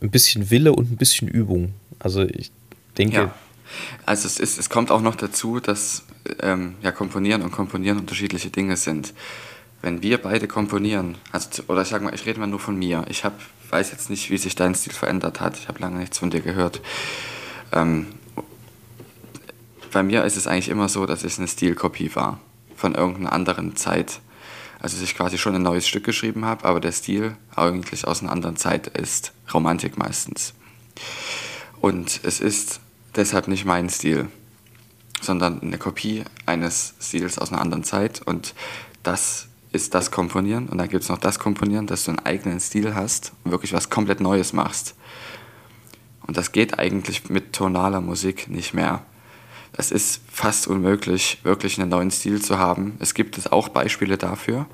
ein 0.00 0.10
bisschen 0.10 0.50
Wille 0.50 0.72
und 0.72 0.90
ein 0.90 0.96
bisschen 0.96 1.28
Übung. 1.28 1.74
Also 1.98 2.22
ich 2.22 2.50
denke. 2.98 3.16
Ja. 3.16 3.34
Also 4.06 4.26
es, 4.26 4.38
ist, 4.38 4.58
es 4.58 4.70
kommt 4.70 4.90
auch 4.90 5.00
noch 5.00 5.16
dazu, 5.16 5.58
dass 5.58 6.04
ähm, 6.40 6.76
ja, 6.82 6.92
Komponieren 6.92 7.42
und 7.42 7.50
Komponieren 7.50 7.98
unterschiedliche 7.98 8.50
Dinge 8.50 8.76
sind. 8.76 9.14
Wenn 9.82 10.02
wir 10.02 10.18
beide 10.18 10.48
komponieren, 10.48 11.16
also, 11.32 11.62
oder 11.68 11.82
ich 11.82 11.88
sage 11.88 12.04
mal, 12.04 12.14
ich 12.14 12.24
rede 12.24 12.40
mal 12.40 12.46
nur 12.46 12.60
von 12.60 12.76
mir. 12.76 13.04
Ich 13.08 13.24
hab, 13.24 13.38
weiß 13.70 13.90
jetzt 13.90 14.08
nicht, 14.08 14.30
wie 14.30 14.38
sich 14.38 14.54
dein 14.54 14.74
Stil 14.74 14.92
verändert 14.92 15.40
hat. 15.40 15.58
Ich 15.58 15.68
habe 15.68 15.80
lange 15.80 15.98
nichts 15.98 16.18
von 16.18 16.30
dir 16.30 16.40
gehört. 16.40 16.80
Ähm, 17.72 18.06
bei 19.92 20.02
mir 20.02 20.24
ist 20.24 20.36
es 20.36 20.46
eigentlich 20.46 20.70
immer 20.70 20.88
so, 20.88 21.04
dass 21.06 21.22
ich 21.22 21.38
eine 21.38 21.48
Stilkopie 21.48 22.14
war 22.14 22.40
von 22.76 22.94
irgendeiner 22.94 23.32
anderen 23.32 23.76
Zeit. 23.76 24.20
Also 24.84 24.98
dass 24.98 25.04
ich 25.04 25.16
quasi 25.16 25.38
schon 25.38 25.54
ein 25.54 25.62
neues 25.62 25.88
Stück 25.88 26.04
geschrieben 26.04 26.44
habe, 26.44 26.66
aber 26.66 26.78
der 26.78 26.92
Stil 26.92 27.38
eigentlich 27.56 28.06
aus 28.06 28.20
einer 28.20 28.30
anderen 28.30 28.56
Zeit 28.56 28.86
ist. 28.86 29.32
Romantik 29.54 29.96
meistens. 29.96 30.52
Und 31.80 32.20
es 32.22 32.38
ist 32.38 32.80
deshalb 33.16 33.48
nicht 33.48 33.64
mein 33.64 33.88
Stil, 33.88 34.28
sondern 35.22 35.62
eine 35.62 35.78
Kopie 35.78 36.24
eines 36.44 36.92
Stils 37.00 37.38
aus 37.38 37.50
einer 37.50 37.62
anderen 37.62 37.82
Zeit. 37.82 38.20
Und 38.26 38.54
das 39.02 39.48
ist 39.72 39.94
das 39.94 40.10
Komponieren. 40.10 40.68
Und 40.68 40.76
dann 40.76 40.90
gibt 40.90 41.04
es 41.04 41.08
noch 41.08 41.16
das 41.16 41.38
Komponieren, 41.38 41.86
dass 41.86 42.04
du 42.04 42.10
einen 42.10 42.20
eigenen 42.20 42.60
Stil 42.60 42.94
hast 42.94 43.32
und 43.42 43.52
wirklich 43.52 43.72
was 43.72 43.88
komplett 43.88 44.20
Neues 44.20 44.52
machst. 44.52 44.96
Und 46.26 46.36
das 46.36 46.52
geht 46.52 46.78
eigentlich 46.78 47.30
mit 47.30 47.54
tonaler 47.54 48.02
Musik 48.02 48.50
nicht 48.50 48.74
mehr. 48.74 49.02
Es 49.76 49.90
ist 49.90 50.20
fast 50.30 50.68
unmöglich, 50.68 51.38
wirklich 51.42 51.80
einen 51.80 51.90
neuen 51.90 52.10
Stil 52.10 52.40
zu 52.40 52.58
haben. 52.58 52.96
Es 53.00 53.12
gibt 53.14 53.38
es 53.38 53.50
auch 53.50 53.68
Beispiele 53.68 54.16
dafür, 54.16 54.66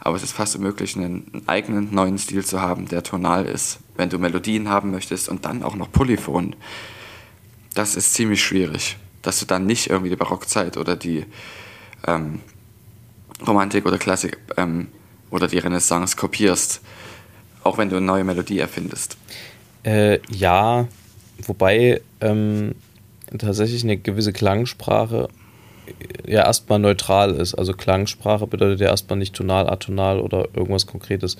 aber 0.00 0.16
es 0.16 0.22
ist 0.22 0.32
fast 0.32 0.56
unmöglich, 0.56 0.94
einen 0.94 1.42
eigenen 1.46 1.94
neuen 1.94 2.18
Stil 2.18 2.44
zu 2.44 2.60
haben, 2.60 2.86
der 2.86 3.02
tonal 3.02 3.46
ist. 3.46 3.78
Wenn 3.96 4.10
du 4.10 4.18
Melodien 4.18 4.68
haben 4.68 4.90
möchtest 4.90 5.28
und 5.28 5.46
dann 5.46 5.62
auch 5.62 5.74
noch 5.74 5.90
Polyphon, 5.90 6.54
das 7.74 7.96
ist 7.96 8.12
ziemlich 8.12 8.42
schwierig. 8.42 8.98
Dass 9.22 9.40
du 9.40 9.46
dann 9.46 9.64
nicht 9.64 9.88
irgendwie 9.88 10.10
die 10.10 10.16
Barockzeit 10.16 10.76
oder 10.76 10.96
die 10.96 11.24
ähm, 12.06 12.40
Romantik 13.46 13.86
oder 13.86 13.96
Klassik 13.96 14.38
ähm, 14.56 14.88
oder 15.30 15.48
die 15.48 15.58
Renaissance 15.58 16.16
kopierst, 16.16 16.82
auch 17.64 17.78
wenn 17.78 17.88
du 17.88 17.96
eine 17.96 18.04
neue 18.04 18.24
Melodie 18.24 18.58
erfindest. 18.58 19.16
Äh, 19.84 20.20
ja, 20.28 20.86
wobei 21.46 22.02
ähm, 22.20 22.74
tatsächlich 23.38 23.84
eine 23.84 23.96
gewisse 23.96 24.32
Klangsprache 24.32 25.28
ja 26.26 26.44
erstmal 26.44 26.78
neutral 26.78 27.32
ist. 27.32 27.54
Also 27.54 27.72
Klangsprache 27.72 28.46
bedeutet 28.46 28.80
ja 28.80 28.88
erstmal 28.88 29.18
nicht 29.18 29.34
tonal, 29.34 29.68
atonal 29.68 30.20
oder 30.20 30.48
irgendwas 30.54 30.86
Konkretes. 30.86 31.36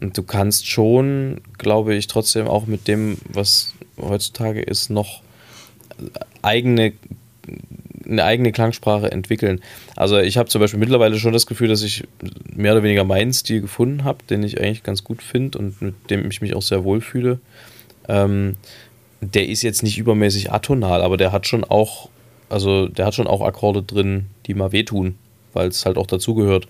Und 0.00 0.16
du 0.18 0.22
kannst 0.22 0.66
schon, 0.66 1.40
glaube 1.58 1.94
ich, 1.94 2.06
trotzdem 2.06 2.48
auch 2.48 2.66
mit 2.66 2.88
dem, 2.88 3.18
was 3.32 3.74
heutzutage 4.00 4.60
ist, 4.60 4.90
noch 4.90 5.22
eigene 6.42 6.92
eine 8.08 8.24
eigene 8.24 8.52
Klangsprache 8.52 9.10
entwickeln. 9.10 9.60
Also 9.96 10.18
ich 10.18 10.38
habe 10.38 10.48
zum 10.48 10.60
Beispiel 10.60 10.78
mittlerweile 10.78 11.18
schon 11.18 11.32
das 11.32 11.46
Gefühl, 11.46 11.68
dass 11.68 11.82
ich 11.82 12.04
mehr 12.54 12.72
oder 12.72 12.82
weniger 12.82 13.04
meinen 13.04 13.32
Stil 13.32 13.60
gefunden 13.60 14.04
habe, 14.04 14.18
den 14.30 14.42
ich 14.42 14.60
eigentlich 14.60 14.82
ganz 14.82 15.02
gut 15.02 15.22
finde 15.22 15.58
und 15.58 15.82
mit 15.82 15.94
dem 16.10 16.30
ich 16.30 16.40
mich 16.40 16.54
auch 16.54 16.62
sehr 16.62 16.84
wohl 16.84 17.00
fühle. 17.00 17.40
Ähm, 18.08 18.56
der 19.34 19.48
ist 19.48 19.62
jetzt 19.62 19.82
nicht 19.82 19.98
übermäßig 19.98 20.52
atonal, 20.52 21.02
aber 21.02 21.16
der 21.16 21.32
hat 21.32 21.46
schon 21.46 21.64
auch, 21.64 22.08
also 22.48 22.88
der 22.88 23.06
hat 23.06 23.14
schon 23.14 23.26
auch 23.26 23.40
Akkorde 23.40 23.82
drin, 23.82 24.26
die 24.46 24.54
mal 24.54 24.72
wehtun, 24.72 25.16
weil 25.52 25.68
es 25.68 25.86
halt 25.86 25.96
auch 25.96 26.06
dazugehört. 26.06 26.68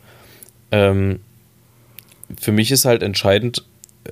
Ähm, 0.71 1.21
für 2.38 2.53
mich 2.53 2.71
ist 2.71 2.85
halt 2.85 3.03
entscheidend, 3.03 3.64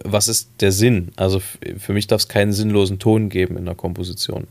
was 0.04 0.28
ist 0.28 0.50
der 0.60 0.72
Sinn? 0.72 1.12
Also 1.16 1.40
für 1.78 1.92
mich 1.92 2.06
darf 2.06 2.22
es 2.22 2.28
keinen 2.28 2.52
sinnlosen 2.52 2.98
Ton 2.98 3.28
geben 3.28 3.56
in 3.56 3.64
der 3.64 3.74
Komposition, 3.74 4.46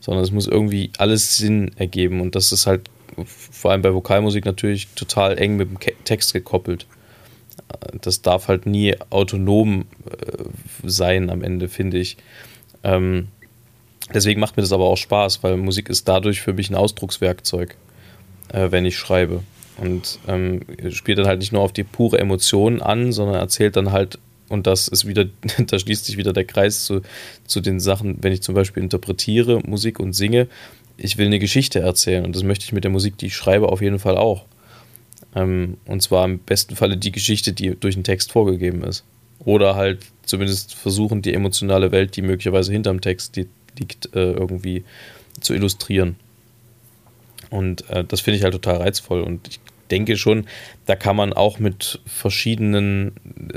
sondern 0.00 0.24
es 0.24 0.30
muss 0.30 0.46
irgendwie 0.46 0.90
alles 0.98 1.36
Sinn 1.36 1.72
ergeben 1.76 2.20
und 2.20 2.34
das 2.34 2.52
ist 2.52 2.66
halt 2.66 2.90
vor 3.26 3.70
allem 3.70 3.82
bei 3.82 3.94
Vokalmusik 3.94 4.44
natürlich 4.44 4.88
total 4.96 5.38
eng 5.38 5.56
mit 5.56 5.70
dem 5.70 5.78
Text 6.04 6.32
gekoppelt. 6.32 6.86
Das 8.00 8.22
darf 8.22 8.48
halt 8.48 8.66
nie 8.66 8.94
autonom 9.10 9.86
äh, 10.10 10.44
sein 10.82 11.30
am 11.30 11.42
Ende, 11.42 11.68
finde 11.68 11.98
ich. 11.98 12.16
Ähm, 12.84 13.28
deswegen 14.12 14.40
macht 14.40 14.56
mir 14.56 14.62
das 14.62 14.72
aber 14.72 14.84
auch 14.84 14.96
Spaß, 14.96 15.42
weil 15.42 15.56
Musik 15.56 15.88
ist 15.88 16.06
dadurch 16.06 16.40
für 16.40 16.52
mich 16.52 16.70
ein 16.70 16.76
Ausdruckswerkzeug, 16.76 17.76
äh, 18.52 18.70
wenn 18.70 18.84
ich 18.84 18.96
schreibe. 18.96 19.42
Und 19.76 20.20
ähm, 20.28 20.60
spielt 20.90 21.18
dann 21.18 21.26
halt 21.26 21.40
nicht 21.40 21.52
nur 21.52 21.62
auf 21.62 21.72
die 21.72 21.82
pure 21.82 22.18
Emotion 22.18 22.80
an, 22.80 23.10
sondern 23.10 23.36
erzählt 23.36 23.76
dann 23.76 23.90
halt, 23.90 24.18
und 24.48 24.66
das 24.66 24.86
ist 24.86 25.06
wieder, 25.06 25.26
da 25.66 25.78
schließt 25.78 26.04
sich 26.04 26.16
wieder 26.16 26.32
der 26.32 26.44
Kreis 26.44 26.84
zu, 26.84 27.00
zu 27.46 27.60
den 27.60 27.80
Sachen, 27.80 28.18
wenn 28.22 28.32
ich 28.32 28.42
zum 28.42 28.54
Beispiel 28.54 28.82
interpretiere 28.82 29.60
Musik 29.66 29.98
und 29.98 30.12
singe, 30.12 30.46
ich 30.96 31.18
will 31.18 31.26
eine 31.26 31.40
Geschichte 31.40 31.80
erzählen 31.80 32.24
und 32.24 32.36
das 32.36 32.44
möchte 32.44 32.64
ich 32.64 32.72
mit 32.72 32.84
der 32.84 32.90
Musik, 32.92 33.18
die 33.18 33.26
ich 33.26 33.34
schreibe, 33.34 33.68
auf 33.68 33.82
jeden 33.82 33.98
Fall 33.98 34.16
auch. 34.16 34.44
Ähm, 35.34 35.78
und 35.86 36.02
zwar 36.02 36.24
im 36.24 36.38
besten 36.38 36.76
Falle 36.76 36.96
die 36.96 37.10
Geschichte, 37.10 37.52
die 37.52 37.74
durch 37.74 37.94
den 37.94 38.04
Text 38.04 38.30
vorgegeben 38.30 38.84
ist. 38.84 39.04
Oder 39.40 39.74
halt 39.74 40.00
zumindest 40.24 40.74
versuchen, 40.74 41.22
die 41.22 41.34
emotionale 41.34 41.92
Welt, 41.92 42.16
die 42.16 42.22
möglicherweise 42.22 42.72
hinterm 42.72 43.00
Text 43.00 43.36
liegt, 43.36 44.14
äh, 44.14 44.32
irgendwie 44.32 44.84
zu 45.40 45.54
illustrieren. 45.54 46.16
Und 47.50 47.88
äh, 47.90 48.04
das 48.04 48.20
finde 48.20 48.38
ich 48.38 48.44
halt 48.44 48.54
total 48.54 48.76
reizvoll. 48.76 49.22
Und 49.22 49.48
ich 49.48 49.60
denke 49.90 50.16
schon, 50.16 50.46
da 50.86 50.96
kann 50.96 51.16
man 51.16 51.32
auch 51.32 51.58
mit 51.58 52.00
verschiedenen 52.06 53.12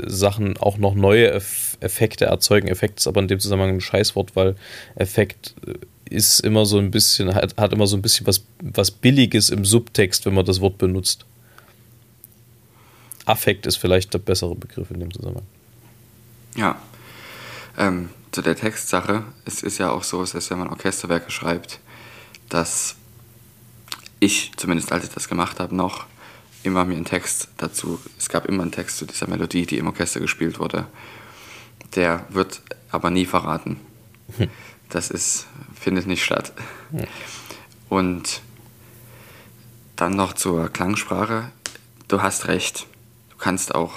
Sachen 0.06 0.56
auch 0.56 0.78
noch 0.78 0.94
neue 0.94 1.30
Eff 1.30 1.76
Effekte 1.80 2.26
erzeugen. 2.26 2.68
Effekt 2.68 2.98
ist 2.98 3.06
aber 3.06 3.20
in 3.20 3.28
dem 3.28 3.38
Zusammenhang 3.38 3.76
ein 3.76 3.80
Scheißwort, 3.80 4.34
weil 4.34 4.56
Effekt 4.96 5.54
äh, 5.66 5.74
ist 6.10 6.40
immer 6.40 6.66
so 6.66 6.78
ein 6.78 6.90
bisschen, 6.90 7.34
hat, 7.34 7.56
hat 7.56 7.72
immer 7.72 7.86
so 7.86 7.96
ein 7.96 8.02
bisschen 8.02 8.26
was, 8.26 8.44
was 8.60 8.90
Billiges 8.90 9.50
im 9.50 9.64
Subtext, 9.64 10.26
wenn 10.26 10.34
man 10.34 10.44
das 10.44 10.60
Wort 10.60 10.78
benutzt. 10.78 11.24
Affekt 13.26 13.66
ist 13.66 13.76
vielleicht 13.76 14.14
der 14.14 14.18
bessere 14.18 14.54
Begriff 14.54 14.90
in 14.90 15.00
dem 15.00 15.12
Zusammenhang. 15.12 15.46
Ja. 16.58 16.76
Ähm, 17.76 18.08
zu 18.32 18.42
der 18.42 18.56
Textsache, 18.56 19.22
es 19.44 19.62
ist 19.62 19.78
ja 19.78 19.90
auch 19.90 20.02
so, 20.02 20.24
dass 20.24 20.50
wenn 20.50 20.58
man 20.58 20.68
Orchesterwerke 20.68 21.30
schreibt, 21.30 21.78
dass 22.48 22.96
ich, 24.18 24.50
zumindest 24.56 24.90
als 24.90 25.04
ich 25.04 25.10
das 25.10 25.28
gemacht 25.28 25.60
habe, 25.60 25.76
noch 25.76 26.06
immer 26.64 26.84
mir 26.84 26.96
einen 26.96 27.04
Text 27.04 27.48
dazu, 27.58 28.00
es 28.18 28.28
gab 28.28 28.46
immer 28.46 28.62
einen 28.62 28.72
Text 28.72 28.98
zu 28.98 29.06
dieser 29.06 29.28
Melodie, 29.28 29.66
die 29.66 29.78
im 29.78 29.86
Orchester 29.86 30.18
gespielt 30.18 30.58
wurde. 30.58 30.88
Der 31.94 32.26
wird 32.30 32.60
aber 32.90 33.10
nie 33.10 33.24
verraten. 33.24 33.78
Hm. 34.36 34.50
Das 34.88 35.10
ist, 35.12 35.46
findet 35.80 36.08
nicht 36.08 36.24
statt. 36.24 36.52
Und 37.88 38.42
dann 39.94 40.16
noch 40.16 40.32
zur 40.32 40.70
Klangsprache. 40.70 41.52
Du 42.08 42.20
hast 42.20 42.48
recht. 42.48 42.88
Du 43.30 43.36
kannst 43.36 43.76
auch 43.76 43.92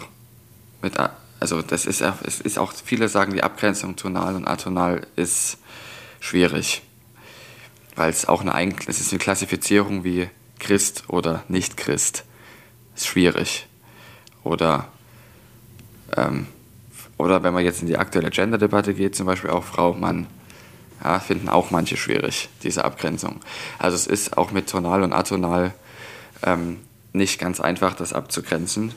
mit 0.84 1.00
also 1.42 1.64
das 1.64 1.88
ist, 1.88 2.02
es 2.02 2.40
ist 2.40 2.60
auch, 2.60 2.72
viele 2.72 3.10
sagen, 3.10 3.34
die 3.34 3.42
Abgrenzung 3.42 3.96
tonal 3.96 4.36
und 4.36 4.48
atonal 4.48 5.08
ist 5.16 5.58
schwierig, 6.20 6.84
weil 7.96 8.12
es 8.12 8.28
auch 8.28 8.46
eine, 8.46 8.76
es 8.86 9.02
ist 9.02 9.12
eine 9.12 9.18
Klassifizierung 9.18 10.04
wie 10.04 10.30
Christ 10.60 11.06
oder 11.08 11.44
nicht 11.48 11.78
Christ. 11.78 12.26
Ist 12.96 13.08
schwierig. 13.08 13.66
Oder, 14.44 14.88
ähm, 16.16 16.46
oder 17.18 17.42
wenn 17.42 17.56
man 17.56 17.66
jetzt 17.66 17.82
in 17.82 17.88
die 17.88 17.98
aktuelle 17.98 18.30
Gender-Debatte 18.30 18.94
geht, 18.94 19.16
zum 19.16 19.26
Beispiel 19.26 19.50
auch 19.50 19.64
Frau, 19.64 19.94
Mann, 19.94 20.28
ja, 21.04 21.20
finden 21.20 21.50
auch 21.50 21.72
manche 21.72 21.98
schwierig, 21.98 22.50
diese 22.62 22.86
Abgrenzung. 22.86 23.40
Also 23.80 23.96
es 23.96 24.06
ist 24.06 24.38
auch 24.38 24.52
mit 24.52 24.70
tonal 24.70 25.02
und 25.02 25.12
atonal 25.12 25.74
ähm, 26.44 26.82
nicht 27.14 27.40
ganz 27.40 27.60
einfach, 27.60 27.94
das 27.96 28.14
abzugrenzen. 28.14 28.94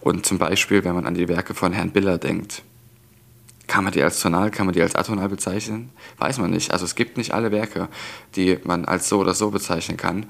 Und 0.00 0.26
zum 0.26 0.38
Beispiel, 0.38 0.84
wenn 0.84 0.94
man 0.94 1.06
an 1.06 1.14
die 1.14 1.28
Werke 1.28 1.54
von 1.54 1.72
Herrn 1.72 1.90
Biller 1.90 2.18
denkt, 2.18 2.62
kann 3.66 3.84
man 3.84 3.92
die 3.92 4.02
als 4.02 4.20
tonal, 4.20 4.50
kann 4.50 4.66
man 4.66 4.74
die 4.74 4.82
als 4.82 4.94
atonal 4.94 5.28
bezeichnen? 5.28 5.90
Weiß 6.18 6.38
man 6.38 6.50
nicht. 6.50 6.70
Also 6.70 6.84
es 6.84 6.94
gibt 6.94 7.16
nicht 7.16 7.32
alle 7.32 7.50
Werke, 7.50 7.88
die 8.36 8.58
man 8.64 8.84
als 8.84 9.08
so 9.08 9.18
oder 9.18 9.34
so 9.34 9.50
bezeichnen 9.50 9.96
kann. 9.96 10.26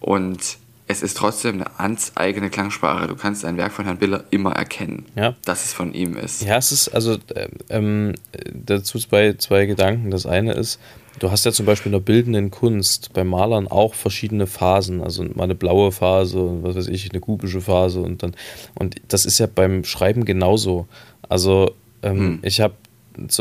Und 0.00 0.58
es 0.86 1.02
ist 1.02 1.18
trotzdem 1.18 1.56
eine 1.56 1.66
ganz 1.76 2.12
eigene 2.14 2.48
Klangsprache. 2.48 3.06
Du 3.06 3.14
kannst 3.14 3.44
ein 3.44 3.58
Werk 3.58 3.72
von 3.72 3.84
Herrn 3.84 3.98
Biller 3.98 4.24
immer 4.30 4.52
erkennen, 4.52 5.04
ja. 5.14 5.36
dass 5.44 5.66
es 5.66 5.74
von 5.74 5.92
ihm 5.92 6.16
ist. 6.16 6.42
Ja, 6.42 6.56
es 6.56 6.72
ist 6.72 6.88
also 6.88 7.18
äh, 7.34 7.48
ähm, 7.68 8.14
dazu 8.52 8.98
zwei, 8.98 9.34
zwei 9.34 9.66
Gedanken. 9.66 10.10
Das 10.10 10.24
eine 10.24 10.54
ist, 10.54 10.80
Du 11.18 11.30
hast 11.30 11.44
ja 11.44 11.52
zum 11.52 11.66
Beispiel 11.66 11.90
in 11.90 11.98
der 11.98 12.04
bildenden 12.04 12.50
Kunst 12.50 13.12
bei 13.12 13.24
Malern 13.24 13.66
auch 13.66 13.94
verschiedene 13.94 14.46
Phasen, 14.46 15.02
also 15.02 15.24
mal 15.24 15.44
eine 15.44 15.54
blaue 15.54 15.90
Phase, 15.90 16.58
was 16.62 16.76
weiß 16.76 16.88
ich, 16.88 17.10
eine 17.10 17.20
kubische 17.20 17.60
Phase 17.60 18.00
und 18.00 18.22
dann 18.22 18.34
und 18.74 18.96
das 19.08 19.26
ist 19.26 19.38
ja 19.38 19.46
beim 19.52 19.84
Schreiben 19.84 20.24
genauso. 20.24 20.86
Also 21.28 21.72
ähm, 22.02 22.18
hm. 22.18 22.38
ich 22.42 22.60
habe, 22.60 22.74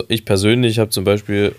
ich 0.07 0.26
persönlich 0.26 0.80
habe 0.80 0.89
zum 0.89 1.03
Beispiel 1.03 1.53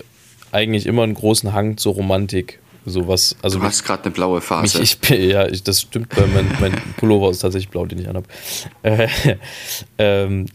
eigentlich 0.51 0.87
immer 0.87 1.03
einen 1.03 1.15
großen 1.15 1.53
Hang 1.53 1.77
zur 1.77 1.95
Romantik, 1.95 2.59
sowas. 2.89 3.37
Also 3.43 3.59
du 3.59 3.65
hast 3.65 3.85
gerade 3.85 4.05
eine 4.05 4.13
blaue 4.13 4.41
Phase. 4.41 4.81
Mich, 4.81 4.99
ich, 5.03 5.11
ja, 5.11 5.49
ich, 5.49 5.63
das 5.63 5.83
stimmt, 5.83 6.17
weil 6.17 6.27
mein, 6.29 6.47
mein 6.61 6.73
Pullover 6.97 7.31
ist 7.31 7.41
tatsächlich 7.41 7.71
blau, 7.71 7.87
den 7.87 7.99
ich 7.99 8.09
anhabe. 8.09 8.27
Äh, 8.83 9.09
ähm, 9.99 10.47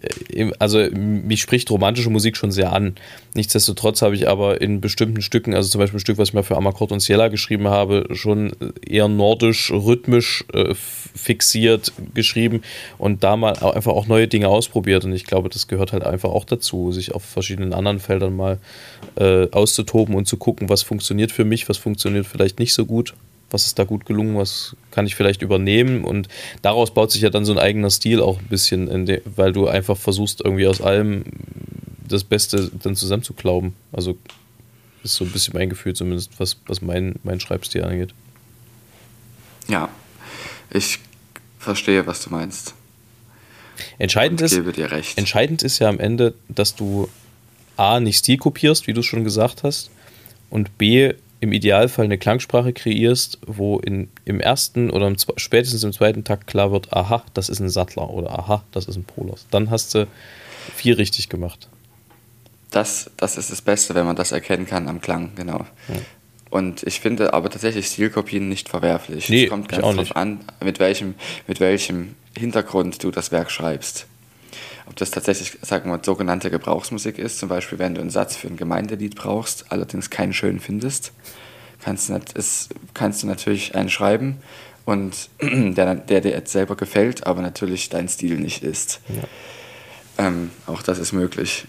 also 0.59 0.79
mich 0.91 1.41
spricht 1.41 1.69
romantische 1.71 2.09
Musik 2.09 2.37
schon 2.37 2.51
sehr 2.51 2.73
an. 2.73 2.95
Nichtsdestotrotz 3.35 4.01
habe 4.01 4.15
ich 4.15 4.27
aber 4.27 4.61
in 4.61 4.81
bestimmten 4.81 5.21
Stücken, 5.21 5.53
also 5.53 5.69
zum 5.69 5.79
Beispiel 5.79 5.97
ein 5.97 6.01
Stück, 6.01 6.17
was 6.17 6.29
ich 6.29 6.33
mal 6.33 6.43
für 6.43 6.55
Amakord 6.55 6.91
und 6.91 6.99
Ciela 6.99 7.29
geschrieben 7.29 7.67
habe, 7.67 8.07
schon 8.11 8.53
eher 8.85 9.07
nordisch, 9.07 9.71
rhythmisch 9.71 10.45
äh, 10.53 10.73
fixiert 11.15 11.93
geschrieben 12.13 12.61
und 12.97 13.23
da 13.23 13.35
mal 13.35 13.53
einfach 13.53 13.93
auch 13.93 14.07
neue 14.07 14.27
Dinge 14.27 14.47
ausprobiert. 14.47 15.05
Und 15.05 15.13
ich 15.13 15.25
glaube, 15.25 15.49
das 15.49 15.67
gehört 15.67 15.93
halt 15.93 16.03
einfach 16.03 16.29
auch 16.29 16.45
dazu, 16.45 16.91
sich 16.91 17.13
auf 17.13 17.23
verschiedenen 17.23 17.73
anderen 17.73 17.99
Feldern 17.99 18.35
mal 18.35 18.59
äh, 19.15 19.49
auszutoben 19.51 20.15
und 20.15 20.27
zu 20.27 20.37
gucken, 20.37 20.69
was 20.69 20.83
funktioniert 20.83 21.31
für 21.31 21.45
mich, 21.45 21.69
was 21.69 21.77
funktioniert 21.77 22.22
vielleicht 22.27 22.59
nicht 22.59 22.73
so 22.73 22.85
gut, 22.85 23.13
was 23.51 23.67
ist 23.67 23.77
da 23.77 23.83
gut 23.83 24.05
gelungen, 24.05 24.37
was 24.37 24.75
kann 24.91 25.05
ich 25.05 25.15
vielleicht 25.15 25.41
übernehmen. 25.41 26.03
Und 26.03 26.27
daraus 26.61 26.93
baut 26.93 27.11
sich 27.11 27.21
ja 27.21 27.29
dann 27.29 27.45
so 27.45 27.53
ein 27.53 27.59
eigener 27.59 27.91
Stil 27.91 28.19
auch 28.19 28.39
ein 28.39 28.47
bisschen, 28.47 29.07
weil 29.35 29.53
du 29.53 29.67
einfach 29.67 29.97
versuchst, 29.97 30.41
irgendwie 30.41 30.67
aus 30.67 30.81
allem 30.81 31.23
das 32.07 32.23
Beste 32.23 32.71
dann 32.81 32.95
zusammenzuklauben. 32.95 33.73
Also 33.91 34.17
ist 35.03 35.15
so 35.15 35.25
ein 35.25 35.31
bisschen 35.31 35.53
mein 35.53 35.69
Gefühl 35.69 35.93
zumindest, 35.93 36.31
was, 36.39 36.57
was 36.65 36.81
mein, 36.81 37.15
mein 37.23 37.39
Schreibstil 37.39 37.83
angeht. 37.83 38.13
Ja, 39.67 39.89
ich 40.71 40.99
verstehe, 41.59 42.05
was 42.07 42.23
du 42.23 42.29
meinst. 42.29 42.73
Entscheidend 43.97 44.41
ist, 44.41 44.59
entscheidend 45.15 45.63
ist 45.63 45.79
ja 45.79 45.89
am 45.89 45.99
Ende, 45.99 46.33
dass 46.47 46.75
du 46.75 47.09
A, 47.75 47.99
nicht 47.99 48.17
Stil 48.17 48.37
kopierst, 48.37 48.87
wie 48.87 48.93
du 48.93 49.01
schon 49.01 49.23
gesagt 49.23 49.63
hast, 49.63 49.89
und 50.49 50.77
B, 50.77 51.13
im 51.43 51.51
Idealfall 51.51 52.05
eine 52.05 52.17
Klangsprache 52.17 52.71
kreierst, 52.71 53.37
wo 53.45 53.77
in, 53.77 54.07
im 54.23 54.39
ersten 54.39 54.89
oder 54.89 55.07
im, 55.07 55.17
spätestens 55.35 55.83
im 55.83 55.91
zweiten 55.91 56.23
Takt 56.23 56.47
klar 56.47 56.71
wird, 56.71 56.93
aha, 56.93 57.21
das 57.33 57.49
ist 57.49 57.59
ein 57.59 57.69
Sattler 57.69 58.09
oder 58.09 58.31
aha, 58.39 58.63
das 58.71 58.85
ist 58.85 58.95
ein 58.95 59.03
Polos. 59.03 59.45
Dann 59.51 59.69
hast 59.69 59.93
du 59.93 60.07
viel 60.73 60.93
richtig 60.93 61.27
gemacht. 61.27 61.67
Das, 62.71 63.11
das 63.17 63.35
ist 63.35 63.51
das 63.51 63.61
Beste, 63.61 63.93
wenn 63.93 64.05
man 64.05 64.15
das 64.15 64.31
erkennen 64.31 64.65
kann 64.65 64.87
am 64.87 65.01
Klang, 65.01 65.31
genau. 65.35 65.65
Ja. 65.89 65.95
Und 66.49 66.83
ich 66.83 67.01
finde 67.01 67.33
aber 67.33 67.49
tatsächlich 67.49 67.87
Stilkopien 67.87 68.47
nicht 68.47 68.69
verwerflich. 68.69 69.27
Nee, 69.27 69.43
es 69.43 69.49
kommt 69.49 69.67
ganz 69.67 69.81
darauf 69.81 70.15
an, 70.15 70.39
mit 70.63 70.79
welchem, 70.79 71.13
mit 71.47 71.59
welchem 71.59 72.15
Hintergrund 72.37 73.03
du 73.03 73.11
das 73.11 73.33
Werk 73.33 73.51
schreibst. 73.51 74.05
Ob 74.85 74.95
das 74.97 75.11
tatsächlich, 75.11 75.57
sagen 75.61 75.85
wir 75.85 75.97
mal, 75.97 76.03
sogenannte 76.03 76.51
Gebrauchsmusik 76.51 77.17
ist, 77.17 77.39
zum 77.39 77.49
Beispiel 77.49 77.79
wenn 77.79 77.95
du 77.95 78.01
einen 78.01 78.09
Satz 78.09 78.35
für 78.35 78.47
ein 78.47 78.57
Gemeindelied 78.57 79.15
brauchst, 79.15 79.71
allerdings 79.71 80.09
keinen 80.09 80.33
schön 80.33 80.59
findest, 80.59 81.13
kannst 81.81 82.09
du, 82.09 82.19
ist, 82.35 82.69
kannst 82.93 83.23
du 83.23 83.27
natürlich 83.27 83.75
einen 83.75 83.89
schreiben 83.89 84.37
und 84.85 85.29
der, 85.41 85.95
der 85.95 86.21
dir 86.21 86.31
jetzt 86.31 86.51
selber 86.51 86.75
gefällt, 86.75 87.25
aber 87.25 87.41
natürlich 87.41 87.89
dein 87.89 88.09
Stil 88.09 88.37
nicht 88.37 88.63
ist. 88.63 88.99
Ja. 89.09 90.27
Ähm, 90.27 90.51
auch 90.67 90.83
das 90.83 90.99
ist 90.99 91.13
möglich 91.13 91.65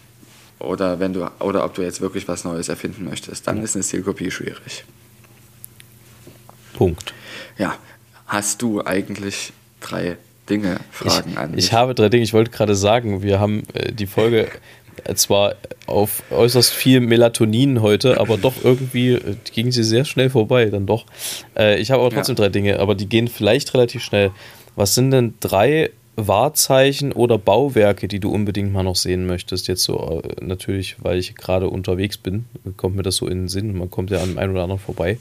oder 0.65 1.01
wenn 1.01 1.13
du 1.13 1.31
oder 1.41 1.65
ob 1.65 1.75
du 1.75 1.83
jetzt 1.83 2.01
wirklich 2.01 2.27
was 2.29 2.45
Neues 2.45 2.69
erfinden 2.69 3.05
möchtest, 3.05 3.47
dann 3.47 3.59
ja. 3.59 3.65
ist 3.65 3.75
eine 3.75 3.85
Stilkopie 3.85 4.31
schwierig. 4.31 4.85
Punkt. 6.73 7.15
Ja, 7.59 7.77
hast 8.27 8.63
du 8.63 8.85
eigentlich 8.85 9.53
drei 9.81 10.17
Dinge, 10.49 10.79
Fragen 10.91 11.31
ich, 11.31 11.39
an 11.39 11.51
mich? 11.53 11.65
Ich 11.65 11.73
habe 11.73 11.95
drei 11.95 12.09
Dinge. 12.09 12.25
Ich 12.25 12.33
wollte 12.33 12.51
gerade 12.51 12.75
sagen, 12.75 13.23
wir 13.23 13.41
haben 13.41 13.63
äh, 13.75 13.93
die 13.93 14.07
Folge 14.07 14.49
zwar 15.15 15.55
auf 15.87 16.23
äußerst 16.31 16.73
viel 16.73 17.01
Melatonin 17.01 17.83
heute, 17.83 18.21
aber 18.21 18.37
doch 18.37 18.55
irgendwie 18.63 19.13
äh, 19.13 19.37
ging 19.53 19.73
sie 19.73 19.85
sehr 19.85 20.05
schnell 20.05 20.31
vorbei, 20.31 20.67
dann 20.67 20.87
doch. 20.87 21.07
Äh, 21.57 21.81
ich 21.81 21.91
habe 21.91 22.03
aber 22.03 22.15
trotzdem 22.15 22.37
ja. 22.37 22.45
drei 22.45 22.49
Dinge, 22.49 22.79
aber 22.79 22.95
die 22.95 23.07
gehen 23.07 23.29
vielleicht 23.29 23.75
relativ 23.75 24.03
schnell. 24.03 24.31
Was 24.77 24.95
sind 24.95 25.11
denn 25.11 25.35
drei 25.41 25.91
Wahrzeichen 26.17 27.13
oder 27.13 27.39
Bauwerke, 27.39 28.09
die 28.09 28.21
du 28.21 28.31
unbedingt 28.31 28.73
mal 28.73 28.83
noch 28.83 28.97
sehen 28.97 29.27
möchtest? 29.27 29.69
Jetzt 29.69 29.85
so 29.85 30.23
äh, 30.23 30.45
natürlich, 30.45 30.97
weil 31.03 31.19
ich 31.19 31.35
gerade 31.35 31.69
unterwegs 31.69 32.17
bin, 32.17 32.47
kommt 32.77 32.97
mir 32.97 33.03
das 33.03 33.17
so 33.17 33.27
in 33.27 33.43
den 33.43 33.49
Sinn. 33.49 33.77
Man 33.77 33.91
kommt 33.91 34.11
ja 34.11 34.23
an 34.23 34.39
einem 34.39 34.53
oder 34.53 34.63
anderen 34.63 34.81
vorbei. 34.81 35.19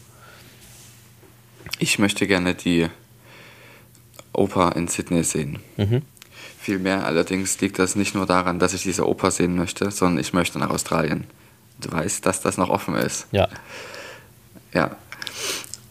Ich 1.79 1.99
möchte 1.99 2.27
gerne 2.27 2.53
die 2.53 2.87
Oper 4.33 4.75
in 4.75 4.87
Sydney 4.87 5.23
sehen. 5.23 5.59
Mhm. 5.77 6.01
Vielmehr 6.59 7.05
allerdings 7.05 7.59
liegt 7.61 7.79
das 7.79 7.95
nicht 7.95 8.15
nur 8.15 8.25
daran, 8.25 8.59
dass 8.59 8.73
ich 8.73 8.83
diese 8.83 9.07
Oper 9.07 9.31
sehen 9.31 9.55
möchte, 9.55 9.91
sondern 9.91 10.19
ich 10.19 10.33
möchte 10.33 10.59
nach 10.59 10.69
Australien. 10.69 11.25
Du 11.79 11.91
weißt, 11.91 12.25
dass 12.25 12.41
das 12.41 12.57
noch 12.57 12.69
offen 12.69 12.95
ist. 12.95 13.27
Ja. 13.31 13.49
Ja. 14.73 14.95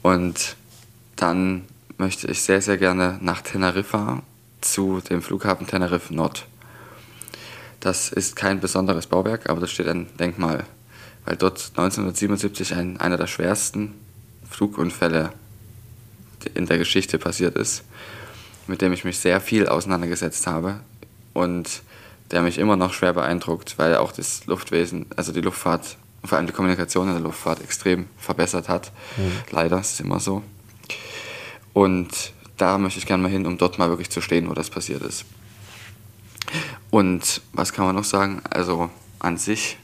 Und 0.02 0.56
dann 1.16 1.64
möchte 1.98 2.26
ich 2.28 2.42
sehr, 2.42 2.62
sehr 2.62 2.78
gerne 2.78 3.18
nach 3.20 3.42
Teneriffa 3.42 4.22
zu 4.60 5.00
dem 5.00 5.22
Flughafen 5.22 5.66
Tenerife 5.66 6.14
Nord. 6.14 6.46
Das 7.80 8.10
ist 8.10 8.36
kein 8.36 8.60
besonderes 8.60 9.06
Bauwerk, 9.06 9.50
aber 9.50 9.60
da 9.60 9.66
steht 9.66 9.88
ein 9.88 10.06
Denkmal, 10.18 10.64
weil 11.24 11.36
dort 11.36 11.72
1977 11.76 12.74
ein, 12.74 13.00
einer 13.00 13.16
der 13.16 13.26
schwersten 13.26 13.94
Flugunfälle 14.48 15.32
in 16.54 16.66
der 16.66 16.78
Geschichte 16.78 17.18
passiert 17.18 17.56
ist, 17.56 17.84
mit 18.66 18.82
dem 18.82 18.92
ich 18.92 19.04
mich 19.04 19.18
sehr 19.18 19.40
viel 19.40 19.68
auseinandergesetzt 19.68 20.46
habe 20.46 20.80
und 21.32 21.82
der 22.30 22.42
mich 22.42 22.58
immer 22.58 22.76
noch 22.76 22.94
schwer 22.94 23.12
beeindruckt, 23.12 23.78
weil 23.78 23.96
auch 23.96 24.12
das 24.12 24.46
Luftwesen, 24.46 25.06
also 25.16 25.32
die 25.32 25.40
Luftfahrt, 25.40 25.96
vor 26.24 26.38
allem 26.38 26.46
die 26.46 26.52
Kommunikation 26.52 27.08
in 27.08 27.14
der 27.14 27.22
Luftfahrt 27.22 27.62
extrem 27.62 28.06
verbessert 28.16 28.68
hat. 28.68 28.92
Mhm. 29.16 29.32
Leider 29.50 29.80
ist 29.80 29.94
es 29.94 30.00
immer 30.00 30.20
so. 30.20 30.42
Und 31.72 32.32
da 32.56 32.78
möchte 32.78 32.98
ich 32.98 33.06
gerne 33.06 33.22
mal 33.22 33.30
hin, 33.30 33.46
um 33.46 33.58
dort 33.58 33.78
mal 33.78 33.88
wirklich 33.88 34.10
zu 34.10 34.20
stehen, 34.20 34.48
wo 34.48 34.54
das 34.54 34.70
passiert 34.70 35.02
ist. 35.02 35.24
Und 36.90 37.42
was 37.52 37.72
kann 37.72 37.86
man 37.86 37.94
noch 37.94 38.04
sagen? 38.04 38.42
Also 38.50 38.90
an 39.18 39.36
sich 39.36 39.78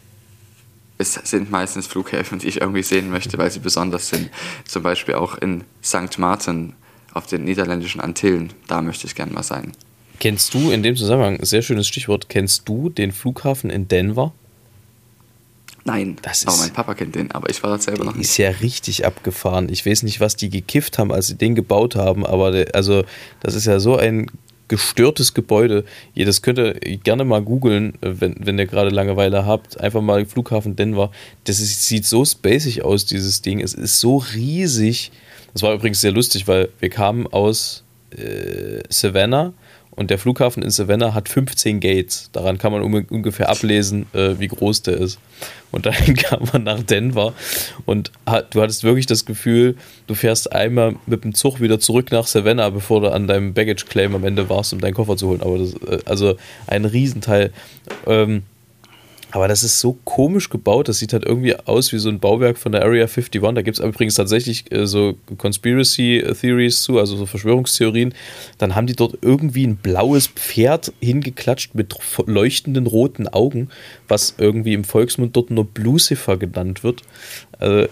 es 0.99 1.15
sind 1.15 1.51
meistens 1.51 1.87
Flughäfen, 1.87 2.41
die 2.41 2.49
ich 2.49 2.61
irgendwie 2.61 2.83
sehen 2.83 3.09
möchte, 3.11 3.39
weil 3.39 3.51
sie 3.51 3.61
besonders 3.61 4.09
sind. 4.09 4.31
Zum 4.65 4.83
Beispiel 4.83 5.15
auch 5.15 5.37
in 5.37 5.65
St. 5.83 6.19
Martin 6.19 6.75
auf 7.19 7.27
den 7.27 7.45
niederländischen 7.45 8.01
Antillen. 8.01 8.53
Da 8.67 8.81
möchte 8.81 9.07
ich 9.07 9.15
gerne 9.15 9.33
mal 9.33 9.43
sein. 9.43 9.73
Kennst 10.21 10.55
du 10.55 10.71
in 10.71 10.83
dem 10.83 10.97
Zusammenhang, 10.97 11.39
sehr 11.43 11.63
schönes 11.63 11.87
Stichwort, 11.87 12.29
kennst 12.29 12.69
du 12.69 12.89
den 12.89 13.13
Flughafen 13.13 13.71
in 13.71 13.87
Denver? 13.87 14.33
Nein, 15.85 16.17
das 16.23 16.47
aber 16.47 16.57
mein 16.59 16.73
Papa 16.73 16.95
kennt 16.95 17.15
den, 17.15 17.31
aber 17.31 17.49
ich 17.49 17.63
war 17.63 17.71
das 17.71 17.85
selber 17.85 18.05
noch 18.05 18.15
nicht. 18.15 18.27
Ist 18.27 18.37
ja 18.37 18.51
richtig 18.51 19.07
abgefahren. 19.07 19.69
Ich 19.71 19.87
weiß 19.87 20.03
nicht, 20.03 20.21
was 20.21 20.37
die 20.37 20.51
gekifft 20.51 20.99
haben, 20.99 21.13
als 21.13 21.29
sie 21.29 21.37
den 21.37 21.55
gebaut 21.55 21.95
haben, 21.95 22.27
aber 22.27 22.51
der, 22.51 22.75
also 22.75 23.05
das 23.41 23.55
ist 23.55 23.67
ja 23.67 23.81
so 23.81 23.97
ein 23.97 24.31
gestörtes 24.69 25.35
Gebäude. 25.35 25.85
Das 26.15 26.43
könnt 26.43 26.59
ihr 26.59 26.75
gerne 26.75 27.25
mal 27.25 27.43
googeln, 27.43 27.95
wenn, 28.01 28.37
wenn 28.39 28.59
ihr 28.59 28.67
gerade 28.67 28.91
Langeweile 28.91 29.47
habt. 29.47 29.81
Einfach 29.81 30.03
mal 30.03 30.27
Flughafen 30.27 30.77
Denver. 30.77 31.11
Das 31.45 31.59
ist, 31.59 31.87
sieht 31.87 32.05
so 32.05 32.25
spacig 32.25 32.83
aus, 32.83 33.07
dieses 33.07 33.41
Ding. 33.41 33.61
Es 33.61 33.73
ist 33.73 33.99
so 33.99 34.19
riesig. 34.19 35.11
Das 35.53 35.63
war 35.63 35.75
übrigens 35.75 36.01
sehr 36.01 36.13
lustig, 36.13 36.47
weil 36.47 36.69
wir 36.79 36.91
kamen 36.91 37.27
aus 37.27 37.85
äh, 38.11 38.83
Savannah 38.89 39.53
und 39.99 40.11
der 40.11 40.19
Flughafen 40.19 40.63
in 40.63 40.71
Savannah 40.71 41.13
hat 41.13 41.29
15 41.29 41.81
Gates. 41.81 42.31
Daran 42.31 42.57
kann 42.59 42.71
man 42.71 42.83
ungefähr 42.83 43.49
ablesen, 43.49 44.07
äh, 44.13 44.39
wie 44.39 44.47
groß 44.47 44.83
der 44.83 44.97
ist. 44.97 45.19
Und 45.73 45.87
dann 45.87 45.95
kam 46.15 46.49
man 46.53 46.63
nach 46.63 46.85
Denver 46.85 47.33
und 47.85 48.13
hat, 48.25 48.55
du 48.55 48.63
hattest 48.63 48.85
wirklich 48.85 49.07
das 49.07 49.25
Gefühl, 49.25 49.75
du 50.07 50.15
fährst 50.15 50.53
einmal 50.53 50.95
mit 51.07 51.25
dem 51.25 51.35
Zug 51.35 51.61
wieder 51.61 51.81
zurück 51.81 52.13
nach 52.13 52.29
Savannah, 52.29 52.71
bevor 52.71 53.01
du 53.01 53.13
an 53.13 53.27
deinem 53.27 53.55
Baggage 53.55 53.87
Claim 53.87 54.15
am 54.15 54.23
Ende 54.23 54.49
warst, 54.49 54.73
um 54.73 54.81
deinen 54.81 54.95
Koffer 54.95 55.17
zu 55.17 55.27
holen. 55.27 55.41
Aber 55.41 55.59
das, 55.59 55.75
äh, 55.75 55.99
also 56.05 56.37
ein 56.69 56.85
Riesenteil. 56.85 57.51
Ähm, 58.07 58.45
aber 59.31 59.47
das 59.47 59.63
ist 59.63 59.81
so 59.81 59.99
komisch 60.05 60.49
gebaut, 60.49 60.89
das 60.89 60.99
sieht 60.99 61.13
halt 61.13 61.25
irgendwie 61.25 61.55
aus 61.55 61.93
wie 61.93 61.99
so 61.99 62.09
ein 62.09 62.19
Bauwerk 62.19 62.57
von 62.57 62.73
der 62.73 62.83
Area 62.83 63.05
51. 63.05 63.41
Da 63.41 63.63
gibt 63.63 63.79
es 63.79 63.85
übrigens 63.85 64.15
tatsächlich 64.15 64.73
äh, 64.73 64.87
so 64.87 65.17
Conspiracy 65.37 66.25
Theories 66.41 66.83
zu, 66.83 66.99
also 66.99 67.17
so 67.17 67.27
Verschwörungstheorien. 67.27 68.15
Dann 68.57 68.75
haben 68.75 68.87
die 68.87 68.97
dort 68.97 69.19
irgendwie 69.21 69.67
ein 69.67 69.77
blaues 69.77 70.29
Pferd 70.29 70.93
hingeklatscht 71.01 71.75
mit 71.75 71.95
leuchtenden 72.27 72.87
roten 72.87 73.29
Augen, 73.29 73.69
was 74.09 74.35
irgendwie 74.39 74.73
im 74.73 74.85
Volksmund 74.85 75.37
dort 75.37 75.51
nur 75.51 75.69
Lucifer 75.77 76.37
genannt 76.37 76.83
wird. 76.83 77.03
Also 77.59 77.89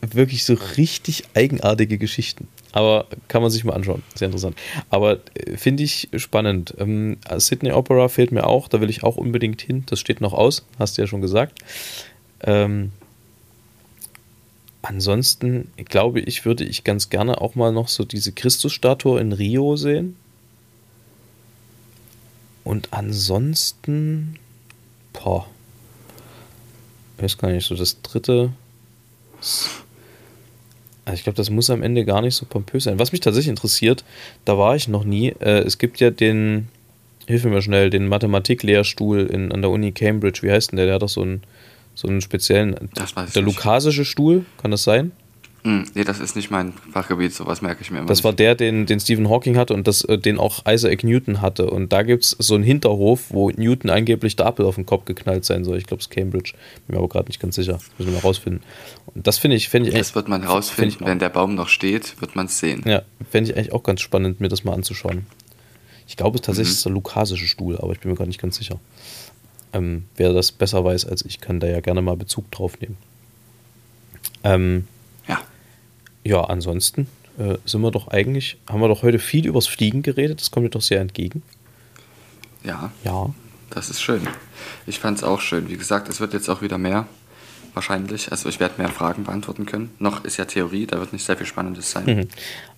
wirklich 0.00 0.44
so 0.44 0.56
richtig 0.76 1.24
eigenartige 1.34 1.98
Geschichten. 1.98 2.48
Aber 2.72 3.06
kann 3.28 3.42
man 3.42 3.50
sich 3.50 3.64
mal 3.64 3.74
anschauen. 3.74 4.02
Sehr 4.14 4.26
interessant. 4.26 4.56
Aber 4.90 5.20
äh, 5.34 5.56
finde 5.56 5.82
ich 5.82 6.08
spannend. 6.16 6.74
Ähm, 6.78 7.18
Sydney 7.36 7.72
Opera 7.72 8.08
fehlt 8.08 8.32
mir 8.32 8.46
auch. 8.46 8.68
Da 8.68 8.80
will 8.80 8.90
ich 8.90 9.02
auch 9.04 9.16
unbedingt 9.16 9.60
hin. 9.60 9.84
Das 9.86 10.00
steht 10.00 10.20
noch 10.20 10.32
aus. 10.32 10.64
Hast 10.78 10.96
du 10.96 11.02
ja 11.02 11.06
schon 11.06 11.20
gesagt. 11.20 11.58
Ähm, 12.40 12.92
ansonsten 14.80 15.70
glaube 15.76 16.20
ich, 16.20 16.44
würde 16.44 16.64
ich 16.64 16.82
ganz 16.82 17.10
gerne 17.10 17.40
auch 17.40 17.54
mal 17.54 17.72
noch 17.72 17.88
so 17.88 18.04
diese 18.04 18.32
Christusstatue 18.32 19.20
in 19.20 19.32
Rio 19.32 19.76
sehen. 19.76 20.16
Und 22.64 22.92
ansonsten, 22.92 24.38
boah, 25.12 25.46
ich 27.16 27.24
weiß 27.24 27.38
gar 27.38 27.50
nicht, 27.50 27.66
so 27.66 27.74
das 27.74 28.02
dritte 28.02 28.52
Also 31.04 31.16
ich 31.16 31.24
glaube, 31.24 31.36
das 31.36 31.50
muss 31.50 31.70
am 31.70 31.82
Ende 31.82 32.04
gar 32.04 32.20
nicht 32.20 32.36
so 32.36 32.46
pompös 32.46 32.84
sein. 32.84 32.98
Was 32.98 33.12
mich 33.12 33.20
tatsächlich 33.20 33.50
interessiert, 33.50 34.04
da 34.44 34.56
war 34.56 34.76
ich 34.76 34.88
noch 34.88 35.04
nie. 35.04 35.34
Äh, 35.40 35.60
es 35.60 35.78
gibt 35.78 36.00
ja 36.00 36.10
den, 36.10 36.68
hilf 37.26 37.44
mir 37.44 37.50
mal 37.50 37.62
schnell, 37.62 37.90
den 37.90 38.06
Mathematiklehrstuhl 38.06 39.26
in, 39.26 39.50
an 39.52 39.62
der 39.62 39.70
Uni 39.70 39.92
Cambridge. 39.92 40.40
Wie 40.42 40.50
heißt 40.50 40.70
denn 40.70 40.76
der? 40.76 40.86
Der 40.86 40.94
hat 40.96 41.02
doch 41.02 41.08
so 41.08 41.22
einen, 41.22 41.42
so 41.94 42.06
einen 42.06 42.20
speziellen. 42.20 42.90
Der 43.34 43.42
lukasische 43.42 44.04
Stuhl, 44.04 44.44
kann 44.58 44.70
das 44.70 44.84
sein? 44.84 45.12
Hm, 45.64 45.84
nee, 45.94 46.02
das 46.02 46.18
ist 46.18 46.34
nicht 46.34 46.50
mein 46.50 46.72
Fachgebiet, 46.92 47.32
sowas 47.32 47.62
merke 47.62 47.82
ich 47.82 47.90
mir 47.92 47.98
immer. 47.98 48.08
Das 48.08 48.24
war 48.24 48.32
nicht. 48.32 48.40
der, 48.40 48.56
den, 48.56 48.84
den 48.86 48.98
Stephen 48.98 49.28
Hawking 49.28 49.56
hatte 49.56 49.74
und 49.74 49.86
das, 49.86 50.02
äh, 50.04 50.18
den 50.18 50.38
auch 50.38 50.64
Isaac 50.66 51.04
Newton 51.04 51.40
hatte. 51.40 51.70
Und 51.70 51.92
da 51.92 52.02
gibt 52.02 52.24
es 52.24 52.30
so 52.30 52.56
einen 52.56 52.64
Hinterhof, 52.64 53.26
wo 53.30 53.48
Newton 53.50 53.88
angeblich 53.88 54.34
der 54.34 54.46
Apfel 54.46 54.66
auf 54.66 54.74
den 54.74 54.86
Kopf 54.86 55.04
geknallt 55.04 55.44
sein 55.44 55.62
soll. 55.64 55.78
Ich 55.78 55.86
glaube, 55.86 56.00
es 56.00 56.06
ist 56.06 56.10
Cambridge. 56.10 56.54
Bin 56.88 56.94
mir 56.94 56.98
aber 56.98 57.08
gerade 57.08 57.28
nicht 57.28 57.38
ganz 57.40 57.54
sicher. 57.54 57.78
Müssen 57.96 58.10
wir 58.10 58.14
mal 58.18 58.26
rausfinden. 58.26 58.62
Und 59.14 59.24
das 59.26 59.38
finde 59.38 59.56
ich, 59.56 59.68
finde 59.68 59.90
ich 59.90 59.94
Das 59.94 60.16
wird 60.16 60.26
man 60.28 60.40
find 60.40 60.52
rausfinden, 60.52 61.06
wenn 61.06 61.20
der 61.20 61.28
Baum 61.28 61.54
noch 61.54 61.68
steht, 61.68 62.20
wird 62.20 62.34
man 62.34 62.46
es 62.46 62.58
sehen. 62.58 62.82
Ja, 62.84 63.02
fände 63.30 63.50
ich 63.50 63.56
eigentlich 63.56 63.72
auch 63.72 63.84
ganz 63.84 64.00
spannend, 64.00 64.40
mir 64.40 64.48
das 64.48 64.64
mal 64.64 64.74
anzuschauen. 64.74 65.26
Ich 66.08 66.16
glaube, 66.16 66.36
es 66.38 66.42
tatsächlich 66.42 66.72
Mhm. 66.72 66.76
ist 66.78 66.84
der 66.86 66.92
lukasische 66.92 67.46
Stuhl, 67.46 67.78
aber 67.78 67.92
ich 67.92 68.00
bin 68.00 68.10
mir 68.10 68.16
gar 68.16 68.26
nicht 68.26 68.40
ganz 68.40 68.56
sicher. 68.56 68.80
Ähm, 69.72 70.06
wer 70.16 70.32
das 70.32 70.50
besser 70.50 70.84
weiß 70.84 71.06
als 71.06 71.24
ich, 71.24 71.40
kann 71.40 71.60
da 71.60 71.68
ja 71.68 71.78
gerne 71.80 72.02
mal 72.02 72.16
Bezug 72.16 72.50
drauf 72.50 72.80
nehmen. 72.80 72.96
Ähm, 74.44 74.88
Ja. 76.24 76.44
ansonsten 76.44 77.08
äh, 77.38 77.56
sind 77.64 77.80
wir 77.82 77.90
doch 77.90 78.08
eigentlich, 78.08 78.58
haben 78.68 78.80
wir 78.80 78.88
doch 78.88 79.02
heute 79.02 79.18
viel 79.18 79.46
übers 79.46 79.66
Fliegen 79.66 80.02
geredet, 80.02 80.40
das 80.40 80.50
kommt 80.50 80.64
mir 80.64 80.70
doch 80.70 80.82
sehr 80.82 81.00
entgegen. 81.00 81.42
Ja, 82.64 82.92
Ja. 83.04 83.30
das 83.70 83.90
ist 83.90 84.00
schön. 84.02 84.22
Ich 84.86 84.98
fand 85.00 85.18
es 85.18 85.24
auch 85.24 85.40
schön. 85.40 85.68
Wie 85.68 85.76
gesagt, 85.76 86.08
es 86.08 86.20
wird 86.20 86.32
jetzt 86.32 86.48
auch 86.48 86.62
wieder 86.62 86.78
mehr. 86.78 87.06
Wahrscheinlich. 87.74 88.30
Also 88.30 88.48
ich 88.50 88.60
werde 88.60 88.74
mehr 88.76 88.90
Fragen 88.90 89.24
beantworten 89.24 89.64
können. 89.64 89.90
Noch 89.98 90.24
ist 90.24 90.36
ja 90.36 90.44
Theorie, 90.44 90.86
da 90.86 90.98
wird 91.00 91.12
nicht 91.14 91.24
sehr 91.24 91.36
viel 91.38 91.46
Spannendes 91.46 91.90
sein. 91.90 92.04
Mhm. 92.04 92.28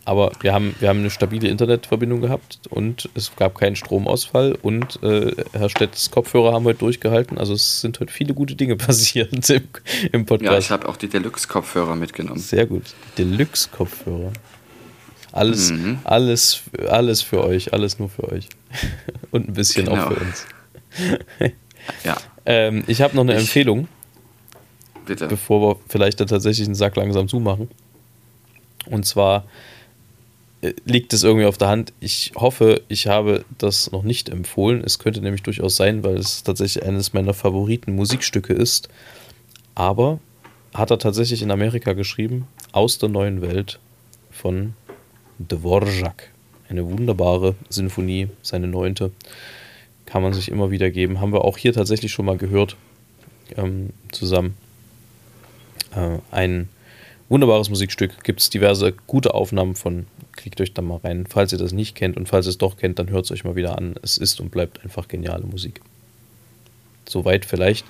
Aber 0.04 0.30
wir 0.40 0.52
haben, 0.52 0.74
wir 0.78 0.88
haben 0.88 1.00
eine 1.00 1.10
stabile 1.10 1.48
Internetverbindung 1.48 2.20
gehabt 2.20 2.60
und 2.70 3.08
es 3.14 3.34
gab 3.36 3.58
keinen 3.58 3.74
Stromausfall 3.74 4.56
und 4.62 5.02
äh, 5.02 5.34
Herr 5.52 5.68
Stedts 5.68 6.10
Kopfhörer 6.10 6.52
haben 6.52 6.64
heute 6.64 6.78
durchgehalten. 6.80 7.38
Also 7.38 7.54
es 7.54 7.80
sind 7.80 7.98
heute 8.00 8.12
viele 8.12 8.34
gute 8.34 8.54
Dinge 8.54 8.76
passiert 8.76 9.32
im, 9.50 9.62
im 10.12 10.20
Ja, 10.20 10.26
Podcast. 10.26 10.58
ich 10.66 10.70
habe 10.70 10.88
auch 10.88 10.96
die 10.96 11.08
Deluxe-Kopfhörer 11.08 11.96
mitgenommen. 11.96 12.38
Sehr 12.38 12.66
gut. 12.66 12.82
Deluxe-Kopfhörer. 13.18 14.32
Alles, 15.32 15.72
Mhm. 15.72 15.98
alles, 16.04 16.62
alles 16.88 17.20
für 17.22 17.42
euch, 17.42 17.72
alles 17.72 17.98
nur 17.98 18.08
für 18.08 18.30
euch. 18.30 18.48
Und 19.32 19.48
ein 19.48 19.54
bisschen 19.54 19.88
auch 19.88 19.94
Genau. 19.94 20.10
für 20.10 20.20
uns. 20.20 20.46
Ja, 22.04 22.16
Ähm, 22.46 22.84
ich 22.88 23.00
habe 23.00 23.16
noch 23.16 23.22
eine 23.22 23.32
Ich- 23.34 23.40
Empfehlung, 23.40 23.88
bitte. 25.06 25.28
bevor 25.28 25.60
wir 25.60 25.80
vielleicht 25.88 26.20
dann 26.20 26.28
tatsächlich 26.28 26.66
den 26.66 26.74
Sack 26.74 26.96
langsam 26.96 27.28
zumachen. 27.28 27.68
Und 28.86 29.06
zwar 29.06 29.44
äh, 30.62 30.72
liegt 30.84 31.12
es 31.12 31.22
irgendwie 31.22 31.46
auf 31.46 31.58
der 31.58 31.68
Hand. 31.68 31.92
Ich 32.00 32.32
hoffe, 32.36 32.82
ich 32.88 33.06
habe 33.06 33.44
das 33.58 33.92
noch 33.92 34.02
nicht 34.02 34.28
empfohlen. 34.28 34.82
Es 34.84 34.98
könnte 34.98 35.20
nämlich 35.20 35.42
durchaus 35.42 35.76
sein, 35.76 36.02
weil 36.04 36.16
es 36.16 36.42
tatsächlich 36.42 36.84
eines 36.84 37.12
meiner 37.12 37.34
Favoriten 37.34 37.94
Musikstücke 37.94 38.52
ist. 38.52 38.88
Aber 39.74 40.20
hat 40.72 40.90
er 40.90 40.98
tatsächlich 40.98 41.42
in 41.42 41.50
Amerika 41.50 41.92
geschrieben, 41.92 42.46
aus 42.72 42.98
der 42.98 43.08
neuen 43.08 43.42
Welt 43.42 43.78
von 44.30 44.74
Dvorak. 45.38 46.30
Eine 46.68 46.84
wunderbare 46.90 47.54
Sinfonie, 47.68 48.28
seine 48.42 48.66
neunte. 48.66 49.12
Kann 50.06 50.22
man 50.22 50.32
sich 50.32 50.50
immer 50.50 50.70
wieder 50.70 50.90
geben. 50.90 51.20
Haben 51.20 51.32
wir 51.32 51.44
auch 51.44 51.58
hier 51.58 51.72
tatsächlich 51.72 52.12
schon 52.12 52.24
mal 52.24 52.36
gehört 52.36 52.76
ähm, 53.56 53.90
zusammen. 54.10 54.56
Äh, 55.96 56.18
ein 56.30 56.68
wunderbares 57.28 57.68
Musikstück. 57.70 58.22
Gibt 58.24 58.40
es 58.40 58.50
diverse 58.50 58.92
gute 59.06 59.34
Aufnahmen 59.34 59.74
von. 59.74 60.06
Klickt 60.32 60.60
euch 60.60 60.74
da 60.74 60.82
mal 60.82 60.98
rein. 61.04 61.26
Falls 61.28 61.52
ihr 61.52 61.58
das 61.58 61.72
nicht 61.72 61.94
kennt 61.94 62.16
und 62.16 62.28
falls 62.28 62.46
ihr 62.46 62.50
es 62.50 62.58
doch 62.58 62.76
kennt, 62.76 62.98
dann 62.98 63.08
hört 63.10 63.24
es 63.24 63.30
euch 63.30 63.44
mal 63.44 63.54
wieder 63.56 63.78
an. 63.78 63.94
Es 64.02 64.18
ist 64.18 64.40
und 64.40 64.50
bleibt 64.50 64.82
einfach 64.82 65.08
geniale 65.08 65.44
Musik. 65.44 65.80
Soweit 67.08 67.44
vielleicht 67.44 67.84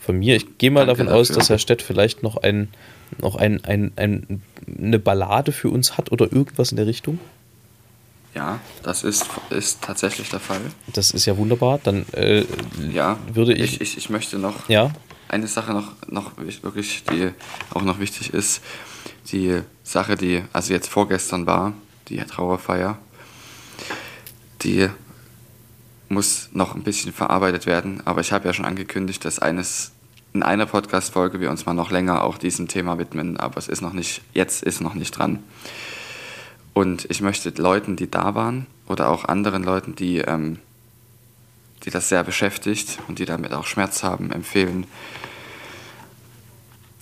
von 0.00 0.18
mir. 0.18 0.36
Ich 0.36 0.58
gehe 0.58 0.70
mal 0.70 0.86
Danke 0.86 1.04
davon 1.04 1.12
aus, 1.20 1.28
dafür. 1.28 1.40
dass 1.40 1.48
Herr 1.50 1.58
Stett 1.58 1.82
vielleicht 1.82 2.22
noch, 2.22 2.38
ein, 2.38 2.68
noch 3.20 3.36
ein, 3.36 3.62
ein, 3.64 3.92
ein, 3.96 4.42
eine 4.78 4.98
Ballade 4.98 5.52
für 5.52 5.68
uns 5.68 5.98
hat 5.98 6.10
oder 6.10 6.32
irgendwas 6.32 6.70
in 6.70 6.76
der 6.76 6.86
Richtung. 6.86 7.18
Ja, 8.34 8.60
das 8.84 9.02
ist, 9.02 9.26
ist 9.50 9.82
tatsächlich 9.82 10.30
der 10.30 10.38
Fall. 10.40 10.60
Das 10.94 11.10
ist 11.10 11.26
ja 11.26 11.36
wunderbar. 11.36 11.80
Dann 11.82 12.06
äh, 12.12 12.44
Ja, 12.92 13.18
würde 13.32 13.52
ich. 13.54 13.74
ich, 13.74 13.80
ich, 13.80 13.96
ich 13.98 14.08
möchte 14.10 14.38
noch 14.38 14.68
ja, 14.68 14.92
eine 15.30 15.46
Sache 15.46 15.72
noch, 15.72 15.92
noch 16.08 16.32
wirklich, 16.36 17.04
die 17.04 17.30
auch 17.72 17.82
noch 17.82 17.98
wichtig 17.98 18.34
ist. 18.34 18.62
Die 19.32 19.62
Sache, 19.82 20.16
die 20.16 20.42
also 20.52 20.72
jetzt 20.72 20.88
vorgestern 20.88 21.46
war, 21.46 21.72
die 22.08 22.18
Trauerfeier, 22.18 22.98
die 24.62 24.88
muss 26.08 26.48
noch 26.52 26.74
ein 26.74 26.82
bisschen 26.82 27.12
verarbeitet 27.12 27.66
werden. 27.66 28.02
Aber 28.04 28.20
ich 28.20 28.32
habe 28.32 28.46
ja 28.46 28.52
schon 28.52 28.64
angekündigt, 28.64 29.24
dass 29.24 29.38
eines 29.38 29.92
in 30.32 30.42
einer 30.42 30.66
Podcast-Folge 30.66 31.40
wir 31.40 31.50
uns 31.50 31.66
mal 31.66 31.74
noch 31.74 31.90
länger 31.90 32.22
auch 32.22 32.38
diesem 32.38 32.68
Thema 32.68 32.98
widmen. 32.98 33.36
Aber 33.38 33.56
es 33.58 33.68
ist 33.68 33.80
noch 33.80 33.92
nicht, 33.92 34.22
jetzt 34.32 34.62
ist 34.62 34.80
noch 34.80 34.94
nicht 34.94 35.12
dran. 35.12 35.42
Und 36.72 37.06
ich 37.10 37.20
möchte 37.20 37.50
Leuten, 37.50 37.96
die 37.96 38.10
da 38.10 38.34
waren 38.34 38.66
oder 38.86 39.10
auch 39.10 39.24
anderen 39.24 39.62
Leuten, 39.62 39.94
die, 39.94 40.18
ähm, 40.18 40.58
die 41.84 41.90
das 41.90 42.08
sehr 42.08 42.24
beschäftigt 42.24 42.98
und 43.08 43.18
die 43.18 43.24
damit 43.24 43.52
auch 43.52 43.66
Schmerz 43.66 44.02
haben, 44.02 44.32
empfehlen, 44.32 44.86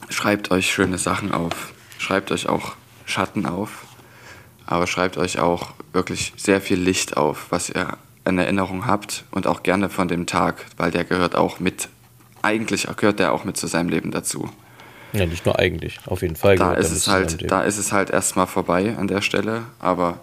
schreibt 0.08 0.50
euch 0.50 0.72
schöne 0.72 0.98
Sachen 0.98 1.32
auf. 1.32 1.72
Schreibt 1.98 2.30
euch 2.30 2.48
auch 2.48 2.74
Schatten 3.04 3.46
auf. 3.46 3.86
Aber 4.66 4.86
schreibt 4.86 5.16
euch 5.16 5.38
auch 5.38 5.72
wirklich 5.92 6.32
sehr 6.36 6.60
viel 6.60 6.78
Licht 6.78 7.16
auf, 7.16 7.46
was 7.50 7.70
ihr 7.70 7.96
in 8.24 8.38
Erinnerung 8.38 8.86
habt 8.86 9.24
und 9.30 9.46
auch 9.46 9.62
gerne 9.62 9.88
von 9.88 10.08
dem 10.08 10.26
Tag, 10.26 10.66
weil 10.76 10.90
der 10.90 11.04
gehört 11.04 11.34
auch 11.34 11.60
mit, 11.60 11.88
eigentlich 12.42 12.86
gehört 12.96 13.18
der 13.18 13.32
auch 13.32 13.44
mit 13.44 13.56
zu 13.56 13.66
seinem 13.66 13.88
Leben 13.88 14.10
dazu. 14.10 14.50
ja, 15.14 15.24
nicht 15.24 15.46
nur 15.46 15.58
eigentlich. 15.58 15.98
Auf 16.06 16.20
jeden 16.20 16.36
Fall. 16.36 16.56
Da 16.56 16.74
ist, 16.74 16.90
es 16.90 17.08
halt, 17.08 17.50
da 17.50 17.62
ist 17.62 17.78
es 17.78 17.92
halt 17.92 18.10
erstmal 18.10 18.46
vorbei 18.46 18.94
an 18.98 19.08
der 19.08 19.22
Stelle, 19.22 19.62
aber 19.78 20.20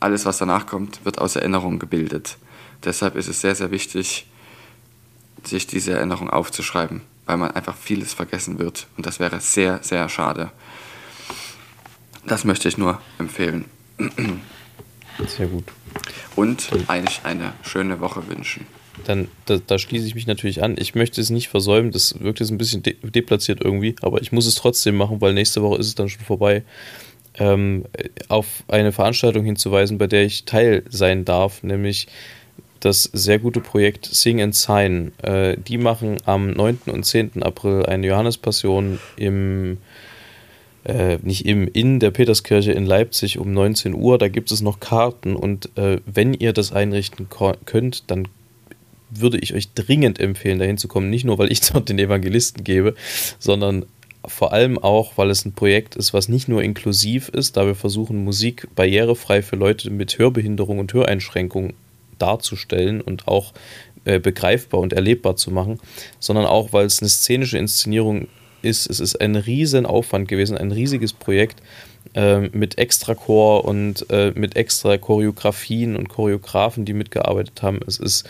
alles, 0.00 0.24
was 0.24 0.38
danach 0.38 0.66
kommt, 0.66 1.04
wird 1.04 1.18
aus 1.18 1.36
Erinnerung 1.36 1.78
gebildet. 1.78 2.38
Deshalb 2.84 3.16
ist 3.16 3.28
es 3.28 3.40
sehr, 3.40 3.54
sehr 3.54 3.70
wichtig, 3.70 4.26
sich 5.44 5.66
diese 5.66 5.92
Erinnerung 5.92 6.30
aufzuschreiben, 6.30 7.02
weil 7.26 7.36
man 7.36 7.50
einfach 7.52 7.76
vieles 7.76 8.14
vergessen 8.14 8.58
wird 8.58 8.86
und 8.96 9.06
das 9.06 9.20
wäre 9.20 9.40
sehr, 9.40 9.80
sehr 9.82 10.08
schade. 10.08 10.50
Das 12.26 12.44
möchte 12.44 12.68
ich 12.68 12.76
nur 12.76 13.00
empfehlen. 13.18 13.64
Sehr 15.26 15.46
gut. 15.46 15.64
Und 16.36 16.68
eigentlich 16.86 17.20
eine 17.24 17.52
schöne 17.62 18.00
Woche 18.00 18.26
wünschen. 18.28 18.66
Dann, 19.04 19.28
da, 19.46 19.58
da 19.58 19.78
schließe 19.78 20.06
ich 20.06 20.14
mich 20.14 20.26
natürlich 20.26 20.62
an. 20.62 20.76
Ich 20.78 20.94
möchte 20.94 21.20
es 21.20 21.30
nicht 21.30 21.48
versäumen, 21.48 21.90
das 21.90 22.20
wirkt 22.20 22.40
jetzt 22.40 22.50
ein 22.50 22.58
bisschen 22.58 22.82
de 22.82 22.96
deplatziert 23.02 23.60
irgendwie, 23.62 23.96
aber 24.02 24.20
ich 24.20 24.32
muss 24.32 24.46
es 24.46 24.56
trotzdem 24.56 24.96
machen, 24.96 25.20
weil 25.20 25.32
nächste 25.32 25.62
Woche 25.62 25.78
ist 25.78 25.86
es 25.86 25.94
dann 25.94 26.08
schon 26.08 26.24
vorbei. 26.24 26.64
Ähm, 27.34 27.84
auf 28.28 28.64
eine 28.68 28.92
Veranstaltung 28.92 29.44
hinzuweisen, 29.44 29.98
bei 29.98 30.06
der 30.06 30.24
ich 30.24 30.44
Teil 30.44 30.84
sein 30.90 31.24
darf, 31.24 31.62
nämlich 31.62 32.08
das 32.80 33.04
sehr 33.04 33.38
gute 33.38 33.60
Projekt 33.60 34.06
Sing 34.06 34.40
and 34.40 34.54
Sign. 34.54 35.12
Äh, 35.22 35.56
die 35.56 35.78
machen 35.78 36.16
am 36.24 36.50
9. 36.52 36.80
und 36.86 37.04
10. 37.04 37.42
April 37.42 37.86
eine 37.86 38.06
Johannespassion 38.06 38.98
im 39.16 39.78
äh, 40.84 41.18
nicht 41.22 41.44
im, 41.46 41.68
in 41.68 42.00
der 42.00 42.10
Peterskirche 42.10 42.72
in 42.72 42.86
Leipzig 42.86 43.38
um 43.38 43.52
19 43.52 43.94
Uhr. 43.94 44.18
Da 44.18 44.28
gibt 44.28 44.50
es 44.50 44.62
noch 44.62 44.80
Karten 44.80 45.36
und 45.36 45.76
äh, 45.76 46.00
wenn 46.06 46.34
ihr 46.34 46.52
das 46.52 46.72
einrichten 46.72 47.28
könnt, 47.66 48.10
dann 48.10 48.28
würde 49.10 49.38
ich 49.38 49.54
euch 49.54 49.72
dringend 49.74 50.20
empfehlen, 50.20 50.58
dahin 50.58 50.78
zu 50.78 50.88
kommen. 50.88 51.10
Nicht 51.10 51.24
nur, 51.24 51.38
weil 51.38 51.52
ich 51.52 51.60
dort 51.72 51.88
den 51.88 51.98
Evangelisten 51.98 52.64
gebe, 52.64 52.94
sondern 53.38 53.84
vor 54.24 54.52
allem 54.52 54.78
auch, 54.78 55.16
weil 55.16 55.30
es 55.30 55.44
ein 55.44 55.52
Projekt 55.52 55.96
ist, 55.96 56.12
was 56.12 56.28
nicht 56.28 56.48
nur 56.48 56.62
inklusiv 56.62 57.28
ist, 57.30 57.56
da 57.56 57.66
wir 57.66 57.74
versuchen, 57.74 58.22
Musik 58.22 58.68
barrierefrei 58.74 59.42
für 59.42 59.56
Leute 59.56 59.90
mit 59.90 60.18
Hörbehinderung 60.18 60.78
und 60.78 60.92
Höreinschränkung 60.92 61.72
darzustellen 62.20 63.00
und 63.00 63.28
auch 63.28 63.52
äh, 64.04 64.18
begreifbar 64.18 64.80
und 64.80 64.92
erlebbar 64.92 65.36
zu 65.36 65.50
machen, 65.50 65.78
sondern 66.18 66.46
auch, 66.46 66.72
weil 66.72 66.86
es 66.86 67.00
eine 67.00 67.08
szenische 67.08 67.58
Inszenierung 67.58 68.28
ist. 68.62 68.88
Es 68.88 69.00
ist 69.00 69.20
ein 69.20 69.36
riesen 69.36 69.86
Aufwand 69.86 70.28
gewesen, 70.28 70.56
ein 70.56 70.72
riesiges 70.72 71.12
Projekt 71.12 71.62
äh, 72.14 72.40
mit 72.48 72.78
extra 72.78 73.14
Chor 73.14 73.64
und 73.64 74.06
äh, 74.10 74.32
mit 74.34 74.56
extra 74.56 74.96
Choreografien 74.96 75.96
und 75.96 76.08
Choreografen, 76.08 76.84
die 76.84 76.94
mitgearbeitet 76.94 77.62
haben. 77.62 77.80
Es 77.86 77.98
ist 77.98 78.28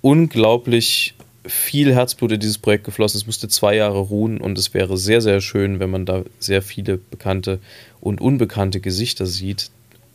unglaublich 0.00 1.14
viel 1.44 1.94
Herzblut 1.94 2.32
in 2.32 2.40
dieses 2.40 2.58
Projekt 2.58 2.84
geflossen. 2.84 3.18
Es 3.18 3.26
musste 3.26 3.48
zwei 3.48 3.76
Jahre 3.76 3.98
ruhen 3.98 4.40
und 4.40 4.58
es 4.58 4.74
wäre 4.74 4.96
sehr, 4.96 5.20
sehr 5.20 5.40
schön, 5.40 5.78
wenn 5.78 5.90
man 5.90 6.06
da 6.06 6.24
sehr 6.38 6.62
viele 6.62 6.96
bekannte 6.96 7.60
und 8.00 8.20
unbekannte 8.20 8.80
Gesichter 8.80 9.26
sieht. 9.26 9.70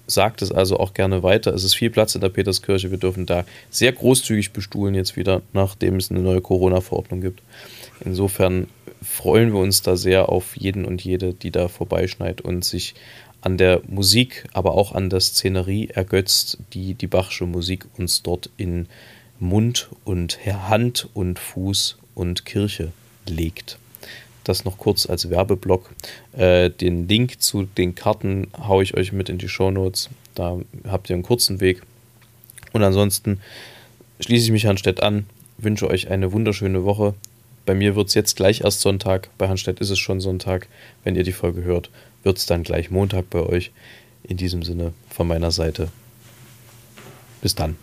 Sagt 0.08 0.42
es 0.42 0.52
also 0.52 0.78
auch 0.80 0.94
gerne 0.94 1.24
weiter. 1.24 1.54
Es 1.54 1.64
ist 1.64 1.76
viel 1.76 1.90
Platz 1.90 2.16
in 2.16 2.22
der 2.22 2.30
Peterskirche. 2.30 2.92
Wir 2.92 2.98
dürfen 2.98 3.26
da 3.26 3.46
sehr 3.70 3.92
großzügig 3.92 4.52
bestuhlen 4.52 4.96
jetzt 4.96 5.16
wieder, 5.16 5.42
nachdem 5.54 5.96
es 5.96 6.12
eine 6.12 6.20
neue 6.20 6.42
Corona-Verordnung 6.42 7.22
gibt. 7.22 7.42
Insofern 8.04 8.68
freuen 9.02 9.54
wir 9.54 9.60
uns 9.60 9.82
da 9.82 9.96
sehr 9.96 10.30
auf 10.30 10.56
jeden 10.58 10.86
und 10.86 11.04
jede, 11.04 11.34
die 11.34 11.52
da 11.52 11.68
vorbeischneit 11.68 12.42
und 12.42 12.64
sich 12.64 12.94
an 13.42 13.58
der 13.58 13.82
Musik, 13.88 14.46
aber 14.54 14.76
auch 14.76 14.94
an 14.94 15.10
der 15.10 15.20
Szenerie 15.20 15.88
ergötzt, 15.88 16.60
die 16.74 16.94
die 16.94 17.08
Bachsche 17.08 17.46
Musik 17.46 17.86
uns 17.98 18.22
dort 18.22 18.50
in 18.58 18.88
Mund 19.40 19.90
und 20.06 20.40
Hand 20.46 21.10
und 21.14 21.40
Fuß 21.40 21.98
und 22.14 22.46
Kirche 22.46 22.92
legt. 23.26 23.80
Das 24.44 24.66
noch 24.66 24.78
kurz 24.78 25.06
als 25.06 25.30
Werbeblock. 25.30 25.90
Äh, 26.34 26.70
den 26.70 27.08
Link 27.08 27.42
zu 27.42 27.64
den 27.64 27.96
Karten 27.96 28.48
haue 28.58 28.84
ich 28.84 28.96
euch 28.96 29.12
mit 29.12 29.30
in 29.30 29.38
die 29.38 29.50
Show 29.50 29.72
Notes. 29.72 30.10
Da 30.36 30.58
habt 30.88 31.10
ihr 31.10 31.16
einen 31.16 31.24
kurzen 31.24 31.60
Weg. 31.60 31.84
Und 32.74 32.84
ansonsten 32.84 33.40
schließe 34.20 34.46
ich 34.46 34.52
mich 34.52 34.66
Hanstedt 34.66 35.04
an, 35.04 35.26
wünsche 35.58 35.88
euch 35.88 36.10
eine 36.10 36.32
wunderschöne 36.32 36.84
Woche. 36.84 37.14
Bei 37.66 37.76
mir 37.76 37.96
wird 37.96 38.08
es 38.08 38.16
jetzt 38.16 38.36
gleich 38.36 38.62
erst 38.62 38.82
Sonntag. 38.82 39.30
Bei 39.38 39.48
Hanstedt 39.48 39.80
ist 39.80 39.92
es 39.92 40.00
schon 40.00 40.20
Sonntag. 40.20 40.68
Wenn 41.04 41.16
ihr 41.16 41.24
die 41.24 41.32
Folge 41.32 41.64
hört, 41.64 41.90
wird 42.24 42.38
es 42.38 42.46
dann 42.46 42.64
gleich 42.64 42.90
Montag 42.90 43.30
bei 43.30 43.42
euch. 43.42 43.72
In 44.24 44.38
diesem 44.38 44.64
Sinne 44.64 44.94
von 45.10 45.28
meiner 45.28 45.52
Seite. 45.52 45.90
Bis 47.42 47.56
dann. 47.56 47.76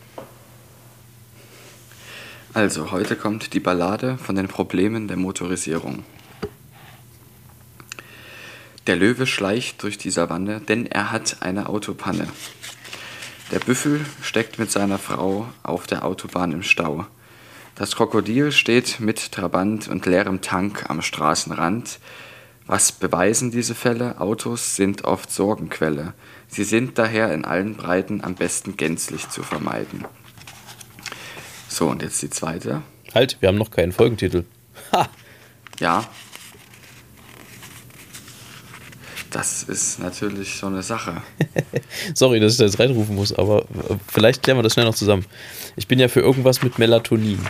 Also, 2.54 2.90
heute 2.92 3.16
kommt 3.16 3.54
die 3.54 3.60
Ballade 3.60 4.18
von 4.18 4.34
den 4.34 4.48
Problemen 4.48 5.08
der 5.08 5.16
Motorisierung. 5.16 6.04
Der 8.88 8.96
Löwe 8.96 9.26
schleicht 9.26 9.82
durch 9.82 9.98
die 9.98 10.10
Savanne, 10.10 10.62
denn 10.62 10.86
er 10.86 11.12
hat 11.12 11.42
eine 11.42 11.68
Autopanne. 11.68 12.26
Der 13.52 13.58
Büffel 13.58 14.00
steckt 14.22 14.58
mit 14.58 14.70
seiner 14.70 14.96
Frau 14.96 15.46
auf 15.62 15.86
der 15.86 16.06
Autobahn 16.06 16.52
im 16.52 16.62
Stau. 16.62 17.04
Das 17.74 17.94
Krokodil 17.96 18.50
steht 18.50 18.98
mit 18.98 19.30
Trabant 19.30 19.88
und 19.88 20.06
leerem 20.06 20.40
Tank 20.40 20.88
am 20.88 21.02
Straßenrand. 21.02 21.98
Was 22.66 22.90
beweisen 22.90 23.50
diese 23.50 23.74
Fälle? 23.74 24.22
Autos 24.22 24.76
sind 24.76 25.04
oft 25.04 25.30
Sorgenquelle. 25.30 26.14
Sie 26.46 26.64
sind 26.64 26.96
daher 26.96 27.34
in 27.34 27.44
allen 27.44 27.76
Breiten 27.76 28.24
am 28.24 28.36
besten 28.36 28.78
gänzlich 28.78 29.28
zu 29.28 29.42
vermeiden. 29.42 30.06
So, 31.68 31.88
und 31.88 32.00
jetzt 32.00 32.22
die 32.22 32.30
zweite. 32.30 32.80
Halt, 33.14 33.36
wir 33.40 33.50
haben 33.50 33.58
noch 33.58 33.70
keinen 33.70 33.92
Folgentitel. 33.92 34.44
Ha! 34.92 35.10
Ja, 35.78 36.08
das 39.30 39.62
ist 39.62 39.98
natürlich 39.98 40.56
so 40.56 40.66
eine 40.66 40.82
Sache. 40.82 41.22
Sorry, 42.14 42.40
dass 42.40 42.52
ich 42.52 42.58
da 42.58 42.64
jetzt 42.64 42.78
reinrufen 42.78 43.14
muss, 43.14 43.32
aber 43.32 43.62
äh, 43.62 43.96
vielleicht 44.06 44.42
klären 44.42 44.58
wir 44.58 44.62
das 44.62 44.74
schnell 44.74 44.86
noch 44.86 44.94
zusammen. 44.94 45.24
Ich 45.76 45.86
bin 45.86 45.98
ja 45.98 46.08
für 46.08 46.20
irgendwas 46.20 46.62
mit 46.62 46.78
Melatonin. 46.78 47.40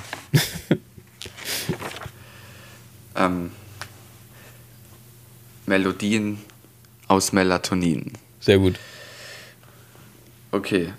ähm, 3.16 3.50
Melodien 5.66 6.38
aus 7.06 7.32
Melatonin. 7.32 8.12
Sehr 8.40 8.58
gut. 8.58 8.78
Okay, 10.50 10.92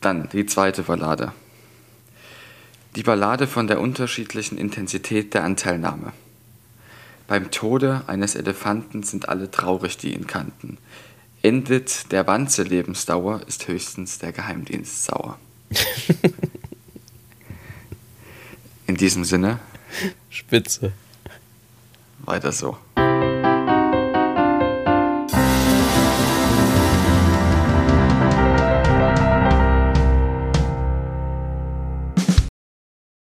dann 0.00 0.28
die 0.30 0.46
zweite 0.46 0.82
Ballade. 0.82 1.32
Die 2.94 3.02
Ballade 3.02 3.46
von 3.46 3.66
der 3.66 3.80
unterschiedlichen 3.80 4.58
Intensität 4.58 5.34
der 5.34 5.44
Anteilnahme. 5.44 6.12
Beim 7.32 7.50
Tode 7.50 8.02
eines 8.08 8.34
Elefanten 8.34 9.04
sind 9.04 9.30
alle 9.30 9.50
traurig, 9.50 9.96
die 9.96 10.12
ihn 10.12 10.26
kannten. 10.26 10.76
Endet 11.40 12.12
der 12.12 12.26
Wanze 12.26 12.62
Lebensdauer, 12.62 13.40
ist 13.46 13.68
höchstens 13.68 14.18
der 14.18 14.32
Geheimdienst 14.32 15.04
sauer. 15.04 15.38
In 18.86 18.98
diesem 18.98 19.24
Sinne. 19.24 19.60
Spitze. 20.28 20.92
Weiter 22.18 22.52
so. 22.52 22.76